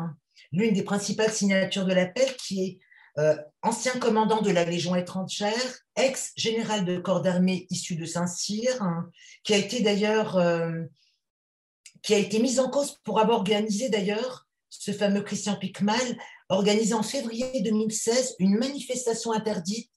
l'une 0.52 0.74
des 0.74 0.84
principales 0.84 1.32
signatures 1.32 1.86
de 1.86 1.94
l'appel, 1.94 2.36
qui 2.38 2.64
est 2.64 2.80
euh, 3.20 3.36
ancien 3.62 3.94
commandant 4.00 4.42
de 4.42 4.52
la 4.52 4.64
Légion 4.64 4.96
étrangère, 4.96 5.80
ex-général 5.96 6.86
de 6.86 6.98
corps 6.98 7.22
d'armée 7.22 7.68
issu 7.70 7.96
de 7.96 8.06
Saint-Cyr, 8.06 8.80
qui 9.44 9.54
a 9.54 9.58
été 9.58 9.82
d'ailleurs 9.82 10.38
euh, 10.38 10.84
mis 12.10 12.60
en 12.60 12.70
cause 12.70 12.98
pour 13.04 13.20
avoir 13.20 13.40
organisé 13.40 13.90
d'ailleurs 13.90 14.48
ce 14.70 14.92
fameux 14.92 15.22
Christian 15.22 15.56
Picmal, 15.56 16.18
organisé 16.50 16.94
en 16.94 17.04
février 17.04 17.62
2016 17.62 18.36
une 18.40 18.58
manifestation 18.58 19.32
interdite 19.32 19.90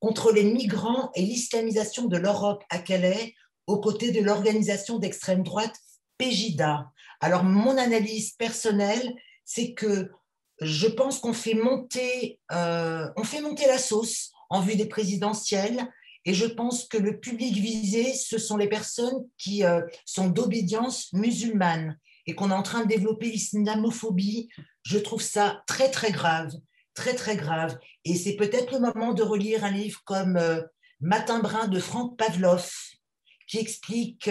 contre 0.00 0.32
les 0.32 0.44
migrants 0.44 1.10
et 1.14 1.22
l'islamisation 1.22 2.06
de 2.06 2.16
l'Europe 2.16 2.62
à 2.70 2.78
Calais 2.78 3.34
aux 3.66 3.80
côtés 3.80 4.10
de 4.12 4.20
l'organisation 4.20 4.98
d'extrême 4.98 5.42
droite 5.42 5.74
Pegida. 6.18 6.90
Alors, 7.20 7.44
mon 7.44 7.76
analyse 7.76 8.32
personnelle, 8.32 9.14
c'est 9.44 9.72
que 9.72 10.10
je 10.60 10.86
pense 10.86 11.18
qu'on 11.20 11.32
fait 11.32 11.54
monter, 11.54 12.40
euh, 12.52 13.08
fait 13.24 13.40
monter 13.40 13.66
la 13.66 13.78
sauce 13.78 14.32
en 14.50 14.60
vue 14.60 14.76
des 14.76 14.86
présidentielles, 14.86 15.88
et 16.24 16.34
je 16.34 16.46
pense 16.46 16.84
que 16.86 16.98
le 16.98 17.20
public 17.20 17.54
visé, 17.54 18.12
ce 18.12 18.38
sont 18.38 18.56
les 18.56 18.68
personnes 18.68 19.26
qui 19.38 19.64
euh, 19.64 19.80
sont 20.04 20.28
d'obédience 20.28 21.12
musulmane 21.12 21.98
et 22.26 22.34
qu'on 22.34 22.50
est 22.50 22.54
en 22.54 22.62
train 22.62 22.82
de 22.82 22.88
développer 22.88 23.30
l'islamophobie. 23.30 24.48
Je 24.82 24.98
trouve 24.98 25.22
ça 25.22 25.62
très 25.66 25.90
très 25.90 26.12
grave, 26.12 26.52
très 26.98 27.14
très 27.14 27.36
grave. 27.36 27.78
Et 28.04 28.14
c'est 28.14 28.36
peut-être 28.36 28.72
le 28.72 28.80
moment 28.80 29.12
de 29.14 29.22
relire 29.22 29.64
un 29.64 29.70
livre 29.70 30.00
comme 30.04 30.36
euh, 30.36 30.60
Matin 31.00 31.38
brun 31.38 31.68
de 31.68 31.80
Franck 31.80 32.18
Pavlov, 32.18 32.68
qui 33.46 33.58
explique, 33.58 34.28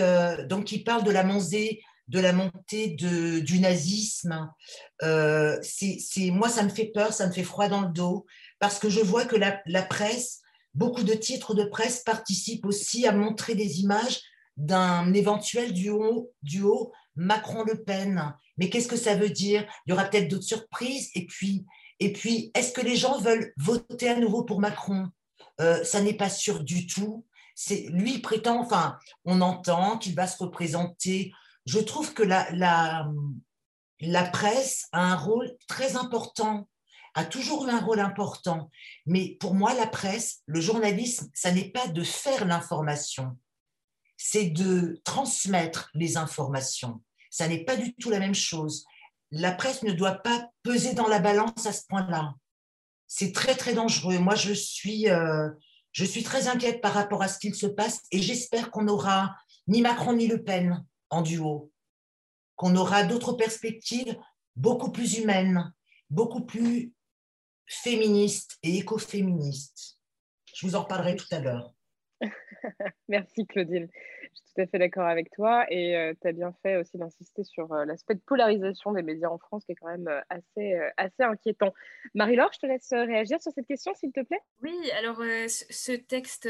donc 0.49 0.65
qui 0.65 0.83
parle 0.83 1.03
de 1.03 1.11
la 1.11 1.23
montée 1.23 1.81
de 2.07 2.19
la 2.19 2.33
montée 2.33 2.87
de, 2.89 3.39
du 3.39 3.59
nazisme. 3.59 4.49
Euh, 5.03 5.57
c'est, 5.61 6.31
moi, 6.31 6.49
ça 6.49 6.63
me 6.63 6.69
fait 6.69 6.91
peur, 6.93 7.13
ça 7.13 7.27
me 7.27 7.33
fait 7.33 7.43
froid 7.43 7.67
dans 7.67 7.81
le 7.81 7.93
dos, 7.93 8.25
parce 8.59 8.79
que 8.79 8.89
je 8.89 9.01
vois 9.01 9.25
que 9.25 9.35
la, 9.35 9.61
la 9.65 9.83
presse, 9.83 10.41
beaucoup 10.73 11.03
de 11.03 11.13
titres 11.13 11.53
de 11.53 11.65
presse 11.65 12.03
participent 12.03 12.65
aussi 12.65 13.05
à 13.05 13.11
montrer 13.11 13.55
des 13.55 13.81
images 13.81 14.21
d'un 14.55 15.13
éventuel 15.13 15.73
duo, 15.73 16.31
duo 16.43 16.93
Macron-Le 17.15 17.83
Pen. 17.83 18.33
Mais 18.57 18.69
qu'est-ce 18.69 18.87
que 18.87 18.95
ça 18.95 19.15
veut 19.15 19.29
dire? 19.29 19.67
Il 19.85 19.89
y 19.89 19.93
aura 19.93 20.05
peut-être 20.05 20.29
d'autres 20.29 20.43
surprises. 20.43 21.09
Et 21.13 21.25
puis, 21.25 21.65
et 21.99 22.13
puis 22.13 22.51
est-ce 22.53 22.71
que 22.71 22.81
les 22.81 22.95
gens 22.95 23.19
veulent 23.19 23.53
voter 23.57 24.09
à 24.09 24.19
nouveau 24.19 24.43
pour 24.43 24.59
Macron? 24.59 25.09
Euh, 25.61 25.83
Ça 25.83 26.01
n'est 26.01 26.13
pas 26.13 26.29
sûr 26.29 26.63
du 26.63 26.87
tout. 26.87 27.25
C'est, 27.55 27.87
lui 27.89 28.19
prétend, 28.19 28.61
enfin, 28.61 28.97
on 29.25 29.41
entend 29.41 29.97
qu'il 29.97 30.13
va 30.13 30.27
se 30.27 30.41
représenter 30.43 31.31
je 31.67 31.79
trouve 31.79 32.13
que 32.13 32.23
la, 32.23 32.47
la, 33.99 34.23
presse 34.23 34.87
a 34.93 35.01
un 35.01 35.15
rôle 35.15 35.51
très 35.67 35.97
important, 35.97 36.67
a 37.13 37.25
toujours 37.25 37.67
eu 37.67 37.69
un 37.69 37.81
rôle 37.81 37.99
important. 37.99 38.71
Mais 39.05 39.37
pour 39.39 39.53
moi, 39.53 39.73
la 39.73 39.85
presse, 39.85 40.41
le 40.45 40.61
journalisme, 40.61 41.29
ça 41.33 41.51
n'est 41.51 41.69
pas 41.69 41.87
de 41.87 42.03
faire 42.03 42.45
l'information, 42.45 43.37
c'est 44.15 44.45
de 44.45 45.01
transmettre 45.03 45.91
les 45.93 46.15
informations. 46.15 47.03
Ça 47.29 47.47
n'est 47.47 47.65
pas 47.65 47.75
du 47.75 47.93
tout 47.95 48.09
la 48.09 48.19
même 48.19 48.35
chose. 48.35 48.85
La 49.31 49.51
presse 49.51 49.83
ne 49.83 49.91
doit 49.91 50.15
pas 50.15 50.49
peser 50.63 50.93
dans 50.93 51.07
la 51.07 51.19
balance 51.19 51.65
à 51.65 51.73
ce 51.73 51.85
point-là. 51.87 52.33
C'est 53.07 53.33
très, 53.33 53.55
très 53.55 53.73
dangereux. 53.73 54.19
Moi, 54.19 54.35
je 54.35 54.53
suis, 54.53 55.09
euh, 55.09 55.49
je 55.91 56.05
suis 56.05 56.23
très 56.23 56.47
inquiète 56.47 56.81
par 56.81 56.93
rapport 56.93 57.21
à 57.21 57.27
ce 57.27 57.39
qu'il 57.39 57.55
se 57.55 57.67
passe 57.67 58.01
et 58.11 58.19
j'espère 58.19 58.71
qu'on 58.71 58.83
n'aura 58.83 59.35
ni 59.67 59.81
Macron 59.81 60.13
ni 60.13 60.27
Le 60.27 60.43
Pen 60.43 60.85
en 61.09 61.21
duo, 61.21 61.71
qu'on 62.55 62.75
aura 62.75 63.03
d'autres 63.03 63.33
perspectives 63.33 64.17
beaucoup 64.55 64.91
plus 64.91 65.17
humaines, 65.19 65.73
beaucoup 66.09 66.45
plus 66.45 66.93
féministes 67.65 68.57
et 68.63 68.77
écoféministes. 68.77 69.97
Je 70.53 70.65
vous 70.65 70.75
en 70.75 70.83
reparlerai 70.83 71.15
tout 71.15 71.27
à 71.31 71.39
l'heure. 71.39 71.73
Merci 73.07 73.45
Claudine. 73.45 73.89
Je 74.37 74.49
suis 74.49 74.55
tout 74.55 74.61
à 74.61 74.67
fait 74.67 74.79
d'accord 74.79 75.07
avec 75.07 75.31
toi 75.31 75.65
et 75.69 75.95
euh, 75.97 76.13
tu 76.21 76.27
as 76.27 76.31
bien 76.31 76.53
fait 76.63 76.77
aussi 76.77 76.97
d'insister 76.97 77.43
sur 77.43 77.71
euh, 77.73 77.85
l'aspect 77.85 78.15
de 78.15 78.21
polarisation 78.25 78.91
des 78.91 79.03
médias 79.03 79.29
en 79.29 79.37
France 79.37 79.65
qui 79.65 79.73
est 79.73 79.75
quand 79.75 79.87
même 79.87 80.07
euh, 80.07 80.21
assez, 80.29 80.79
assez 80.97 81.23
inquiétant. 81.23 81.73
Marie-Laure, 82.13 82.51
je 82.53 82.59
te 82.59 82.65
laisse 82.65 82.89
réagir 82.91 83.41
sur 83.41 83.51
cette 83.51 83.67
question 83.67 83.93
s'il 83.95 84.11
te 84.11 84.21
plaît. 84.21 84.41
Oui, 84.61 84.75
alors 84.97 85.21
ce 85.47 85.91
texte 85.93 86.49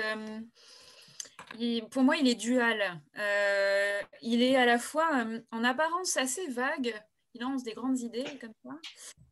pour 1.90 2.04
moi, 2.04 2.18
il 2.18 2.28
est 2.28 2.36
dual. 2.36 3.02
Euh, 3.18 4.02
il 4.22 4.42
est 4.42 4.56
à 4.56 4.66
la 4.66 4.78
fois 4.78 5.26
euh, 5.26 5.40
en 5.52 5.64
apparence 5.64 6.18
assez 6.18 6.48
vague, 6.48 6.94
il 7.34 7.42
lance 7.42 7.64
des 7.64 7.74
grandes 7.74 8.00
idées 8.00 8.26
comme 8.40 8.54
ça, 8.64 8.72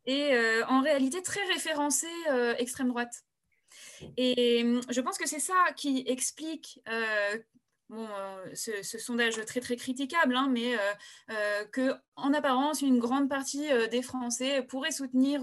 et 0.06 0.34
euh, 0.34 0.66
en 0.68 0.82
réalité 0.82 1.22
très 1.22 1.44
référencé 1.46 2.08
extrême 2.58 2.90
droite. 2.90 3.24
Et 4.18 4.66
je 4.90 5.02
pense 5.02 5.18
que 5.18 5.28
c'est 5.28 5.40
ça 5.40 5.54
qui 5.76 6.04
explique 6.08 6.82
bon, 7.90 8.08
euh, 8.08 8.56
ce, 8.56 8.98
sondage 8.98 9.44
très 9.46 9.60
très 9.60 9.76
critiquable, 9.76 10.36
hein, 10.36 10.50
mais 10.52 10.76
euh, 10.76 10.80
euh, 11.32 11.66
que 11.66 11.94
en 12.16 12.34
apparence 12.34 12.82
une 12.82 13.00
grande 13.00 13.30
partie 13.30 13.68
des 13.92 14.02
Français 14.02 14.64
pourraient 14.64 14.92
soutenir 14.92 15.42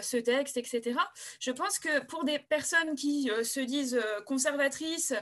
ce 0.00 0.16
texte, 0.18 0.56
etc. 0.56 0.96
Je 1.40 1.50
pense 1.50 1.80
que 1.80 2.04
pour 2.04 2.24
des 2.24 2.38
personnes 2.38 2.94
qui 2.94 3.28
se 3.42 3.60
disent 3.60 4.00
conservatrices, 4.24 5.14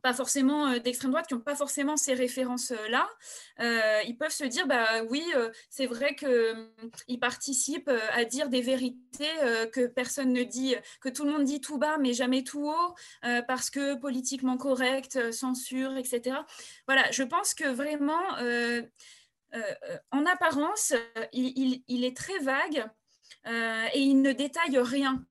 pas 0.00 0.12
forcément 0.12 0.68
euh, 0.68 0.78
d'extrême 0.78 1.10
droite, 1.10 1.26
qui 1.26 1.34
n'ont 1.34 1.40
pas 1.40 1.54
forcément 1.54 1.96
ces 1.96 2.14
références-là, 2.14 3.08
euh, 3.60 4.00
ils 4.06 4.16
peuvent 4.16 4.32
se 4.32 4.44
dire, 4.44 4.66
bah 4.66 5.02
oui, 5.08 5.24
euh, 5.36 5.50
c'est 5.68 5.86
vrai 5.86 6.14
qu'ils 6.14 7.20
participent 7.20 7.90
à 8.12 8.24
dire 8.24 8.48
des 8.48 8.62
vérités 8.62 9.00
que 9.72 9.86
personne 9.86 10.32
ne 10.32 10.42
dit, 10.42 10.74
que 11.00 11.08
tout 11.08 11.24
le 11.24 11.32
monde 11.32 11.44
dit 11.44 11.60
tout 11.60 11.78
bas, 11.78 11.98
mais 11.98 12.12
jamais 12.12 12.42
tout 12.42 12.68
haut, 12.68 12.94
parce 13.46 13.70
que 13.70 13.94
politiquement 13.94 14.56
correct, 14.56 15.32
censure, 15.32 15.96
etc. 15.96 16.38
Voilà, 16.86 17.10
je 17.10 17.22
pense 17.22 17.54
que 17.54 17.68
vraiment, 17.68 18.22
en 20.10 20.26
apparence, 20.26 20.94
il, 21.32 21.82
il, 21.86 22.04
est 22.04 22.16
très 22.16 22.38
vague 22.38 22.86
et 23.46 24.00
il 24.00 24.22
ne 24.22 24.32
détaille 24.32 24.78
rien. 24.78 25.24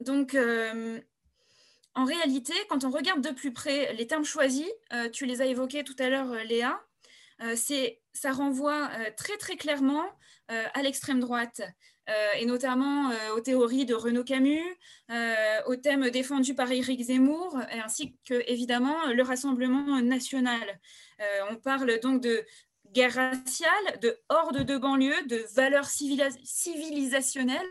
donc, 0.00 0.36
en 1.96 2.04
réalité, 2.04 2.52
quand 2.68 2.84
on 2.84 2.90
regarde 2.90 3.22
de 3.22 3.30
plus 3.30 3.52
près 3.52 3.94
les 3.94 4.06
termes 4.06 4.24
choisis, 4.24 4.68
euh, 4.92 5.08
tu 5.08 5.24
les 5.24 5.40
as 5.40 5.46
évoqués 5.46 5.82
tout 5.82 5.96
à 5.98 6.10
l'heure, 6.10 6.30
euh, 6.30 6.44
Léa, 6.44 6.78
euh, 7.42 7.56
ça 8.12 8.32
renvoie 8.32 8.88
très 9.16 9.36
très 9.36 9.56
clairement 9.56 10.06
à 10.48 10.80
l'extrême 10.80 11.20
droite. 11.20 11.60
et 12.38 12.46
notamment 12.46 13.10
aux 13.34 13.40
théories 13.40 13.84
de 13.84 13.94
Renaud 13.94 14.24
Camus, 14.24 14.64
aux 15.66 15.76
thèmes 15.76 16.08
défendus 16.08 16.54
par 16.54 16.72
Éric 16.72 17.02
Zemmour, 17.02 17.58
ainsi 17.72 18.16
que 18.24 18.42
évidemment 18.46 19.06
le 19.12 19.22
Rassemblement 19.22 20.00
national. 20.00 20.80
on 21.50 21.56
parle 21.56 22.00
donc 22.00 22.22
de 22.22 22.42
guerre 22.92 23.12
raciale, 23.12 24.00
de 24.00 24.18
horde 24.30 24.62
de 24.62 24.78
banlieue, 24.78 25.26
de 25.26 25.44
valeurs 25.54 25.90
civilisationnelles 25.90 27.66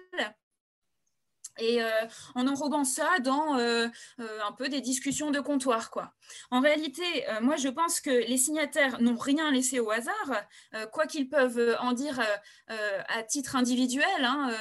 et 1.57 1.81
euh, 1.81 1.89
en 2.35 2.47
enrobant 2.47 2.83
ça 2.83 3.19
dans 3.19 3.57
euh, 3.57 3.87
euh, 4.19 4.39
un 4.47 4.51
peu 4.51 4.69
des 4.69 4.81
discussions 4.81 5.31
de 5.31 5.39
comptoir. 5.39 5.89
Quoi. 5.89 6.13
En 6.51 6.59
réalité, 6.59 7.03
moi, 7.41 7.55
je 7.55 7.69
pense 7.69 8.01
que 8.01 8.09
les 8.09 8.37
signataires 8.37 9.01
n'ont 9.01 9.17
rien 9.17 9.51
laissé 9.51 9.79
au 9.79 9.91
hasard, 9.91 10.43
quoi 10.91 11.05
qu'ils 11.05 11.29
peuvent 11.29 11.77
en 11.79 11.93
dire 11.93 12.19
à 12.67 13.23
titre 13.23 13.55
individuel. 13.55 14.05
Hein, 14.19 14.51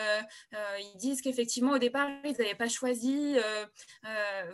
ils 0.52 0.98
disent 0.98 1.22
qu'effectivement, 1.22 1.72
au 1.72 1.78
départ, 1.78 2.08
ils 2.24 2.32
n'avaient 2.32 2.54
pas 2.54 2.68
choisi 2.68 3.36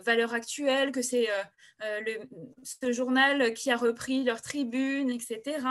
Valeur 0.05 0.33
Actuelle, 0.33 0.91
que 0.91 1.01
c'est 1.01 1.27
ce 2.63 2.91
journal 2.91 3.53
qui 3.53 3.71
a 3.71 3.77
repris 3.77 4.23
leur 4.23 4.41
tribune, 4.41 5.09
etc. 5.09 5.65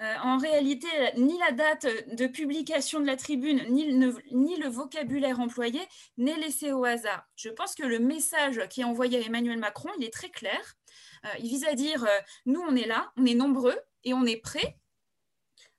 en 0.00 0.38
réalité, 0.38 0.88
ni 1.16 1.36
la 1.38 1.52
date 1.52 1.86
de 2.14 2.26
publication 2.26 3.00
de 3.00 3.06
la 3.06 3.16
tribune, 3.16 3.62
ni 3.70 4.56
le 4.56 4.68
vocabulaire 4.68 5.40
employé 5.40 5.80
n'est 6.16 6.36
laissé 6.36 6.72
au 6.72 6.84
hasard. 6.84 7.26
Je 7.36 7.48
pense 7.48 7.74
que 7.74 7.84
le 7.84 7.98
message 7.98 8.60
qui 8.68 8.80
est 8.80 8.84
envoyé 8.84 9.18
à 9.18 9.26
Emmanuel 9.26 9.58
Macron, 9.58 9.90
il 9.98 10.04
est 10.04 10.12
très 10.12 10.30
clair. 10.30 10.76
Euh, 11.24 11.28
il 11.38 11.48
vise 11.48 11.64
à 11.64 11.74
dire, 11.74 12.04
euh, 12.04 12.18
nous, 12.46 12.60
on 12.60 12.76
est 12.76 12.86
là, 12.86 13.12
on 13.16 13.26
est 13.26 13.34
nombreux 13.34 13.78
et 14.04 14.14
on 14.14 14.24
est 14.24 14.36
prêts 14.36 14.78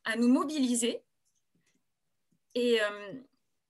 à 0.03 0.15
nous 0.15 0.27
mobiliser. 0.27 1.03
Et, 2.55 2.81
euh, 2.81 3.13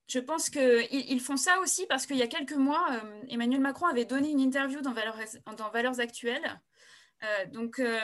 je 0.09 0.19
pense 0.19 0.49
qu'ils 0.49 0.87
ils 0.91 1.21
font 1.21 1.37
ça 1.37 1.59
aussi 1.59 1.85
parce 1.85 2.05
qu'il 2.05 2.17
y 2.17 2.23
a 2.23 2.27
quelques 2.27 2.53
mois, 2.53 2.85
euh, 2.91 3.21
Emmanuel 3.29 3.61
Macron 3.61 3.85
avait 3.85 4.05
donné 4.05 4.31
une 4.31 4.39
interview 4.39 4.81
dans 4.81 4.91
Valeurs, 4.91 5.19
dans 5.55 5.69
Valeurs 5.69 5.99
Actuelles. 5.99 6.59
Euh, 7.23 7.45
donc, 7.47 7.79
euh, 7.79 7.99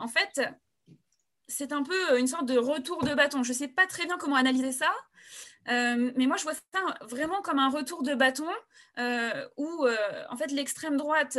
en 0.00 0.08
fait, 0.08 0.40
c'est 1.46 1.72
un 1.72 1.84
peu 1.84 2.18
une 2.18 2.26
sorte 2.26 2.46
de 2.46 2.58
retour 2.58 3.04
de 3.04 3.14
bâton. 3.14 3.44
Je 3.44 3.52
ne 3.52 3.56
sais 3.56 3.68
pas 3.68 3.86
très 3.86 4.04
bien 4.04 4.18
comment 4.18 4.36
analyser 4.36 4.72
ça, 4.72 4.92
mais 5.66 6.26
moi, 6.26 6.36
je 6.36 6.42
vois 6.42 6.54
ça 6.54 6.80
vraiment 7.02 7.40
comme 7.42 7.58
un 7.58 7.70
retour 7.70 8.02
de 8.02 8.14
bâton 8.14 8.48
où, 9.56 9.86
en 10.30 10.36
fait, 10.36 10.50
l'extrême 10.50 10.96
droite 10.96 11.38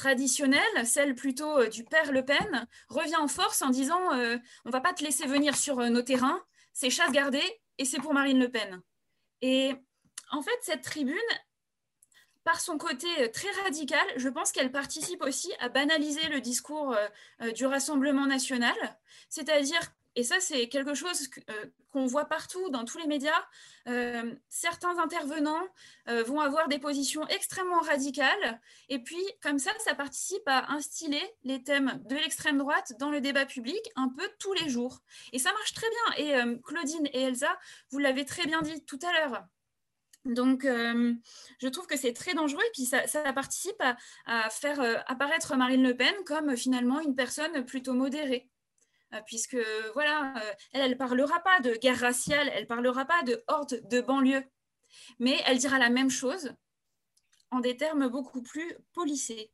Traditionnelle, 0.00 0.86
celle 0.86 1.14
plutôt 1.14 1.58
euh, 1.58 1.68
du 1.68 1.84
père 1.84 2.10
Le 2.10 2.24
Pen, 2.24 2.66
revient 2.88 3.16
en 3.16 3.28
force 3.28 3.60
en 3.60 3.68
disant 3.68 4.14
euh, 4.14 4.38
on 4.64 4.70
va 4.70 4.80
pas 4.80 4.94
te 4.94 5.04
laisser 5.04 5.26
venir 5.26 5.54
sur 5.56 5.78
euh, 5.78 5.90
nos 5.90 6.00
terrains, 6.00 6.42
c'est 6.72 6.88
chasse 6.88 7.12
gardée 7.12 7.60
et 7.76 7.84
c'est 7.84 7.98
pour 7.98 8.14
Marine 8.14 8.38
Le 8.38 8.50
Pen. 8.50 8.80
Et 9.42 9.74
en 10.30 10.40
fait, 10.40 10.58
cette 10.62 10.80
tribune, 10.80 11.18
par 12.44 12.60
son 12.62 12.78
côté 12.78 13.30
très 13.30 13.50
radical, 13.62 14.06
je 14.16 14.30
pense 14.30 14.52
qu'elle 14.52 14.72
participe 14.72 15.22
aussi 15.22 15.52
à 15.60 15.68
banaliser 15.68 16.26
le 16.28 16.40
discours 16.40 16.96
du 17.54 17.66
Rassemblement 17.66 18.26
national, 18.26 18.74
c'est-à-dire 19.28 19.80
et 20.16 20.24
ça, 20.24 20.40
c'est 20.40 20.68
quelque 20.68 20.94
chose 20.94 21.28
euh, 21.48 21.66
qu'on 21.92 22.06
voit 22.06 22.24
partout 22.24 22.68
dans 22.70 22.84
tous 22.84 22.98
les 22.98 23.06
médias. 23.06 23.44
Euh, 23.88 24.34
certains 24.48 24.98
intervenants 24.98 25.62
euh, 26.08 26.24
vont 26.24 26.40
avoir 26.40 26.68
des 26.68 26.80
positions 26.80 27.26
extrêmement 27.28 27.80
radicales. 27.80 28.60
Et 28.88 28.98
puis, 28.98 29.22
comme 29.40 29.58
ça, 29.58 29.70
ça 29.84 29.94
participe 29.94 30.42
à 30.46 30.72
instiller 30.72 31.22
les 31.44 31.62
thèmes 31.62 32.02
de 32.06 32.16
l'extrême 32.16 32.58
droite 32.58 32.94
dans 32.98 33.10
le 33.10 33.20
débat 33.20 33.46
public 33.46 33.80
un 33.94 34.08
peu 34.08 34.28
tous 34.40 34.52
les 34.54 34.68
jours. 34.68 34.98
Et 35.32 35.38
ça 35.38 35.52
marche 35.52 35.74
très 35.74 35.86
bien. 35.88 36.26
Et 36.26 36.60
Claudine 36.62 37.06
et 37.12 37.22
Elsa, 37.22 37.56
vous 37.90 37.98
l'avez 37.98 38.24
très 38.24 38.46
bien 38.46 38.62
dit 38.62 38.84
tout 38.84 38.98
à 39.02 39.12
l'heure. 39.12 39.44
Donc, 40.26 40.64
je 40.64 41.68
trouve 41.68 41.86
que 41.86 41.96
c'est 41.96 42.12
très 42.12 42.34
dangereux 42.34 42.62
et 42.62 42.70
puis 42.74 42.84
ça, 42.84 43.32
participe 43.32 43.82
à 44.26 44.50
faire 44.50 45.02
apparaître 45.06 45.56
Marine 45.56 45.82
Le 45.82 45.96
Pen 45.96 46.14
comme 46.26 46.56
finalement 46.56 47.00
une 47.00 47.14
personne 47.14 47.64
plutôt 47.64 47.94
modérée. 47.94 48.50
Euh, 49.14 49.20
puisque 49.26 49.56
voilà, 49.94 50.34
euh, 50.36 50.52
elle, 50.72 50.82
elle 50.82 50.96
parlera 50.96 51.40
pas 51.40 51.60
de 51.60 51.74
guerre 51.74 51.98
raciale, 51.98 52.50
elle 52.54 52.66
parlera 52.66 53.04
pas 53.04 53.22
de 53.24 53.42
horde 53.48 53.80
de 53.88 54.00
banlieue, 54.00 54.44
mais 55.18 55.40
elle 55.46 55.58
dira 55.58 55.78
la 55.78 55.90
même 55.90 56.10
chose 56.10 56.54
en 57.50 57.58
des 57.58 57.76
termes 57.76 58.08
beaucoup 58.08 58.42
plus 58.42 58.76
polissés. 58.92 59.50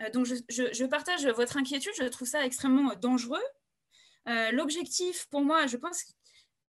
Euh, 0.00 0.10
donc 0.10 0.24
je, 0.26 0.84
partage 0.86 1.26
votre 1.26 1.58
inquiétude, 1.58 1.92
je 1.98 2.04
trouve 2.04 2.28
ça 2.28 2.44
extrêmement 2.44 2.94
dangereux. 2.94 3.42
L'objectif 4.52 5.26
pour 5.28 5.40
moi, 5.40 5.66
je 5.66 5.76
pense 5.76 6.04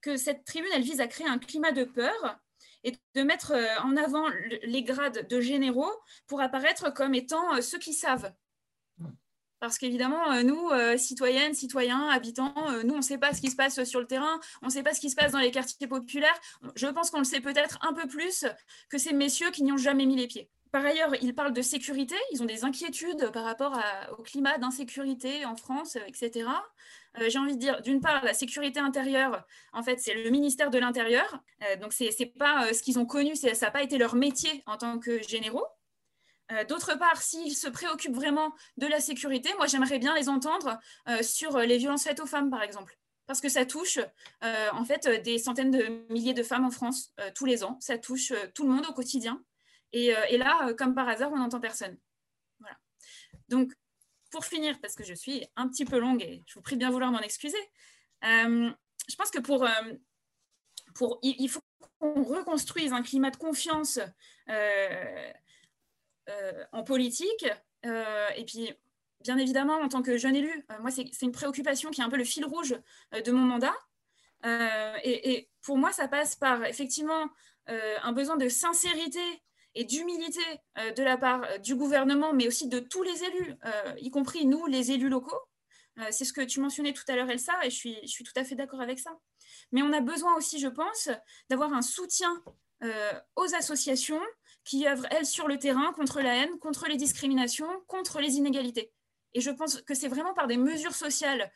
que 0.02 0.18
cette 0.18 0.46
tribune, 0.46 0.72
elle 0.74 0.82
vise 0.82 1.00
à 1.00 1.06
créer 1.06 1.28
un 1.28 1.38
climat 1.38 1.72
de 1.72 1.84
peur 1.84 2.40
et 2.84 2.94
de 3.14 3.22
mettre 3.22 3.54
en 3.84 3.96
avant 3.98 4.28
les 4.64 4.82
grades 4.82 5.28
de 5.28 5.42
généraux 5.42 5.92
pour 6.26 6.42
apparaître 6.42 6.92
comme 6.92 7.14
étant 7.14 7.62
ceux 7.62 7.78
qui 7.78 7.94
savent. 7.94 8.34
Parce 9.62 9.78
qu'évidemment, 9.78 10.32
euh, 10.32 10.42
nous, 10.42 10.70
euh, 10.72 10.98
citoyennes, 10.98 11.54
citoyens, 11.54 12.10
habitants, 12.10 12.56
euh, 12.70 12.82
nous, 12.82 12.96
on 12.96 12.98
ne 12.98 13.04
sait 13.04 13.20
pas 13.20 13.32
ce 13.32 13.42
qui 13.42 13.52
se 13.52 13.56
passe 13.56 13.84
sur 13.84 14.00
le 14.00 14.08
terrain, 14.08 14.40
on 14.64 14.66
ne 14.66 14.72
sait 14.72 14.82
pas 14.82 14.92
ce 14.96 15.00
qui 15.00 15.12
se 15.12 15.16
passe 15.16 15.34
dans 15.34 15.40
les 15.40 15.52
quartiers 15.52 15.88
populaires. 15.88 16.42
Je 16.76 16.88
pense 16.88 17.12
qu'on 17.12 17.20
le 17.20 17.26
sait 17.26 17.42
peut-être 17.42 17.78
un 17.84 17.94
peu 17.94 18.08
plus 18.08 18.44
que 18.90 18.98
ces 18.98 19.14
messieurs 19.14 19.52
qui 19.52 19.62
n'y 19.62 19.72
ont 19.72 19.78
jamais 19.78 20.08
mis 20.08 20.16
les 20.16 20.26
pieds. 20.26 20.50
Par 20.72 20.84
ailleurs, 20.84 21.14
ils 21.22 21.36
parlent 21.36 21.54
de 21.54 21.62
sécurité, 21.62 22.16
ils 22.32 22.42
ont 22.42 22.48
des 22.48 22.64
inquiétudes 22.64 23.30
par 23.32 23.44
rapport 23.44 23.80
au 24.18 24.24
climat 24.24 24.58
d'insécurité 24.58 25.46
en 25.46 25.56
France, 25.56 25.96
etc. 26.08 26.50
J'ai 27.28 27.38
envie 27.38 27.56
de 27.56 27.60
dire, 27.60 27.82
d'une 27.82 28.00
part, 28.00 28.24
la 28.24 28.34
sécurité 28.34 28.80
intérieure, 28.80 29.46
en 29.74 29.84
fait, 29.84 30.00
c'est 30.00 30.14
le 30.14 30.30
ministère 30.32 30.72
de 30.72 30.80
l'Intérieur. 30.80 31.44
donc, 31.82 31.94
ce 31.94 32.06
n'est 32.06 32.26
pas 32.26 32.74
ce 32.74 32.82
qu'ils 32.82 32.98
ont 32.98 33.06
connu, 33.06 33.36
ça 33.36 33.52
n'a 33.52 33.72
pas 33.72 33.84
été 33.84 33.98
leur 34.00 34.16
métier 34.16 34.64
en 34.66 34.78
tant 34.78 34.98
que 34.98 35.22
généraux. 35.22 35.68
Euh, 36.52 36.64
d'autre 36.66 36.98
part, 36.98 37.22
s'ils 37.22 37.56
se 37.56 37.68
préoccupent 37.68 38.16
vraiment 38.16 38.54
de 38.78 38.88
la 38.88 39.00
sécurité, 39.00 39.54
moi 39.58 39.68
j'aimerais 39.68 40.00
bien 40.00 40.16
les 40.16 40.30
entendre 40.30 40.80
euh, 41.08 41.24
sur 41.24 41.58
les 41.60 41.78
violences 41.78 42.04
faites 42.04 42.20
aux 42.20 42.26
femmes, 42.26 42.50
par 42.50 42.64
exemple. 42.64 42.98
Parce 43.28 43.40
que 43.40 43.50
ça 43.50 43.66
touche 43.66 44.00
euh, 44.44 44.70
en 44.74 44.84
fait 44.84 45.08
des 45.24 45.38
centaines 45.38 45.72
de 45.72 46.06
milliers 46.12 46.34
de 46.34 46.44
femmes 46.44 46.66
en 46.66 46.72
France 46.72 47.14
tous 47.36 47.46
les 47.46 47.64
ans. 47.64 47.78
Ça 47.80 47.98
touche 47.98 48.34
tout 48.54 48.68
le 48.68 48.74
monde 48.74 48.86
au 48.90 48.94
quotidien. 48.94 49.42
Et, 49.94 50.14
là, 50.38 50.74
comme 50.74 50.96
par 50.96 51.08
hasard, 51.08 51.32
on 51.32 51.38
n'entend 51.38 51.60
personne. 51.60 51.98
Voilà. 52.60 52.78
Donc, 53.48 53.74
pour 54.32 54.46
finir, 54.46 54.80
parce 54.82 54.96
que 54.96 55.04
je 55.04 55.14
suis 55.14 55.46
un 55.56 55.70
petit 55.70 55.86
peu 55.86 56.00
longue 56.00 56.22
et 56.22 56.44
je 56.46 56.56
vous 56.56 56.62
prie 56.62 56.76
bien 56.76 56.90
vouloir 56.90 57.12
m'en 57.12 57.20
excuser, 57.20 57.58
je 58.22 59.16
pense 59.18 59.32
que 59.32 59.40
pour, 59.40 59.66
pour 60.94 61.20
il, 61.22 61.48
faut 61.50 61.62
qu'on 62.00 62.24
reconstruise 62.24 62.92
un 62.92 63.02
climat 63.02 63.32
de 63.32 63.38
confiance 63.38 64.00
euh, 64.50 65.32
en 66.72 66.84
politique. 66.84 67.46
Euh, 67.86 68.28
et 68.36 68.46
puis, 68.46 68.72
bien 69.22 69.38
évidemment, 69.38 69.76
en 69.76 69.90
tant 69.90 70.02
que 70.02 70.18
jeune 70.18 70.36
élu, 70.36 70.66
euh, 70.72 70.76
moi, 70.80 70.92
c'est 70.92 71.10
une 71.22 71.32
préoccupation 71.32 71.90
qui 71.90 72.02
est 72.02 72.04
un 72.04 72.10
peu 72.10 72.18
le 72.18 72.24
fil 72.24 72.46
rouge 72.46 72.76
de 73.12 73.32
mon 73.32 73.42
mandat. 73.42 73.76
Et, 75.04 75.50
pour 75.64 75.78
moi, 75.78 75.92
ça 75.92 76.08
passe 76.08 76.36
par 76.36 76.66
effectivement 76.66 77.30
un 77.68 78.12
besoin 78.12 78.38
de 78.38 78.50
sincérité 78.50 79.22
et 79.76 79.86
d'humilité 79.86 80.42
de 80.98 81.04
la 81.04 81.16
part 81.16 81.60
du 81.60 81.76
gouvernement, 81.76 82.34
mais 82.34 82.48
aussi 82.48 82.68
de 82.68 82.80
tous 82.80 83.04
les 83.04 83.24
élus, 83.24 83.56
y 84.00 84.10
compris 84.10 84.48
nous, 84.48 84.66
les 84.66 84.92
élus 84.92 85.10
locaux. 85.10 85.40
c'est 86.10 86.26
ce 86.26 86.34
que 86.34 86.42
tu 86.42 86.60
mentionnais 86.60 86.94
tout 86.94 87.04
à 87.08 87.16
l'heure, 87.16 87.30
Elsa, 87.30 87.54
et 87.64 87.70
je 87.70 88.08
suis 88.08 88.24
tout 88.24 88.34
à 88.36 88.44
fait 88.44 88.56
d'accord 88.56 88.82
avec 88.82 88.98
ça. 88.98 89.16
Mais 89.72 89.84
on 89.84 89.94
a 89.94 90.02
besoin 90.02 90.36
aussi, 90.36 90.60
je 90.60 90.68
pense, 90.68 91.10
d'avoir 91.52 91.72
un 91.74 91.84
soutien 91.84 92.44
aux 93.36 93.56
associations, 93.56 94.22
qui 94.64 94.88
œuvrent, 94.88 95.08
elles, 95.12 95.26
sur 95.26 95.48
le 95.48 95.58
terrain 95.58 95.92
contre 95.94 96.22
la 96.22 96.36
haine, 96.36 96.60
contre 96.60 96.88
les 96.88 96.98
discriminations, 96.98 97.70
contre 97.88 98.20
les 98.20 98.36
inégalités. 98.36 98.92
Et 99.34 99.42
je 99.42 99.50
pense 99.50 99.82
que 99.82 99.94
c'est 99.94 100.08
vraiment 100.08 100.34
par 100.34 100.48
des 100.48 100.58
mesures 100.58 100.96
sociales 100.96 101.52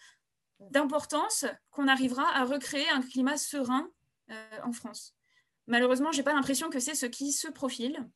d'importance 0.60 1.46
qu'on 1.70 1.88
arrivera 1.88 2.28
à 2.36 2.46
recréer 2.46 2.90
un 2.90 3.02
climat 3.02 3.38
serein 3.38 3.90
euh, 4.32 4.60
en 4.64 4.72
France. 4.72 5.16
Malheureusement, 5.68 6.12
je 6.12 6.18
n'ai 6.18 6.24
pas 6.24 6.34
l'impression 6.34 6.70
que 6.70 6.80
c'est 6.80 6.96
ce 6.96 7.06
qui 7.06 7.32
se 7.32 7.50
profile. 7.50 8.08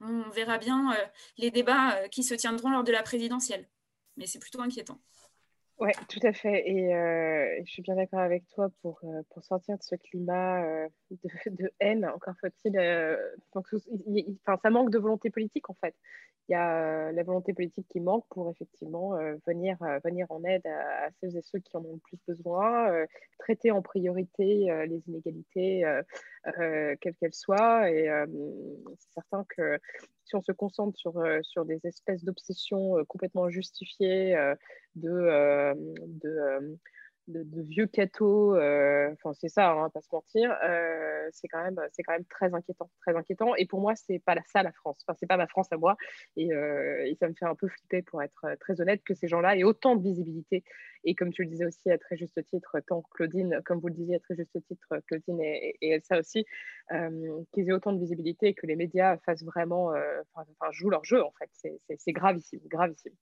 On 0.00 0.28
verra 0.30 0.58
bien 0.58 0.92
euh, 0.92 1.06
les 1.36 1.50
débats 1.50 1.96
euh, 1.96 2.08
qui 2.08 2.24
se 2.24 2.34
tiendront 2.34 2.70
lors 2.70 2.84
de 2.84 2.92
la 2.92 3.02
présidentielle. 3.02 3.68
Mais 4.16 4.26
c'est 4.26 4.38
plutôt 4.38 4.60
inquiétant. 4.60 5.00
Oui, 5.80 5.92
tout 6.10 6.20
à 6.24 6.34
fait. 6.34 6.68
Et 6.68 6.94
euh, 6.94 7.58
je 7.64 7.72
suis 7.72 7.80
bien 7.80 7.94
d'accord 7.94 8.20
avec 8.20 8.46
toi 8.48 8.68
pour, 8.82 9.00
euh, 9.04 9.22
pour 9.30 9.42
sortir 9.42 9.78
de 9.78 9.82
ce 9.82 9.94
climat 9.94 10.62
euh, 10.62 10.88
de, 11.46 11.72
haine. 11.80 12.04
Encore 12.04 12.34
faut-il. 12.38 12.78
enfin, 13.56 14.58
ça 14.62 14.68
manque 14.68 14.90
de 14.90 14.98
volonté 14.98 15.30
politique, 15.30 15.70
en 15.70 15.76
fait. 15.80 15.94
Il 16.48 16.52
y 16.52 16.54
a 16.54 17.12
la 17.12 17.22
volonté 17.22 17.54
politique 17.54 17.86
qui 17.88 18.00
manque 18.00 18.26
pour 18.28 18.50
effectivement 18.50 19.16
venir, 19.46 19.76
venir 20.04 20.26
en 20.30 20.42
aide 20.42 20.66
à, 20.66 21.08
celles 21.20 21.36
et 21.36 21.42
ceux 21.42 21.60
qui 21.60 21.76
en 21.76 21.84
ont 21.84 21.92
le 21.92 22.00
plus 22.00 22.18
besoin, 22.26 22.92
traiter 23.38 23.70
en 23.70 23.82
priorité 23.82 24.66
les 24.88 25.00
inégalités, 25.06 25.84
quelles 26.44 27.14
qu'elles 27.16 27.34
soient. 27.34 27.90
Et 27.90 28.08
c'est 28.98 29.12
certain 29.12 29.44
que 29.56 29.78
si 30.30 30.36
on 30.36 30.42
se 30.42 30.52
concentre 30.52 30.96
sur, 30.96 31.18
euh, 31.18 31.40
sur 31.42 31.64
des 31.64 31.80
espèces 31.84 32.24
d'obsessions 32.24 32.98
euh, 32.98 33.04
complètement 33.04 33.50
justifiées 33.50 34.36
euh, 34.36 34.54
de, 34.94 35.74
de, 37.30 37.62
vieux 37.62 37.86
cathos, 37.86 38.54
enfin 38.54 39.32
c'est 39.34 39.48
ça, 39.48 39.70
hein, 39.70 39.90
pas 39.90 40.00
se 40.00 40.08
mentir, 40.12 40.56
c'est 41.32 41.48
quand 41.48 41.62
même 41.62 41.80
c'est 41.92 42.02
quand 42.02 42.12
même 42.12 42.24
très 42.26 42.52
inquiétant, 42.54 42.90
très 43.00 43.16
inquiétant. 43.16 43.54
Et 43.56 43.66
pour 43.66 43.80
moi, 43.80 43.94
c'est 43.94 44.18
pas 44.18 44.36
ça 44.46 44.62
la 44.62 44.72
France. 44.72 44.98
Enfin, 45.06 45.16
c'est 45.18 45.26
pas 45.26 45.36
ma 45.36 45.46
France 45.46 45.68
à 45.72 45.76
moi. 45.76 45.96
Et, 46.36 46.48
et, 46.48 47.16
ça 47.20 47.28
me 47.28 47.34
fait 47.34 47.46
un 47.46 47.54
peu 47.54 47.68
flipper, 47.68 48.02
pour 48.02 48.22
être 48.22 48.46
très 48.60 48.80
honnête, 48.80 49.02
que 49.04 49.14
ces 49.14 49.28
gens-là 49.28 49.56
aient 49.56 49.64
autant 49.64 49.96
de 49.96 50.02
visibilité. 50.02 50.64
Et 51.04 51.14
comme 51.14 51.32
tu 51.32 51.42
le 51.42 51.48
disais 51.48 51.64
aussi 51.64 51.90
à 51.90 51.98
très 51.98 52.16
juste 52.16 52.44
titre, 52.50 52.78
tant 52.86 53.02
Claudine, 53.10 53.60
comme 53.64 53.80
vous 53.80 53.88
le 53.88 53.94
disiez 53.94 54.16
à 54.16 54.20
très 54.20 54.36
juste 54.36 54.58
titre, 54.66 55.00
Claudine 55.06 55.40
et, 55.40 55.76
et 55.80 55.90
Elsa 55.90 56.18
aussi, 56.18 56.44
qu'ils 57.52 57.68
aient 57.68 57.72
autant 57.72 57.92
de 57.92 58.00
visibilité 58.00 58.48
et 58.48 58.54
que 58.54 58.66
les 58.66 58.76
médias 58.76 59.16
fassent 59.18 59.44
vraiment, 59.44 59.92
enfin, 60.34 60.70
jouent 60.72 60.90
leur 60.90 61.04
jeu 61.04 61.22
en 61.22 61.32
fait. 61.32 61.50
C'est 61.96 62.12
gravissime, 62.12 62.60
gravissime. 62.66 63.14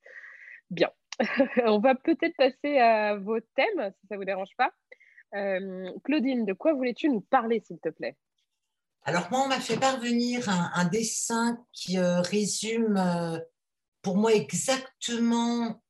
Bien. 0.71 0.91
on 1.67 1.81
va 1.81 1.95
peut-être 1.95 2.37
passer 2.37 2.79
à 2.79 3.17
vos 3.17 3.41
thèmes, 3.57 3.93
si 4.01 4.07
ça 4.07 4.15
ne 4.15 4.17
vous 4.19 4.25
dérange 4.25 4.55
pas. 4.57 4.71
Claudine, 6.05 6.47
de 6.47 6.53
quoi 6.53 6.73
voulais-tu 6.75 7.09
nous 7.09 7.21
parler, 7.21 7.63
s'il 7.67 7.79
te 7.81 7.91
plaît? 7.91 8.17
Alors, 9.03 9.29
moi, 9.31 9.43
on 9.45 9.49
m'a 9.49 9.61
fait 9.61 9.79
parvenir 9.79 10.49
un, 10.49 10.85
dessin 10.87 11.59
qui 11.73 11.99
résume 11.99 13.43
pour 14.03 14.17
moi 14.17 14.33
exactement 14.35 15.83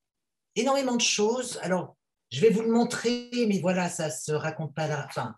énormément 0.57 0.97
de 0.97 1.03
choses. 1.03 1.59
Alors, 1.63 1.97
je 2.31 2.41
vais 2.41 2.51
vous 2.51 2.63
le 2.63 2.71
montrer, 2.71 3.31
mais 3.49 3.61
voilà, 3.61 3.89
ça 3.89 4.11
se 4.11 4.33
raconte 4.33 4.75
pas 4.75 4.87
la 4.87 5.09
fin. 5.09 5.35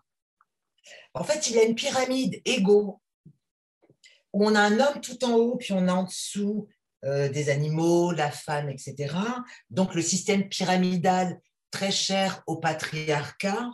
En 1.13 1.23
fait, 1.23 1.49
il 1.49 1.55
y 1.55 1.59
a 1.59 1.63
une 1.63 1.75
pyramide 1.75 2.41
égaux 2.45 3.01
où 4.33 4.45
on 4.45 4.55
a 4.55 4.61
un 4.61 4.79
homme 4.79 5.01
tout 5.01 5.23
en 5.25 5.33
haut, 5.33 5.57
puis 5.57 5.73
on 5.73 5.87
a 5.87 5.93
en 5.93 6.03
dessous 6.03 6.67
euh, 7.05 7.29
des 7.29 7.49
animaux, 7.49 8.11
la 8.11 8.31
femme, 8.31 8.69
etc. 8.69 9.15
Donc, 9.69 9.95
le 9.95 10.01
système 10.01 10.47
pyramidal 10.49 11.39
très 11.71 11.91
cher 11.91 12.43
au 12.47 12.57
patriarcat. 12.57 13.69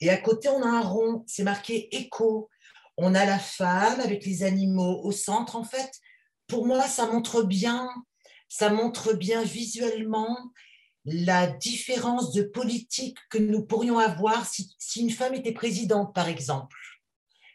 Et 0.00 0.10
à 0.10 0.16
côté, 0.16 0.48
on 0.48 0.62
a 0.62 0.68
un 0.68 0.80
rond, 0.80 1.24
c'est 1.26 1.44
marqué 1.44 1.94
écho. 1.94 2.48
On 2.96 3.14
a 3.14 3.24
la 3.24 3.38
femme 3.38 4.00
avec 4.00 4.24
les 4.24 4.42
animaux 4.42 5.00
au 5.04 5.12
centre. 5.12 5.56
En 5.56 5.64
fait, 5.64 5.90
pour 6.46 6.66
moi, 6.66 6.82
ça 6.88 7.06
montre 7.06 7.42
bien, 7.42 7.88
ça 8.48 8.70
montre 8.70 9.12
bien 9.12 9.42
visuellement 9.42 10.36
la 11.04 11.46
différence 11.46 12.32
de 12.32 12.42
politique 12.42 13.18
que 13.30 13.38
nous 13.38 13.64
pourrions 13.64 13.98
avoir 13.98 14.46
si, 14.46 14.76
une 14.96 15.10
femme 15.10 15.34
était 15.34 15.52
présidente, 15.52 16.14
par 16.14 16.28
exemple. 16.28 16.76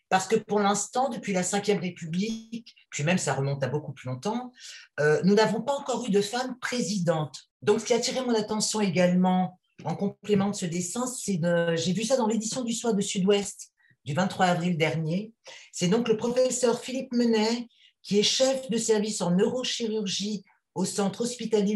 Parce 0.09 0.27
que 0.27 0.35
pour 0.35 0.59
l'instant, 0.59 1.09
depuis 1.09 1.33
la 1.33 1.41
Ve 1.41 1.79
République, 1.81 2.75
puis 2.89 3.03
même 3.03 3.17
ça 3.17 3.33
remonte 3.33 3.63
à 3.63 3.67
beaucoup 3.67 3.91
plus 3.91 4.07
longtemps, 4.07 4.51
euh, 4.99 5.21
nous 5.23 5.35
n'avons 5.35 5.61
pas 5.61 5.73
encore 5.73 6.05
eu 6.05 6.11
de 6.11 6.21
femme 6.21 6.57
présidente. 6.59 7.49
Donc, 7.61 7.81
ce 7.81 7.85
qui 7.85 7.93
a 7.93 7.97
attiré 7.97 8.21
mon 8.21 8.33
attention 8.33 8.79
également 8.79 9.59
en 9.83 9.95
complément 9.95 10.49
de 10.49 10.55
ce 10.55 10.65
dessin, 10.65 11.05
c'est 11.07 11.37
de, 11.37 11.75
j'ai 11.75 11.93
vu 11.93 12.03
ça 12.03 12.17
dans 12.17 12.27
l'édition 12.27 12.63
du 12.63 12.73
Soir 12.73 12.93
de 12.93 13.01
Sud-Ouest 13.01 13.71
du 14.05 14.13
23 14.13 14.45
avril 14.45 14.77
dernier. 14.77 15.33
C'est 15.71 15.89
donc 15.89 16.07
le 16.07 16.17
professeur 16.17 16.79
Philippe 16.79 17.13
Menet, 17.13 17.67
qui 18.01 18.19
est 18.19 18.23
chef 18.23 18.69
de 18.69 18.77
service 18.77 19.21
en 19.21 19.31
neurochirurgie 19.31 20.43
au 20.75 20.85
Centre 20.85 21.21
hospitalier 21.21 21.73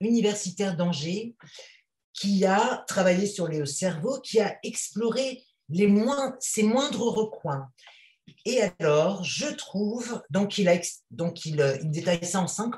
universitaire 0.00 0.76
d'Angers 0.76 1.34
qui 2.12 2.44
a 2.44 2.84
travaillé 2.86 3.26
sur 3.26 3.48
le 3.48 3.66
cerveau, 3.66 4.20
qui 4.20 4.40
a 4.40 4.58
exploré 4.62 5.42
les 5.70 5.86
moins, 5.86 6.36
ses 6.40 6.62
moindres 6.62 7.12
recoins. 7.12 7.70
Et 8.44 8.60
alors, 8.78 9.24
je 9.24 9.46
trouve, 9.46 10.22
donc 10.30 10.58
il, 10.58 10.68
a, 10.68 10.78
donc 11.10 11.44
il, 11.44 11.80
il 11.82 11.90
détaille 11.90 12.24
ça 12.24 12.40
en 12.40 12.46
cinq, 12.46 12.74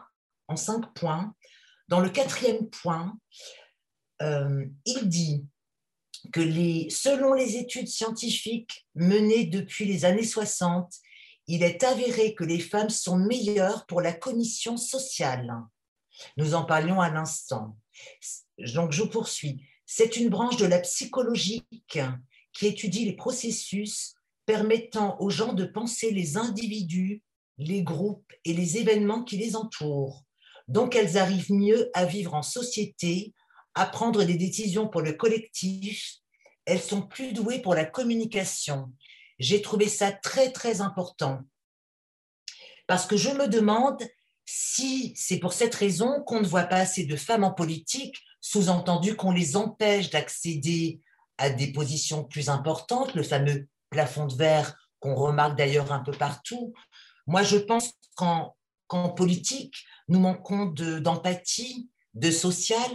en 0.48 0.56
cinq 0.56 0.92
points. 0.94 1.34
Dans 1.88 2.00
le 2.00 2.10
quatrième 2.10 2.68
point, 2.70 3.18
euh, 4.22 4.64
il 4.86 5.08
dit 5.08 5.46
que 6.32 6.40
les, 6.40 6.88
selon 6.90 7.34
les 7.34 7.56
études 7.56 7.88
scientifiques 7.88 8.86
menées 8.94 9.46
depuis 9.46 9.84
les 9.84 10.04
années 10.04 10.24
60, 10.24 10.92
il 11.48 11.62
est 11.62 11.82
avéré 11.82 12.34
que 12.34 12.44
les 12.44 12.60
femmes 12.60 12.90
sont 12.90 13.16
meilleures 13.16 13.86
pour 13.86 14.00
la 14.00 14.12
cognition 14.12 14.76
sociale. 14.76 15.52
Nous 16.36 16.54
en 16.54 16.64
parlions 16.64 17.00
à 17.00 17.10
l'instant. 17.10 17.76
Donc, 18.74 18.92
je 18.92 19.02
poursuis. 19.02 19.64
C'est 19.84 20.16
une 20.16 20.28
branche 20.28 20.56
de 20.56 20.66
la 20.66 20.78
psychologie 20.78 21.66
qui 22.52 22.66
étudie 22.66 23.04
les 23.04 23.16
processus 23.16 24.14
permettant 24.46 25.16
aux 25.20 25.30
gens 25.30 25.52
de 25.52 25.64
penser 25.64 26.10
les 26.10 26.36
individus, 26.36 27.22
les 27.58 27.82
groupes 27.82 28.32
et 28.44 28.52
les 28.52 28.78
événements 28.78 29.22
qui 29.22 29.36
les 29.36 29.56
entourent. 29.56 30.24
Donc, 30.68 30.94
elles 30.96 31.18
arrivent 31.18 31.52
mieux 31.52 31.90
à 31.94 32.04
vivre 32.04 32.34
en 32.34 32.42
société, 32.42 33.32
à 33.74 33.86
prendre 33.86 34.24
des 34.24 34.36
décisions 34.36 34.88
pour 34.88 35.00
le 35.00 35.12
collectif. 35.12 36.16
Elles 36.64 36.80
sont 36.80 37.02
plus 37.02 37.32
douées 37.32 37.60
pour 37.60 37.74
la 37.74 37.84
communication. 37.84 38.92
J'ai 39.38 39.62
trouvé 39.62 39.88
ça 39.88 40.12
très, 40.12 40.52
très 40.52 40.80
important. 40.80 41.40
Parce 42.86 43.06
que 43.06 43.16
je 43.16 43.30
me 43.30 43.48
demande 43.48 44.02
si 44.44 45.14
c'est 45.16 45.38
pour 45.38 45.52
cette 45.52 45.74
raison 45.74 46.22
qu'on 46.26 46.40
ne 46.40 46.46
voit 46.46 46.64
pas 46.64 46.76
assez 46.76 47.06
de 47.06 47.16
femmes 47.16 47.44
en 47.44 47.52
politique, 47.52 48.16
sous-entendu 48.40 49.16
qu'on 49.16 49.30
les 49.30 49.56
empêche 49.56 50.10
d'accéder 50.10 51.00
à 51.38 51.50
des 51.50 51.72
positions 51.72 52.24
plus 52.24 52.48
importantes, 52.48 53.14
le 53.14 53.22
fameux 53.22 53.68
plafond 53.90 54.26
de 54.26 54.34
verre 54.34 54.74
qu'on 55.00 55.14
remarque 55.14 55.58
d'ailleurs 55.58 55.92
un 55.92 56.00
peu 56.00 56.12
partout. 56.12 56.72
Moi, 57.26 57.42
je 57.42 57.56
pense 57.56 57.92
qu'en 58.14 58.54
politique, 59.16 59.84
nous 60.08 60.20
manquons 60.20 60.66
d'empathie, 60.66 61.90
de, 62.14 62.30
social. 62.30 62.90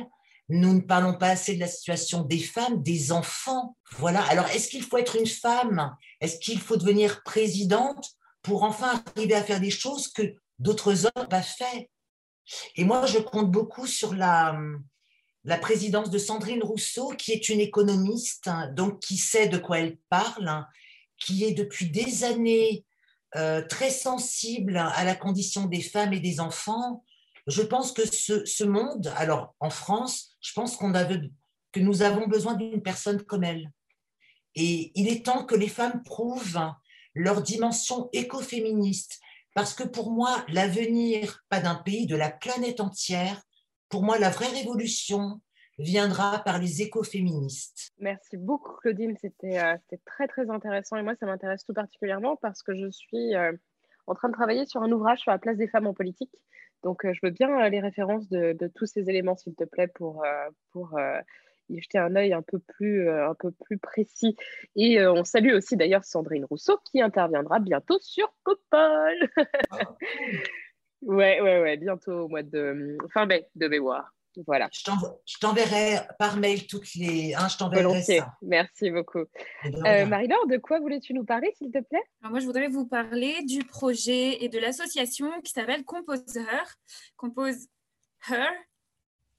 Nous 0.50 0.74
ne 0.74 0.82
parlons 0.82 1.18
pas 1.18 1.30
assez 1.30 1.56
de 1.56 1.60
la 1.60 1.68
situation 1.68 2.24
des 2.24 2.40
femmes, 2.40 2.82
des 2.82 3.12
enfants. 3.12 3.76
Voilà. 3.98 4.24
Alors, 4.30 4.48
est-ce 4.48 4.70
qu'il 4.70 4.84
faut 4.84 4.98
être 4.98 5.18
une 5.18 5.28
femme? 5.28 5.96
Est-ce 6.22 6.40
qu'il 6.40 6.60
faut 6.60 6.78
devenir 6.78 7.24
présidente 7.24 8.12
pour 8.42 8.64
enfin 8.64 9.04
arriver 9.16 9.36
à 9.36 9.44
faire 9.44 9.60
des 9.60 9.72
choses 9.72 10.08
que 10.08 10.36
d'autres 10.60 11.06
hommes 11.06 11.12
n'ont 11.18 11.28
pas 11.28 11.42
fait? 11.42 11.90
Et 12.76 12.86
moi, 12.86 13.06
je 13.06 13.18
compte 13.18 13.52
beaucoup 13.52 13.88
sur 13.88 14.14
la, 14.14 14.58
la 15.48 15.58
présidence 15.58 16.10
de 16.10 16.18
Sandrine 16.18 16.62
Rousseau, 16.62 17.14
qui 17.18 17.32
est 17.32 17.48
une 17.48 17.62
économiste, 17.62 18.50
hein, 18.50 18.70
donc 18.74 19.00
qui 19.00 19.16
sait 19.16 19.48
de 19.48 19.58
quoi 19.58 19.80
elle 19.80 19.98
parle, 20.10 20.50
hein, 20.50 20.68
qui 21.18 21.46
est 21.46 21.54
depuis 21.54 21.90
des 21.90 22.26
années 22.26 22.86
euh, 23.38 23.66
très 23.66 23.90
sensible 23.90 24.76
à 24.78 25.06
la 25.06 25.16
condition 25.16 25.66
des 25.66 25.82
femmes 25.82 26.12
et 26.12 26.20
des 26.20 26.42
enfants. 26.42 27.06
Je 27.48 27.62
pense 27.62 27.94
que 27.94 28.02
ce, 28.06 28.64
monde, 28.66 29.12
alors 29.16 29.56
en 29.62 29.70
France, 29.70 30.38
je 30.42 30.52
pense 30.52 30.76
qu'on 30.76 30.92
que 30.92 31.80
nous 31.80 32.02
avons 32.02 32.28
besoin 32.28 32.56
d'une 32.56 32.84
personne 32.84 33.24
comme 33.24 33.46
elle. 33.46 33.72
Et 34.56 34.92
il 34.96 35.08
est 35.08 35.26
temps 35.26 35.46
que 35.46 35.56
les 35.56 35.70
femmes 35.70 36.04
prouvent 36.04 36.74
leur 37.16 37.42
dimension 37.42 38.10
écoféministe. 38.12 39.22
Parce 39.56 39.74
que 39.74 39.84
pour 39.84 40.12
moi, 40.12 40.46
l'avenir, 40.50 41.42
pas 41.48 41.62
d'un 41.62 41.76
pays, 41.76 42.06
de 42.06 42.18
la 42.18 42.32
planète 42.32 42.82
entière, 42.82 43.42
pour 43.90 44.04
moi, 44.04 44.20
la 44.20 44.30
vraie 44.30 44.48
révolution 44.48 45.42
viendra 45.78 46.40
par 46.44 46.60
les 46.60 46.82
écoféministes. 46.82 47.92
Merci 48.00 48.38
beaucoup, 48.38 48.76
Claudine. 48.78 49.16
C'était 49.20 49.60
euh, 49.60 49.76
très, 50.06 50.28
très 50.28 50.50
intéressant. 50.50 50.98
Et 50.98 51.04
moi, 51.04 51.16
ça 51.16 51.26
m'intéresse 51.26 51.66
tout 51.66 51.74
particulièrement 51.74 52.36
parce 52.36 52.64
que 52.64 52.76
je 52.76 52.90
suis 52.90 53.36
euh, 53.36 53.54
en 54.08 54.16
train 54.16 54.30
de 54.30 54.34
travailler 54.34 54.66
sur 54.66 54.82
un 54.82 54.92
ouvrage 54.92 55.20
sur 55.20 55.32
la 55.32 55.38
place 55.38 55.58
des 55.58 55.68
femmes 55.68 55.88
en 55.88 55.94
politique. 55.94 56.34
Donc, 56.84 57.06
euh, 57.06 57.14
je 57.14 57.20
veux 57.24 57.32
bien 57.32 57.70
les 57.70 57.80
références 57.80 58.28
de, 58.30 58.54
de, 58.54 58.68
tous 58.68 58.86
ces 58.86 59.10
éléments, 59.10 59.36
s'il 59.36 59.56
te 59.56 59.64
plaît, 59.64 59.88
pour, 59.88 60.24
pour 60.72 60.98
y 61.70 61.82
jeter 61.82 61.98
un 61.98 62.16
œil 62.16 62.34
un 62.34 62.44
peu 62.44 62.60
plus, 62.60 63.10
un 63.10 63.34
peu 63.34 63.52
plus 63.52 63.78
précis. 63.78 64.36
Et 64.76 65.06
on 65.06 65.24
salue 65.24 65.54
aussi 65.54 65.76
d'ailleurs 65.76 66.06
Sandrine 66.06 66.46
Rousseau 66.46 66.80
qui 66.86 67.02
interviendra 67.02 67.60
bientôt 67.60 67.98
sur 68.00 68.32
Popol. 68.44 69.30
Ouais, 71.02 71.42
ouais, 71.42 71.62
ouais, 71.62 71.78
bientôt 71.78 72.26
au 72.26 72.28
mois 72.28 72.44
de 72.44 72.98
fin 73.14 73.26
mai, 73.26 73.48
devez 73.56 73.80
voir. 73.80 74.14
Voilà. 74.46 74.70
Je 74.72 75.38
t'enverrai 75.40 75.96
par 76.20 76.38
mail 76.38 76.68
toutes 76.68 76.94
les. 76.96 77.34
Hein, 77.34 77.48
je 77.48 77.58
t'enverrai 77.58 78.04
ça. 78.04 78.36
Merci 78.42 78.92
beaucoup. 78.92 79.26
Euh, 79.66 80.06
Marie-Laure, 80.06 80.48
de 80.48 80.58
quoi 80.58 80.80
voulais-tu 80.80 81.14
nous 81.14 81.26
parler, 81.26 81.52
s'il 81.58 81.72
te 81.72 81.80
plaît? 81.80 82.04
Moi, 82.22 82.40
je 82.40 82.46
voudrais 82.46 82.68
vous 82.68 82.86
parler 82.86 83.42
du 83.44 83.64
projet 83.64 84.44
et 84.44 84.50
de 84.50 84.60
l'association 84.60 85.42
qui 85.42 85.52
s'appelle 85.52 85.84
Compose 85.86 86.38
Her. 86.38 86.66
Compose 87.16 87.68
Her, 88.30 88.48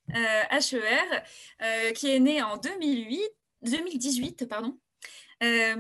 HER, 0.09 0.81
euh, 0.81 1.21
euh, 1.63 1.93
qui 1.93 2.11
est 2.11 2.21
né 2.21 2.43
en 2.43 2.57
2008, 2.57 3.21
2018, 3.63 4.49
pardon, 4.49 4.69
euh, 4.69 4.88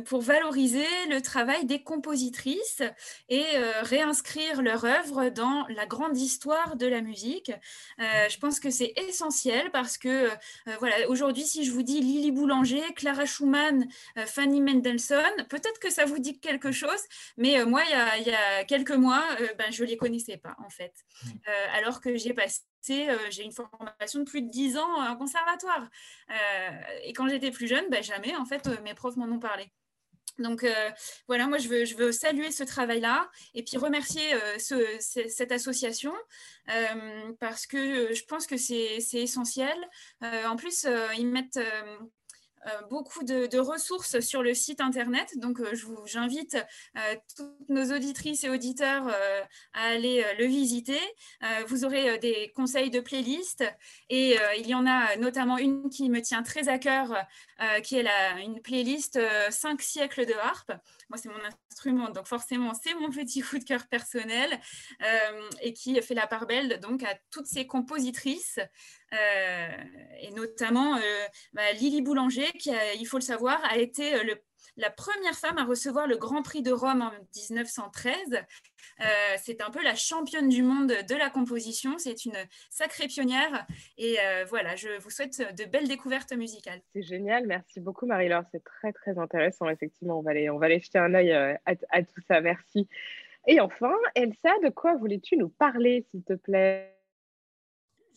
pour 0.04 0.22
valoriser 0.22 0.86
le 1.10 1.20
travail 1.20 1.64
des 1.66 1.82
compositrices 1.82 2.82
et 3.28 3.44
réinscrire 3.82 4.62
leur 4.62 4.84
œuvre 4.84 5.30
dans 5.30 5.66
la 5.68 5.86
grande 5.86 6.16
histoire 6.16 6.76
de 6.76 6.86
la 6.86 7.00
musique. 7.00 7.50
je 7.98 8.38
pense 8.38 8.60
que 8.60 8.70
c'est 8.70 8.92
essentiel 9.08 9.70
parce 9.72 9.98
que 9.98 10.28
voilà, 10.78 11.08
aujourd'hui, 11.08 11.44
si 11.44 11.64
je 11.64 11.72
vous 11.72 11.82
dis 11.82 12.00
Lily 12.00 12.30
Boulanger, 12.30 12.82
Clara 12.94 13.26
Schumann, 13.26 13.88
Fanny 14.26 14.60
Mendelssohn, 14.60 15.46
peut-être 15.48 15.80
que 15.80 15.90
ça 15.90 16.04
vous 16.04 16.18
dit 16.18 16.38
quelque 16.38 16.70
chose, 16.70 17.00
mais 17.36 17.64
moi, 17.64 17.82
il 18.18 18.26
y, 18.26 18.30
a, 18.30 18.64
quelques 18.64 18.92
mois, 18.92 19.24
ben, 19.58 19.72
je 19.72 19.82
ne 19.82 19.88
les 19.88 19.96
connaissais 19.96 20.36
pas 20.36 20.56
en 20.64 20.70
fait, 20.70 20.94
mmh. 21.24 21.28
alors 21.74 22.00
que 22.00 22.16
j'ai 22.16 22.34
passé 22.34 22.67
euh, 22.90 23.16
j'ai 23.30 23.44
une 23.44 23.52
formation 23.52 24.20
de 24.20 24.24
plus 24.24 24.42
de 24.42 24.50
10 24.50 24.76
ans 24.78 25.00
en 25.00 25.16
conservatoire. 25.16 25.88
Euh, 26.30 26.80
et 27.04 27.12
quand 27.12 27.28
j'étais 27.28 27.50
plus 27.50 27.68
jeune, 27.68 27.88
ben, 27.90 28.02
jamais, 28.02 28.34
en 28.36 28.44
fait, 28.44 28.66
euh, 28.66 28.76
mes 28.82 28.94
profs 28.94 29.16
m'en 29.16 29.26
ont 29.26 29.40
parlé. 29.40 29.70
Donc 30.38 30.64
voilà, 31.26 31.48
moi 31.48 31.58
je 31.58 31.96
veux 31.96 32.12
saluer 32.12 32.52
ce 32.52 32.62
travail-là 32.62 33.28
et 33.54 33.64
puis 33.64 33.76
remercier 33.76 34.22
cette 34.58 35.50
association 35.50 36.14
parce 37.40 37.66
que 37.66 38.14
je 38.14 38.22
pense 38.22 38.46
que 38.46 38.56
c'est 38.56 39.00
essentiel. 39.14 39.76
en 40.22 40.54
plus, 40.54 40.86
ils 41.16 41.26
mettent 41.26 41.58
beaucoup 42.90 43.24
de, 43.24 43.58
ressources 43.58 44.20
sur 44.20 44.42
le 44.42 44.54
site 44.54 44.80
internet. 44.80 45.38
Donc, 45.38 45.58
j'invite 46.06 46.56
toutes 47.36 47.68
nos 47.68 47.92
auditrices 47.94 48.44
et 48.44 48.48
auditeurs 48.48 49.08
à 49.74 49.82
aller 49.88 50.24
le 50.38 50.46
visiter. 50.46 51.00
vous 51.66 51.84
aurez 51.84 52.18
des 52.18 52.52
conseils 52.54 52.90
de 52.90 53.00
playlist 53.00 53.64
et 54.08 54.36
il 54.58 54.66
y 54.66 54.74
en 54.74 54.86
a 54.86 55.16
notamment 55.16 55.58
une 55.58 55.90
qui 55.90 56.08
me 56.08 56.20
tient 56.20 56.42
très 56.42 56.68
à 56.68 56.78
cœur, 56.78 57.16
qui 57.82 57.96
est 57.96 58.02
la, 58.02 58.38
une 58.40 58.60
playlist 58.60 59.18
5 59.50 59.82
siècles 59.82 60.26
de 60.26 60.34
harpe. 60.34 60.72
Moi, 61.08 61.18
c'est 61.18 61.28
mon 61.28 61.40
instrument, 61.70 62.10
donc 62.10 62.26
forcément, 62.26 62.72
c'est 62.74 62.94
mon 62.94 63.10
petit 63.10 63.40
coup 63.40 63.58
de 63.58 63.64
cœur 63.64 63.86
personnel 63.88 64.60
et 65.62 65.72
qui 65.72 66.00
fait 66.00 66.14
la 66.14 66.26
part 66.26 66.46
belle 66.46 66.78
donc 66.80 67.02
à 67.02 67.14
toutes 67.30 67.46
ces 67.46 67.66
compositrices 67.66 68.60
euh, 69.14 69.68
et 70.20 70.30
notamment 70.32 70.96
euh, 70.96 71.00
bah, 71.52 71.72
Lily 71.72 72.02
Boulanger, 72.02 72.50
qui, 72.58 72.70
il 72.98 73.04
faut 73.06 73.18
le 73.18 73.22
savoir, 73.22 73.60
a 73.64 73.78
été 73.78 74.14
euh, 74.14 74.34
la 74.76 74.90
première 74.90 75.34
femme 75.34 75.58
à 75.58 75.64
recevoir 75.64 76.06
le 76.06 76.16
Grand 76.16 76.42
Prix 76.42 76.62
de 76.62 76.72
Rome 76.72 77.02
en 77.02 77.10
1913. 77.34 78.44
c'est 79.38 79.60
un 79.60 79.70
peu 79.70 79.82
la 79.82 79.94
championne 79.94 80.48
du 80.48 80.62
monde 80.62 80.92
de 81.08 81.14
la 81.16 81.30
composition. 81.30 81.98
C'est 81.98 82.24
une 82.24 82.36
sacrée 82.70 83.08
pionnière. 83.08 83.66
Et 83.96 84.18
voilà, 84.48 84.76
je 84.76 85.00
vous 85.00 85.10
souhaite 85.10 85.56
de 85.56 85.64
belles 85.64 85.88
découvertes 85.88 86.32
musicales. 86.32 86.80
C'est 86.94 87.02
génial. 87.02 87.46
Merci 87.46 87.80
beaucoup, 87.80 88.06
Marie-Laure. 88.06 88.44
C'est 88.52 88.62
très, 88.62 88.92
très 88.92 89.18
intéressant. 89.18 89.68
Effectivement, 89.68 90.20
on 90.20 90.22
va 90.22 90.30
aller, 90.30 90.48
on 90.48 90.58
va 90.58 90.66
aller 90.66 90.78
jeter 90.78 90.98
un 90.98 91.12
œil 91.12 91.32
à 91.32 92.02
tout 92.02 92.20
ça. 92.28 92.40
Merci. 92.40 92.88
Et 93.48 93.60
enfin, 93.60 93.94
Elsa, 94.14 94.52
de 94.62 94.68
quoi 94.68 94.94
voulais-tu 94.94 95.36
nous 95.36 95.48
parler, 95.48 96.06
s'il 96.10 96.22
te 96.22 96.34
plaît? 96.34 96.97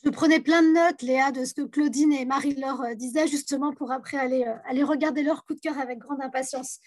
Je 0.04 0.10
prenais 0.10 0.39
plein 0.39 0.62
de 0.64 0.74
notes, 0.74 1.02
Léa, 1.04 1.32
de 1.32 1.45
ce 1.45 1.54
que 1.54 1.62
Claudine 1.62 2.12
et 2.14 2.26
Marie-Laure 2.26 2.82
euh, 2.82 2.95
disaient, 2.95 3.28
justement 3.28 3.74
pour 3.74 3.91
après 3.91 4.18
aller, 4.18 4.43
euh, 4.47 4.56
aller 4.66 4.84
regarder 4.84 5.22
leur 5.22 5.45
coup 5.45 5.54
de 5.54 5.60
cœur 5.60 5.78
avec 5.78 5.99
grande 5.99 6.22
impatience. 6.22 6.80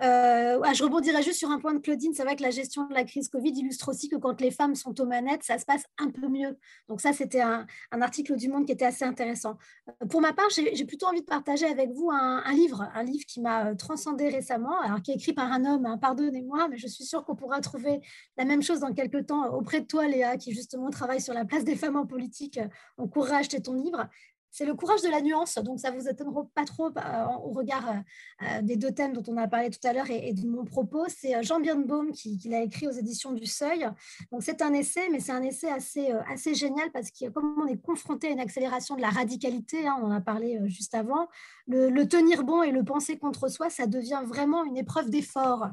Euh, 0.00 0.62
je 0.74 0.84
rebondirai 0.84 1.22
juste 1.22 1.38
sur 1.38 1.50
un 1.50 1.58
point 1.58 1.74
de 1.74 1.80
Claudine. 1.80 2.12
C'est 2.14 2.22
vrai 2.22 2.36
que 2.36 2.42
la 2.42 2.50
gestion 2.50 2.86
de 2.86 2.94
la 2.94 3.04
crise 3.04 3.28
Covid 3.28 3.50
illustre 3.50 3.88
aussi 3.88 4.08
que 4.08 4.16
quand 4.16 4.40
les 4.40 4.50
femmes 4.50 4.74
sont 4.74 4.98
aux 5.00 5.06
manettes, 5.06 5.42
ça 5.42 5.58
se 5.58 5.64
passe 5.64 5.84
un 5.98 6.10
peu 6.10 6.28
mieux. 6.28 6.56
Donc 6.88 7.00
ça, 7.00 7.12
c'était 7.12 7.40
un, 7.40 7.66
article 7.90 8.36
du 8.36 8.48
Monde 8.48 8.64
qui 8.64 8.72
était 8.72 8.84
assez 8.84 9.04
intéressant. 9.04 9.56
Euh, 9.88 10.06
pour 10.06 10.20
ma 10.20 10.32
part, 10.32 10.48
j'ai 10.50 10.84
plutôt 10.84 11.06
envie 11.06 11.20
de 11.20 11.26
partager 11.26 11.66
avec 11.66 11.90
vous 11.90 12.10
un, 12.12 12.52
livre, 12.52 12.88
un 12.94 13.02
livre 13.02 13.24
qui 13.26 13.40
m'a 13.40 13.66
euh, 13.66 13.74
transcendé 13.74 14.28
récemment, 14.28 14.80
alors 14.80 15.02
qui 15.02 15.10
est 15.10 15.16
écrit 15.16 15.32
par 15.32 15.50
un 15.50 15.64
homme, 15.64 15.84
hein, 15.84 15.98
pardonnez-moi, 15.98 16.68
mais 16.68 16.76
je 16.76 16.86
suis 16.86 17.04
sûre 17.04 17.24
qu'on 17.24 17.34
pourra 17.34 17.60
trouver 17.60 18.00
la 18.36 18.44
même 18.44 18.62
chose 18.62 18.80
dans 18.80 18.92
quelques 18.92 19.26
temps 19.26 19.46
auprès 19.52 19.80
de 19.80 19.86
toi, 19.86 20.06
Léa, 20.06 20.36
qui 20.36 20.52
justement 20.52 20.90
travaille 20.90 21.20
sur 21.20 21.34
la 21.34 21.44
place 21.44 21.64
des 21.64 21.76
femmes 21.76 21.96
en 21.96 22.06
politique. 22.06 22.60
On 22.98 23.08
courra 23.08 23.38
acheter 23.38 23.60
ton 23.60 23.74
livre. 23.74 24.08
C'est 24.50 24.64
le 24.64 24.74
courage 24.74 25.02
de 25.02 25.08
la 25.08 25.20
nuance, 25.20 25.56
donc 25.56 25.78
ça 25.78 25.90
vous 25.90 26.08
étonnera 26.08 26.46
pas 26.54 26.64
trop 26.64 26.86
euh, 26.86 27.24
au 27.44 27.50
regard 27.50 27.88
euh, 27.88 27.94
euh, 28.42 28.62
des 28.62 28.76
deux 28.76 28.90
thèmes 28.92 29.12
dont 29.12 29.22
on 29.28 29.36
a 29.36 29.46
parlé 29.46 29.70
tout 29.70 29.86
à 29.86 29.92
l'heure 29.92 30.10
et, 30.10 30.32
de 30.32 30.46
mon 30.46 30.64
propos. 30.64 31.04
C'est 31.08 31.42
Jean 31.42 31.60
Birnbaum 31.60 32.12
qui, 32.12 32.38
l'a 32.48 32.62
écrit 32.62 32.88
aux 32.88 32.92
éditions 32.92 33.32
du 33.32 33.46
Seuil. 33.46 33.88
Donc 34.32 34.42
c'est 34.42 34.62
un 34.62 34.72
essai, 34.72 35.08
mais 35.10 35.20
c'est 35.20 35.32
un 35.32 35.42
essai 35.42 35.68
assez, 35.68 36.10
assez 36.32 36.54
génial 36.54 36.90
parce 36.92 37.10
que 37.10 37.28
comme 37.28 37.56
on 37.62 37.66
est 37.66 37.76
confronté 37.76 38.28
à 38.28 38.30
une 38.30 38.40
accélération 38.40 38.96
de 38.96 39.02
la 39.02 39.10
radicalité, 39.10 39.86
hein, 39.86 39.96
on 40.02 40.06
en 40.06 40.10
a 40.10 40.20
parlé 40.20 40.58
juste 40.64 40.94
avant, 40.94 41.28
le, 41.66 42.04
tenir 42.04 42.44
bon 42.44 42.62
et 42.62 42.70
le 42.70 42.82
penser 42.82 43.18
contre 43.18 43.48
soi, 43.48 43.68
ça 43.68 43.86
devient 43.86 44.22
vraiment 44.24 44.64
une 44.64 44.78
épreuve 44.78 45.10
d'effort 45.10 45.68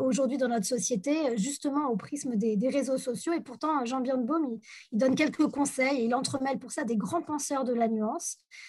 aujourd'hui 0.00 0.38
dans 0.38 0.48
notre 0.48 0.66
société, 0.66 1.36
justement 1.36 1.88
au 1.88 1.96
prisme 1.96 2.36
des, 2.36 2.68
réseaux 2.68 2.98
sociaux. 2.98 3.32
Et 3.32 3.40
pourtant, 3.40 3.84
Jean 3.84 4.00
Birnbaum, 4.00 4.44
il, 4.44 4.60
il 4.92 4.98
donne 4.98 5.16
quelques 5.16 5.48
conseils, 5.48 6.04
il 6.04 6.14
entremêle 6.14 6.58
pour 6.58 6.70
ça 6.70 6.84
des 6.84 6.96
grands 6.96 7.22
penseurs 7.22 7.64
de 7.64 7.72
la 7.72 7.88
nuance. 7.88 8.19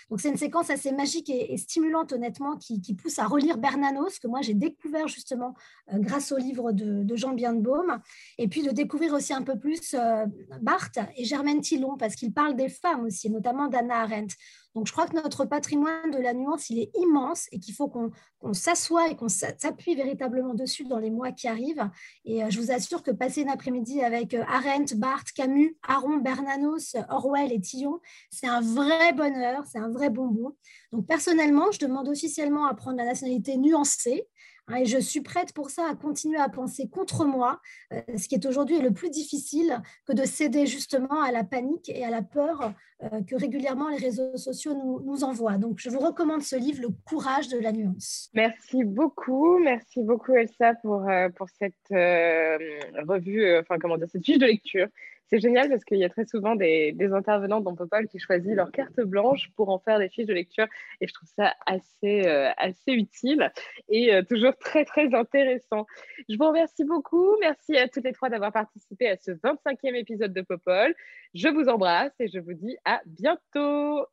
Donc 0.09 0.21
c'est 0.21 0.29
une 0.29 0.37
séquence 0.37 0.69
assez 0.69 0.91
magique 0.91 1.29
et, 1.29 1.57
stimulante 1.57 2.13
honnêtement 2.13 2.57
qui, 2.57 2.79
pousse 2.95 3.19
à 3.19 3.27
relire 3.27 3.57
Bernanos, 3.57 4.19
que 4.19 4.27
moi 4.27 4.41
j'ai 4.41 4.53
découvert 4.53 5.07
justement 5.07 5.55
euh, 5.93 5.99
grâce 5.99 6.31
au 6.31 6.37
livre 6.37 6.71
de, 6.71 7.15
Jean 7.15 7.33
Birnbaum, 7.33 7.99
et 8.37 8.47
puis 8.47 8.63
de 8.63 8.71
découvrir 8.71 9.13
aussi 9.13 9.33
un 9.33 9.43
peu 9.43 9.57
plus 9.57 9.93
euh, 9.93 10.25
Barthes 10.61 10.99
et 11.15 11.25
Germaine 11.25 11.61
Tillon, 11.61 11.97
parce 11.97 12.15
qu'il 12.15 12.33
parle 12.33 12.55
des 12.55 12.69
femmes 12.69 13.05
aussi, 13.05 13.29
notamment 13.29 13.67
d'Anna 13.67 14.01
Arendt. 14.01 14.35
Donc, 14.75 14.87
je 14.87 14.91
crois 14.91 15.05
que 15.05 15.15
notre 15.15 15.45
patrimoine 15.45 16.11
de 16.11 16.17
la 16.17 16.33
nuance, 16.33 16.69
il 16.69 16.79
est 16.79 16.91
immense 16.97 17.47
et 17.51 17.59
qu'il 17.59 17.73
faut 17.73 17.89
qu'on 17.89 18.53
s'assoie 18.53 19.09
et 19.09 19.15
qu'on 19.15 19.27
s'appuie 19.27 19.95
véritablement 19.95 20.53
dessus 20.53 20.85
dans 20.85 20.99
les 20.99 21.09
mois 21.09 21.31
qui 21.31 21.47
arrivent. 21.47 21.89
Et 22.25 22.43
euh, 22.43 22.49
je 22.49 22.59
vous 22.59 22.71
assure 22.71 23.03
que 23.03 23.11
passer 23.11 23.41
une 23.41 23.49
après-midi 23.49 24.01
avec 24.01 24.33
euh, 24.33 24.43
Arendt, 24.47 24.95
Barthes, 24.95 25.33
Camus, 25.33 25.75
Aron, 25.87 26.17
Bernanos, 26.17 26.95
Orwell 27.09 27.51
et 27.51 27.59
Tillon, 27.59 27.99
c'est 28.29 28.47
un 28.47 28.61
vrai 28.61 29.13
bonheur, 29.13 29.63
c'est 29.65 29.79
un 29.79 29.89
vrai 29.89 30.09
bonbon. 30.09 30.55
Donc, 30.91 31.05
personnellement, 31.05 31.71
je 31.71 31.79
demande 31.79 32.07
officiellement 32.07 32.65
à 32.65 32.73
prendre 32.73 32.97
la 32.97 33.05
nationalité 33.05 33.57
nuancée. 33.57 34.27
Hein, 34.67 34.77
et 34.77 34.85
je 34.85 34.97
suis 34.97 35.21
prête 35.21 35.53
pour 35.53 35.69
ça 35.69 35.87
à 35.89 35.95
continuer 35.95 36.37
à 36.37 36.49
penser 36.49 36.87
contre 36.87 37.25
moi, 37.25 37.59
euh, 37.93 38.01
ce 38.17 38.27
qui 38.27 38.35
est 38.35 38.45
aujourd'hui 38.45 38.79
le 38.79 38.91
plus 38.91 39.09
difficile 39.09 39.81
que 40.07 40.13
de 40.13 40.23
céder 40.23 40.65
justement 40.65 41.21
à 41.21 41.31
la 41.31 41.43
panique 41.43 41.89
et 41.89 42.05
à 42.05 42.09
la 42.09 42.21
peur 42.21 42.73
euh, 43.03 43.21
que 43.27 43.35
régulièrement 43.35 43.89
les 43.89 43.97
réseaux 43.97 44.37
sociaux 44.37 44.73
nous, 44.73 45.23
envoient. 45.23 45.57
Donc, 45.57 45.79
je 45.79 45.89
vous 45.89 45.99
recommande 45.99 46.41
ce 46.41 46.55
livre, 46.55 46.81
Le 46.81 46.89
courage 47.05 47.47
de 47.47 47.59
la 47.59 47.71
nuance. 47.71 48.29
Merci 48.33 48.83
beaucoup, 48.83 49.59
merci 49.59 50.03
beaucoup 50.03 50.33
Elsa 50.35 50.75
pour, 50.75 51.07
euh, 51.09 51.29
pour 51.29 51.47
cette 51.49 51.73
revue, 51.89 53.57
enfin 53.57 53.77
comment 53.79 53.97
dire, 53.97 54.07
cette 54.11 54.25
fiche 54.25 54.37
de 54.37 54.45
lecture 54.45 54.87
c'est 55.27 55.39
génial 55.39 55.69
parce 55.69 55.83
qu'il 55.85 55.97
y 55.97 56.03
a 56.03 56.09
très 56.09 56.25
souvent 56.25 56.55
des, 56.55 56.95
intervenants 57.13 57.61
dans 57.61 57.75
Popol 57.75 58.07
qui 58.07 58.19
choisissent 58.19 58.55
leur 58.55 58.71
carte 58.71 58.99
blanche 59.01 59.49
pour 59.55 59.69
en 59.69 59.79
faire 59.79 59.99
des 59.99 60.09
fiches 60.09 60.25
de 60.25 60.33
lecture 60.33 60.67
et 60.99 61.07
je 61.07 61.13
trouve 61.13 61.29
ça 61.35 61.53
assez, 61.65 62.27
euh, 62.27 62.51
utile 62.87 63.51
et 63.89 64.13
euh, 64.13 64.23
toujours 64.23 64.55
très, 64.57 64.83
très 64.85 65.13
intéressant. 65.13 65.85
Je 66.29 66.37
vous 66.37 66.47
remercie 66.47 66.83
beaucoup. 66.83 67.37
Merci 67.39 67.77
à 67.77 67.87
toutes 67.87 68.03
les 68.03 68.13
trois 68.13 68.29
d'avoir 68.29 68.51
participé 68.51 69.07
à 69.07 69.17
ce 69.17 69.31
25e 69.31 69.95
épisode 69.95 70.33
de 70.33 70.41
Popol. 70.41 70.93
Je 71.33 71.47
vous 71.47 71.69
embrasse 71.69 72.13
et 72.19 72.27
je 72.27 72.39
vous 72.39 72.53
dis 72.53 72.77
à 72.85 73.01
bientôt. 73.05 74.05